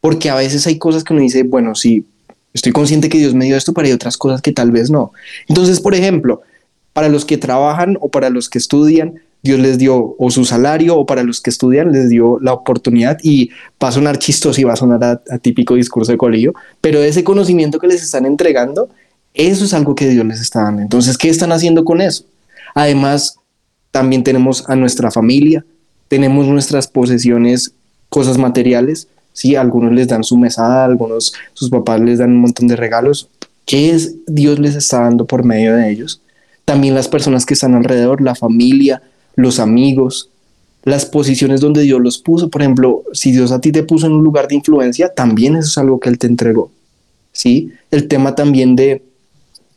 Porque 0.00 0.28
a 0.30 0.34
veces 0.34 0.66
hay 0.66 0.78
cosas 0.78 1.04
que 1.04 1.12
uno 1.12 1.22
dice, 1.22 1.42
bueno, 1.44 1.74
sí, 1.74 2.04
estoy 2.52 2.72
consciente 2.72 3.08
que 3.08 3.18
Dios 3.18 3.34
me 3.34 3.44
dio 3.44 3.56
esto, 3.56 3.72
pero 3.72 3.86
hay 3.86 3.92
otras 3.92 4.16
cosas 4.16 4.42
que 4.42 4.52
tal 4.52 4.70
vez 4.70 4.90
no. 4.90 5.12
Entonces, 5.48 5.80
por 5.80 5.94
ejemplo, 5.94 6.42
para 6.92 7.08
los 7.08 7.24
que 7.24 7.38
trabajan 7.38 7.96
o 8.00 8.08
para 8.08 8.30
los 8.30 8.48
que 8.48 8.58
estudian, 8.58 9.20
Dios 9.42 9.60
les 9.60 9.78
dio 9.78 10.16
o 10.18 10.30
su 10.30 10.44
salario 10.44 10.96
o 10.96 11.06
para 11.06 11.22
los 11.22 11.40
que 11.40 11.50
estudian 11.50 11.92
les 11.92 12.08
dio 12.08 12.38
la 12.40 12.52
oportunidad 12.52 13.18
y 13.22 13.50
va 13.82 13.88
a 13.88 13.92
sonar 13.92 14.18
chistoso 14.18 14.60
y 14.60 14.64
va 14.64 14.72
a 14.72 14.76
sonar 14.76 15.04
a, 15.04 15.38
típico 15.38 15.74
discurso 15.74 16.12
de 16.12 16.18
colegio, 16.18 16.54
pero 16.80 17.02
ese 17.02 17.22
conocimiento 17.22 17.78
que 17.78 17.86
les 17.86 18.02
están 18.02 18.26
entregando 18.26 18.88
eso 19.36 19.64
es 19.64 19.74
algo 19.74 19.94
que 19.94 20.08
Dios 20.08 20.24
les 20.24 20.40
está 20.40 20.62
dando. 20.62 20.82
Entonces, 20.82 21.18
¿qué 21.18 21.28
están 21.28 21.52
haciendo 21.52 21.84
con 21.84 22.00
eso? 22.00 22.24
Además, 22.74 23.38
también 23.90 24.24
tenemos 24.24 24.68
a 24.68 24.76
nuestra 24.76 25.10
familia, 25.10 25.64
tenemos 26.08 26.46
nuestras 26.46 26.88
posesiones, 26.88 27.72
cosas 28.08 28.38
materiales, 28.38 29.08
¿sí? 29.32 29.54
Algunos 29.54 29.92
les 29.92 30.08
dan 30.08 30.24
su 30.24 30.36
mesada, 30.36 30.84
algunos 30.84 31.34
sus 31.52 31.68
papás 31.68 32.00
les 32.00 32.18
dan 32.18 32.30
un 32.30 32.40
montón 32.40 32.68
de 32.68 32.76
regalos. 32.76 33.28
¿Qué 33.64 33.90
es 33.90 34.14
Dios 34.26 34.58
les 34.58 34.74
está 34.74 35.00
dando 35.00 35.26
por 35.26 35.44
medio 35.44 35.76
de 35.76 35.90
ellos? 35.90 36.22
También 36.64 36.94
las 36.94 37.08
personas 37.08 37.44
que 37.44 37.54
están 37.54 37.74
alrededor, 37.74 38.22
la 38.22 38.34
familia, 38.34 39.02
los 39.34 39.60
amigos, 39.60 40.30
las 40.82 41.04
posiciones 41.04 41.60
donde 41.60 41.82
Dios 41.82 42.00
los 42.00 42.18
puso. 42.18 42.48
Por 42.48 42.62
ejemplo, 42.62 43.02
si 43.12 43.32
Dios 43.32 43.52
a 43.52 43.60
ti 43.60 43.72
te 43.72 43.82
puso 43.82 44.06
en 44.06 44.12
un 44.12 44.24
lugar 44.24 44.48
de 44.48 44.54
influencia, 44.54 45.12
también 45.12 45.56
eso 45.56 45.68
es 45.68 45.78
algo 45.78 46.00
que 46.00 46.08
Él 46.08 46.18
te 46.18 46.26
entregó. 46.26 46.70
¿sí? 47.32 47.72
El 47.90 48.08
tema 48.08 48.34
también 48.34 48.76
de 48.76 49.02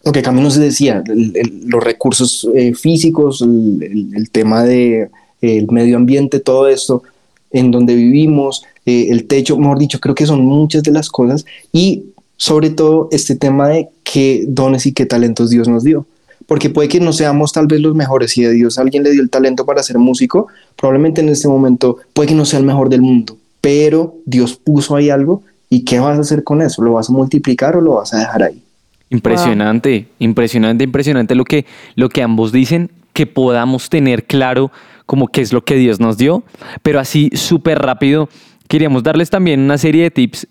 lo 0.03 0.11
que 0.11 0.21
Camilo 0.21 0.49
se 0.49 0.61
decía, 0.61 1.03
los 1.07 1.83
recursos 1.83 2.47
eh, 2.55 2.73
físicos, 2.73 3.41
el, 3.41 4.29
tema 4.31 4.63
de 4.63 5.09
el 5.41 5.67
medio 5.69 5.97
ambiente, 5.97 6.39
todo 6.39 6.67
esto, 6.67 7.03
en 7.51 7.71
donde 7.71 7.95
vivimos, 7.95 8.63
eh, 8.85 9.07
el 9.09 9.25
techo, 9.25 9.57
mejor 9.57 9.79
dicho, 9.79 9.99
creo 9.99 10.15
que 10.15 10.25
son 10.25 10.45
muchas 10.45 10.83
de 10.83 10.91
las 10.91 11.09
cosas 11.09 11.45
y 11.71 12.05
sobre 12.37 12.69
todo 12.69 13.09
este 13.11 13.35
tema 13.35 13.67
de 13.69 13.89
qué 14.03 14.45
dones 14.47 14.85
y 14.85 14.93
qué 14.93 15.05
talentos 15.05 15.49
Dios 15.49 15.67
nos 15.67 15.83
dio. 15.83 16.05
Porque 16.47 16.69
puede 16.69 16.87
que 16.87 16.99
no 16.99 17.13
seamos 17.13 17.51
tal 17.51 17.67
vez 17.67 17.79
los 17.79 17.93
mejores. 17.93 18.31
Si 18.31 18.43
a 18.43 18.49
Dios 18.49 18.79
alguien 18.79 19.03
le 19.03 19.11
dio 19.11 19.21
el 19.21 19.29
talento 19.29 19.65
para 19.65 19.83
ser 19.83 19.99
músico, 19.99 20.47
probablemente 20.75 21.21
en 21.21 21.29
este 21.29 21.47
momento 21.47 21.97
puede 22.13 22.29
que 22.29 22.35
no 22.35 22.45
sea 22.45 22.59
el 22.59 22.65
mejor 22.65 22.89
del 22.89 23.01
mundo, 23.01 23.37
pero 23.61 24.15
Dios 24.25 24.55
puso 24.55 24.95
ahí 24.95 25.09
algo 25.09 25.43
y 25.69 25.83
¿qué 25.83 25.99
vas 25.99 26.17
a 26.17 26.21
hacer 26.21 26.43
con 26.43 26.61
eso? 26.61 26.81
¿Lo 26.81 26.93
vas 26.93 27.09
a 27.09 27.13
multiplicar 27.13 27.75
o 27.75 27.81
lo 27.81 27.95
vas 27.95 28.13
a 28.13 28.19
dejar 28.19 28.43
ahí? 28.43 28.63
Impresionante, 29.09 30.07
impresionante, 30.19 30.83
impresionante 30.83 31.35
lo 31.35 31.45
que, 31.45 31.65
lo 31.95 32.09
que 32.09 32.21
ambos 32.21 32.51
dicen, 32.51 32.91
que 33.13 33.25
podamos 33.25 33.89
tener 33.89 34.25
claro 34.25 34.71
como 35.05 35.27
qué 35.27 35.41
es 35.41 35.51
lo 35.51 35.63
que 35.63 35.75
Dios 35.75 35.99
nos 35.99 36.17
dio, 36.17 36.43
pero 36.83 36.99
así 36.99 37.31
súper 37.33 37.79
rápido, 37.79 38.29
queríamos 38.67 39.01
darles 39.01 39.29
también 39.29 39.61
una 39.61 39.77
serie 39.77 40.03
de 40.03 40.11
tips 40.11 40.47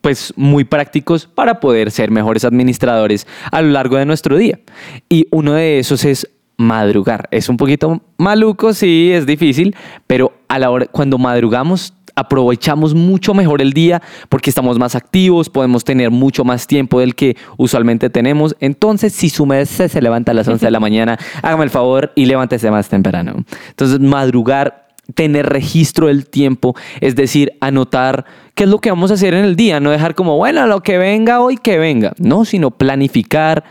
pues 0.00 0.32
muy 0.36 0.64
prácticos 0.64 1.26
para 1.26 1.60
poder 1.60 1.90
ser 1.90 2.10
mejores 2.10 2.44
administradores 2.44 3.26
a 3.50 3.60
lo 3.60 3.70
largo 3.70 3.96
de 3.96 4.06
nuestro 4.06 4.38
día. 4.38 4.58
Y 5.08 5.26
uno 5.30 5.52
de 5.52 5.78
esos 5.78 6.04
es 6.04 6.28
madrugar. 6.56 7.28
Es 7.30 7.48
un 7.48 7.56
poquito 7.56 8.02
maluco, 8.16 8.72
sí, 8.72 9.10
es 9.12 9.26
difícil, 9.26 9.76
pero 10.06 10.32
a 10.48 10.58
la 10.58 10.70
hora 10.70 10.86
cuando 10.86 11.18
madrugamos 11.18 11.94
aprovechamos 12.18 12.94
mucho 12.94 13.32
mejor 13.32 13.62
el 13.62 13.72
día 13.72 14.02
porque 14.28 14.50
estamos 14.50 14.78
más 14.78 14.96
activos, 14.96 15.48
podemos 15.48 15.84
tener 15.84 16.10
mucho 16.10 16.44
más 16.44 16.66
tiempo 16.66 16.98
del 16.98 17.14
que 17.14 17.36
usualmente 17.56 18.10
tenemos. 18.10 18.56
Entonces, 18.60 19.12
si 19.12 19.30
su 19.30 19.46
mes 19.46 19.68
se 19.68 20.02
levanta 20.02 20.32
a 20.32 20.34
las 20.34 20.48
11 20.48 20.66
de 20.66 20.70
la 20.70 20.80
mañana, 20.80 21.18
hágame 21.42 21.64
el 21.64 21.70
favor 21.70 22.12
y 22.16 22.26
levántese 22.26 22.70
más 22.70 22.88
temprano. 22.88 23.44
Entonces, 23.68 24.00
madrugar 24.00 24.88
tener 25.14 25.46
registro 25.46 26.08
del 26.08 26.28
tiempo, 26.28 26.74
es 27.00 27.16
decir, 27.16 27.52
anotar 27.60 28.26
qué 28.54 28.64
es 28.64 28.70
lo 28.70 28.78
que 28.78 28.90
vamos 28.90 29.10
a 29.10 29.14
hacer 29.14 29.32
en 29.32 29.44
el 29.44 29.56
día, 29.56 29.80
no 29.80 29.90
dejar 29.90 30.14
como, 30.14 30.36
bueno, 30.36 30.66
lo 30.66 30.82
que 30.82 30.98
venga 30.98 31.40
hoy, 31.40 31.56
que 31.56 31.78
venga, 31.78 32.12
no, 32.18 32.44
sino 32.44 32.72
planificar, 32.72 33.64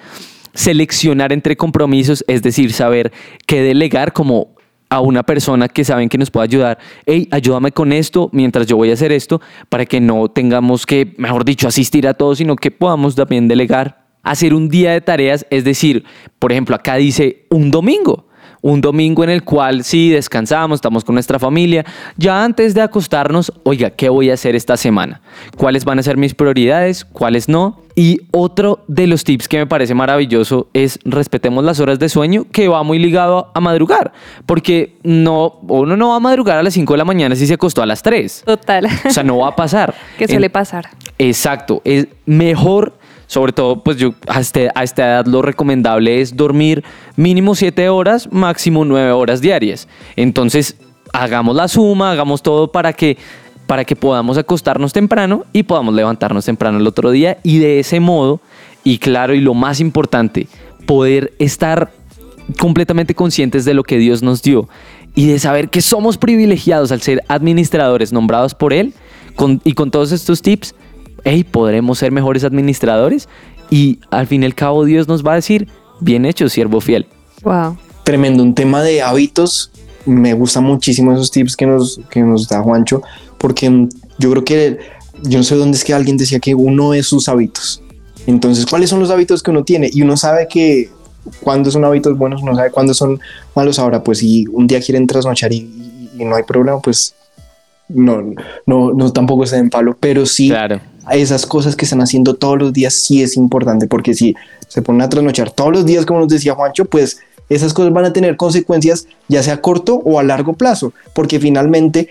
seleccionar 0.54 1.32
entre 1.34 1.56
compromisos, 1.56 2.24
es 2.28 2.42
decir, 2.42 2.74
saber 2.74 3.12
qué 3.46 3.62
delegar 3.62 4.14
como 4.14 4.57
a 4.90 5.02
una 5.02 5.24
persona 5.24 5.68
que 5.68 5.84
saben 5.84 6.10
que 6.10 6.18
nos 6.18 6.32
puede 6.32 6.46
ayudar, 6.46 6.78
hey, 7.06 7.28
ayúdame 7.32 7.72
con 7.72 7.92
esto 7.92 8.30
mientras 8.32 8.68
yo 8.68 8.78
voy 8.78 8.90
a 8.92 8.94
hacer 8.94 9.12
esto, 9.12 9.42
para 9.70 9.86
que 9.86 10.00
no 10.00 10.30
tengamos 10.30 10.86
que, 10.86 11.14
mejor 11.18 11.44
dicho, 11.46 11.68
asistir 11.68 12.08
a 12.08 12.14
todo, 12.14 12.36
sino 12.36 12.56
que 12.56 12.72
podamos 12.72 13.16
también 13.16 13.48
delegar. 13.48 14.06
Hacer 14.24 14.54
un 14.54 14.68
día 14.68 14.92
de 14.92 15.02
tareas, 15.02 15.46
es 15.50 15.64
decir, 15.64 16.04
por 16.38 16.52
ejemplo, 16.52 16.76
acá 16.76 16.96
dice 16.96 17.46
un 17.50 17.72
domingo 17.72 18.27
un 18.68 18.82
domingo 18.82 19.24
en 19.24 19.30
el 19.30 19.44
cual 19.44 19.86
sí 19.86 20.10
descansamos, 20.10 20.78
estamos 20.78 21.06
con 21.06 21.16
nuestra 21.16 21.40
familia, 21.40 21.86
ya 22.18 22.44
antes 22.44 22.74
de 22.74 22.82
acostarnos, 22.82 23.54
oiga, 23.64 23.92
¿qué 23.92 24.10
voy 24.10 24.30
a 24.30 24.34
hacer 24.34 24.58
esta 24.58 24.76
semana? 24.76 25.22
¿Cuáles 25.56 25.86
van 25.86 26.00
a 26.00 26.04
ser 26.04 26.18
mis 26.18 26.34
prioridades? 26.34 27.06
¿Cuáles 27.06 27.48
no? 27.48 27.82
Y 27.96 28.24
otro 28.32 28.84
de 28.90 29.08
los 29.08 29.24
tips 29.24 29.48
que 29.48 29.58
me 29.58 29.68
parece 29.68 29.94
maravilloso 29.96 30.68
es 30.74 31.00
respetemos 31.06 31.64
las 31.64 31.80
horas 31.80 31.98
de 31.98 32.10
sueño, 32.10 32.46
que 32.52 32.68
va 32.68 32.84
muy 32.84 33.00
ligado 33.00 33.52
a 33.56 33.62
madrugar, 33.62 34.12
porque 34.46 34.98
no, 35.02 35.60
uno 35.62 35.96
no 35.96 36.10
va 36.10 36.18
a 36.18 36.20
madrugar 36.20 36.58
a 36.58 36.64
las 36.64 36.74
5 36.74 36.94
de 36.94 36.98
la 36.98 37.06
mañana 37.06 37.38
si 37.38 37.48
se 37.48 37.54
acostó 37.54 37.82
a 37.82 37.86
las 37.86 38.04
3. 38.04 38.44
Total. 38.46 38.86
O 39.06 39.10
sea, 39.10 39.24
no 39.24 39.38
va 39.38 39.48
a 39.48 39.56
pasar. 39.56 39.96
¿Qué 40.18 40.28
suele 40.28 40.50
pasar? 40.50 40.90
Exacto. 41.18 41.82
Es 41.86 42.08
mejor 42.26 42.98
sobre 43.28 43.52
todo, 43.52 43.84
pues 43.84 43.98
yo 43.98 44.14
a, 44.28 44.40
este, 44.40 44.70
a 44.74 44.84
esta 44.84 45.06
edad 45.06 45.26
lo 45.26 45.42
recomendable 45.42 46.22
es 46.22 46.36
dormir 46.36 46.84
mínimo 47.18 47.56
7 47.56 47.90
horas, 47.90 48.30
máximo 48.32 48.86
9 48.86 49.12
horas 49.12 49.42
diarias. 49.42 49.88
Entonces, 50.16 50.78
hagamos 51.14 51.56
la 51.56 51.68
suma, 51.68 52.12
hagamos 52.12 52.42
todo 52.42 52.72
para 52.72 52.94
que, 52.94 53.18
para 53.68 53.84
que 53.84 53.98
podamos 53.98 54.38
acostarnos 54.38 54.94
temprano 54.94 55.46
y 55.52 55.64
podamos 55.64 55.94
levantarnos 55.94 56.46
temprano 56.46 56.80
el 56.80 56.88
otro 56.88 57.12
día. 57.12 57.38
Y 57.44 57.60
de 57.60 57.80
ese 57.80 58.00
modo, 58.00 58.40
y 58.86 58.98
claro, 58.98 59.34
y 59.34 59.42
lo 59.42 59.54
más 59.54 59.82
importante, 59.82 60.48
poder 60.86 61.34
estar 61.38 61.92
completamente 62.60 63.14
conscientes 63.14 63.66
de 63.66 63.74
lo 63.74 63.84
que 63.84 63.98
Dios 63.98 64.24
nos 64.24 64.42
dio 64.42 64.70
y 65.16 65.28
de 65.28 65.40
saber 65.40 65.70
que 65.70 65.82
somos 65.82 66.18
privilegiados 66.18 66.94
al 66.94 67.02
ser 67.02 67.24
administradores 67.28 68.14
nombrados 68.14 68.56
por 68.56 68.72
Él 68.72 68.94
y 69.66 69.74
con 69.74 69.92
todos 69.92 70.14
estos 70.14 70.42
tips 70.42 70.74
hey, 71.28 71.44
podremos 71.44 72.00
ser 72.00 72.12
mejores 72.12 72.44
administradores 72.44 73.28
y 73.70 74.00
al 74.10 74.28
fin 74.28 74.44
y 74.44 74.46
al 74.46 74.56
cabo 74.56 74.86
Dios 74.86 75.08
nos 75.08 75.26
va 75.26 75.34
a 75.34 75.36
decir, 75.36 75.68
bien 76.00 76.26
hecho, 76.26 76.50
siervo 76.50 76.82
fiel. 76.82 77.06
Wow. 77.44 77.78
Tremendo, 78.04 78.44
un 78.44 78.56
tema 78.56 78.82
de 78.82 79.02
hábitos. 79.02 79.72
Me 80.06 80.34
gustan 80.34 80.64
muchísimo 80.64 81.12
esos 81.12 81.32
tips 81.32 81.58
que 81.58 81.66
nos, 81.66 82.00
que 82.10 82.22
nos 82.22 82.48
da 82.48 82.62
Juancho, 82.62 83.02
porque 83.38 83.90
yo 84.18 84.32
creo 84.32 84.46
que 84.46 84.80
yo 85.24 85.38
no 85.40 85.44
sé 85.44 85.56
dónde 85.56 85.78
es 85.78 85.84
que 85.84 85.94
alguien 85.94 86.16
decía 86.16 86.40
que 86.40 86.56
uno 86.56 86.94
es 86.94 87.08
sus 87.08 87.28
hábitos. 87.28 87.82
Entonces, 88.26 88.66
¿cuáles 88.66 88.90
son 88.90 89.00
los 89.00 89.10
hábitos 89.10 89.44
que 89.44 89.52
uno 89.52 89.64
tiene? 89.64 89.90
Y 89.92 90.02
uno 90.02 90.16
sabe 90.16 90.48
que 90.50 90.90
cuando 91.42 91.72
son 91.72 91.84
hábitos 91.84 92.18
buenos, 92.18 92.42
uno 92.42 92.56
sabe 92.56 92.72
cuándo 92.72 92.94
son 92.94 93.20
malos. 93.54 93.80
Ahora, 93.80 94.02
pues 94.04 94.20
si 94.20 94.46
un 94.48 94.68
día 94.68 94.80
quieren 94.80 95.08
trasnochar 95.08 95.52
y, 95.52 96.10
y, 96.18 96.24
no 96.24 96.36
hay 96.36 96.44
problema, 96.44 96.80
pues 96.80 97.16
no, 97.90 98.22
no, 98.66 98.94
no 98.94 99.12
tampoco 99.12 99.46
se 99.46 99.58
den 99.58 99.70
palo, 99.70 99.98
pero 100.00 100.26
sí 100.26 100.50
claro 100.50 100.80
esas 101.16 101.46
cosas 101.46 101.76
que 101.76 101.86
están 101.86 102.02
haciendo 102.02 102.36
todos 102.36 102.58
los 102.58 102.74
días 102.74 102.94
sí 102.94 103.22
es 103.22 103.38
importante, 103.38 103.88
porque 103.88 104.14
si 104.14 104.36
se 104.68 104.82
ponen 104.82 105.02
a 105.02 105.10
trasnochar 105.10 105.52
todos 105.52 105.72
los 105.72 105.86
días, 105.86 106.06
como 106.06 106.20
nos 106.20 106.30
decía 106.30 106.54
Juancho, 106.54 106.86
pues 106.86 107.20
esas 107.50 107.74
cosas 107.74 107.94
van 107.94 108.06
a 108.06 108.14
tener 108.14 108.36
consecuencias 108.36 109.08
ya 109.28 109.42
sea 109.42 109.56
a 109.56 109.62
corto 109.62 109.96
o 110.04 110.20
a 110.20 110.24
largo 110.24 110.54
plazo, 110.54 110.94
porque 111.14 111.40
finalmente 111.40 112.10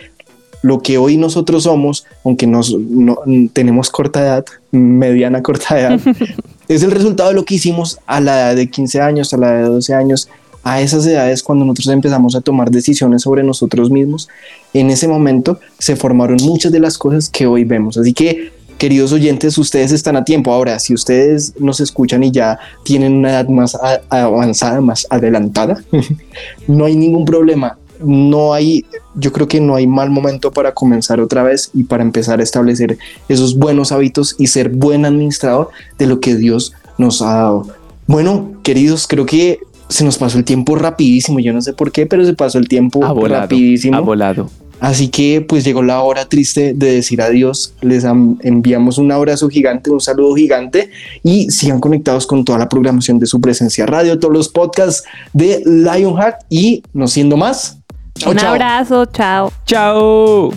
lo 0.63 0.81
que 0.81 0.99
hoy 0.99 1.17
nosotros 1.17 1.65
somos, 1.65 2.07
aunque 2.25 2.47
nos, 2.47 2.75
no, 2.75 3.19
tenemos 3.53 3.91
corta 3.91 4.21
edad, 4.21 4.45
mediana 4.73 5.43
corta 5.43 5.79
edad, 5.79 6.01
es 6.69 6.83
el 6.83 6.91
resultado 6.91 7.29
de 7.29 7.35
lo 7.37 7.45
que 7.45 7.57
hicimos 7.57 7.99
a 8.07 8.21
la 8.21 8.41
edad 8.41 8.57
de 8.57 8.71
15 8.71 9.01
años, 9.01 9.33
a 9.35 9.37
la 9.37 9.53
edad 9.53 9.65
de 9.65 9.69
12 9.69 9.95
años, 9.95 10.29
a 10.65 10.81
esas 10.81 11.07
edades 11.07 11.45
cuando 11.45 11.65
nosotros 11.65 11.95
empezamos 11.95 12.35
a 12.35 12.41
tomar 12.41 12.73
decisiones 12.73 13.23
sobre 13.23 13.45
nosotros 13.45 13.89
mismos. 13.89 14.29
En 14.73 14.91
ese 14.91 15.07
momento 15.07 15.61
se 15.79 15.95
formaron 15.95 16.39
muchas 16.43 16.73
de 16.73 16.81
las 16.81 16.99
cosas 16.99 17.29
que 17.29 17.47
hoy 17.47 17.63
vemos. 17.63 17.97
Así 17.99 18.13
que 18.13 18.51
queridos 18.79 19.13
oyentes, 19.13 19.59
ustedes 19.59 19.93
están 19.93 20.17
a 20.17 20.25
tiempo. 20.25 20.53
Ahora, 20.53 20.79
si 20.79 20.95
ustedes 20.95 21.55
nos 21.59 21.81
escuchan 21.81 22.23
y 22.25 22.31
ya 22.31 22.59
tienen 22.83 23.15
una 23.15 23.31
edad 23.31 23.49
más 23.49 23.77
avanzada, 24.09 24.81
más 24.81 25.07
adelantada, 25.11 25.83
no 26.67 26.85
hay 26.85 26.97
ningún 26.97 27.25
problema. 27.25 27.79
No 27.99 28.53
hay, 28.53 28.85
yo 29.15 29.33
creo 29.33 29.49
que 29.49 29.59
no 29.59 29.75
hay 29.75 29.87
mal 29.87 30.11
momento 30.11 30.53
para 30.53 30.75
comenzar 30.75 31.19
otra 31.19 31.43
vez 31.43 31.71
y 31.73 31.85
para 31.85 32.03
empezar 32.03 32.41
a 32.41 32.43
establecer 32.43 32.99
esos 33.29 33.57
buenos 33.57 33.91
hábitos 33.91 34.37
y 34.39 34.49
ser 34.49 34.69
buen 34.69 35.07
administrador 35.07 35.71
de 35.99 36.07
lo 36.07 36.21
que 36.21 36.37
Dios 36.37 36.75
nos 36.99 37.23
ha 37.23 37.35
dado. 37.35 37.69
Bueno, 38.07 38.53
queridos, 38.63 39.07
creo 39.07 39.25
que 39.25 39.61
se 39.89 40.05
nos 40.05 40.19
pasó 40.19 40.37
el 40.37 40.45
tiempo 40.45 40.77
rapidísimo. 40.77 41.39
Yo 41.41 41.53
no 41.53 41.63
sé 41.63 41.73
por 41.73 41.91
qué, 41.91 42.07
pero 42.07 42.25
se 42.25 42.35
pasó 42.35 42.59
el 42.59 42.69
tiempo 42.69 43.01
rapidísimo. 43.27 43.97
Ha 43.97 44.01
volado. 44.01 44.51
Así 44.81 45.09
que 45.09 45.41
pues 45.41 45.65
llegó 45.65 45.83
la 45.83 46.01
hora 46.03 46.29
triste 46.29 46.75
de 46.75 46.93
decir 46.93 47.23
adiós. 47.23 47.73
Les 47.81 48.05
enviamos 48.05 48.99
un 48.99 49.11
abrazo 49.11 49.49
gigante, 49.49 49.91
un 49.91 50.01
saludo 50.01 50.35
gigante 50.35 50.91
y 51.23 51.51
sigan 51.51 51.81
conectados 51.81 52.27
con 52.27 52.45
toda 52.45 52.59
la 52.59 52.69
programación 52.69 53.19
de 53.19 53.27
su 53.27 53.41
presencia 53.41 53.87
radio, 53.87 54.19
todos 54.19 54.35
los 54.35 54.49
podcasts 54.49 55.05
de 55.33 55.63
Lionheart 55.65 56.43
y 56.51 56.83
no 56.93 57.09
siendo 57.09 57.37
más. 57.37 57.79
un 58.27 58.39
abrazo, 58.39 59.07
chao. 59.07 59.53
Chao. 59.65 60.53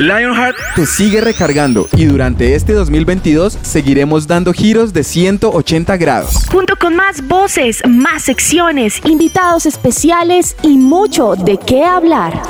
Lionheart 0.00 0.56
te 0.74 0.86
sigue 0.86 1.20
recargando 1.20 1.86
y 1.94 2.06
durante 2.06 2.54
este 2.54 2.72
2022 2.72 3.58
seguiremos 3.60 4.26
dando 4.26 4.54
giros 4.54 4.94
de 4.94 5.04
180 5.04 5.98
grados. 5.98 6.46
Junto 6.50 6.76
con 6.76 6.96
más 6.96 7.28
voces, 7.28 7.82
más 7.86 8.22
secciones, 8.22 9.02
invitados 9.04 9.66
especiales 9.66 10.56
y 10.62 10.78
mucho 10.78 11.36
de 11.36 11.58
qué 11.58 11.84
hablar. 11.84 12.42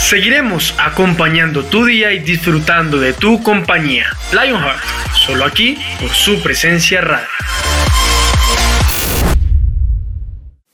Seguiremos 0.00 0.74
acompañando 0.80 1.62
tu 1.62 1.84
día 1.84 2.12
y 2.12 2.18
disfrutando 2.18 2.98
de 2.98 3.12
tu 3.12 3.40
compañía. 3.44 4.06
Lionheart, 4.32 4.82
solo 5.14 5.44
aquí 5.44 5.78
por 6.00 6.10
su 6.10 6.42
presencia 6.42 7.00
radio. 7.00 7.28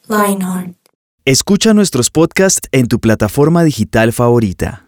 Lionheart. 0.08 0.85
Escucha 1.28 1.74
nuestros 1.74 2.10
podcasts 2.10 2.68
en 2.70 2.86
tu 2.86 3.00
plataforma 3.00 3.64
digital 3.64 4.12
favorita. 4.12 4.85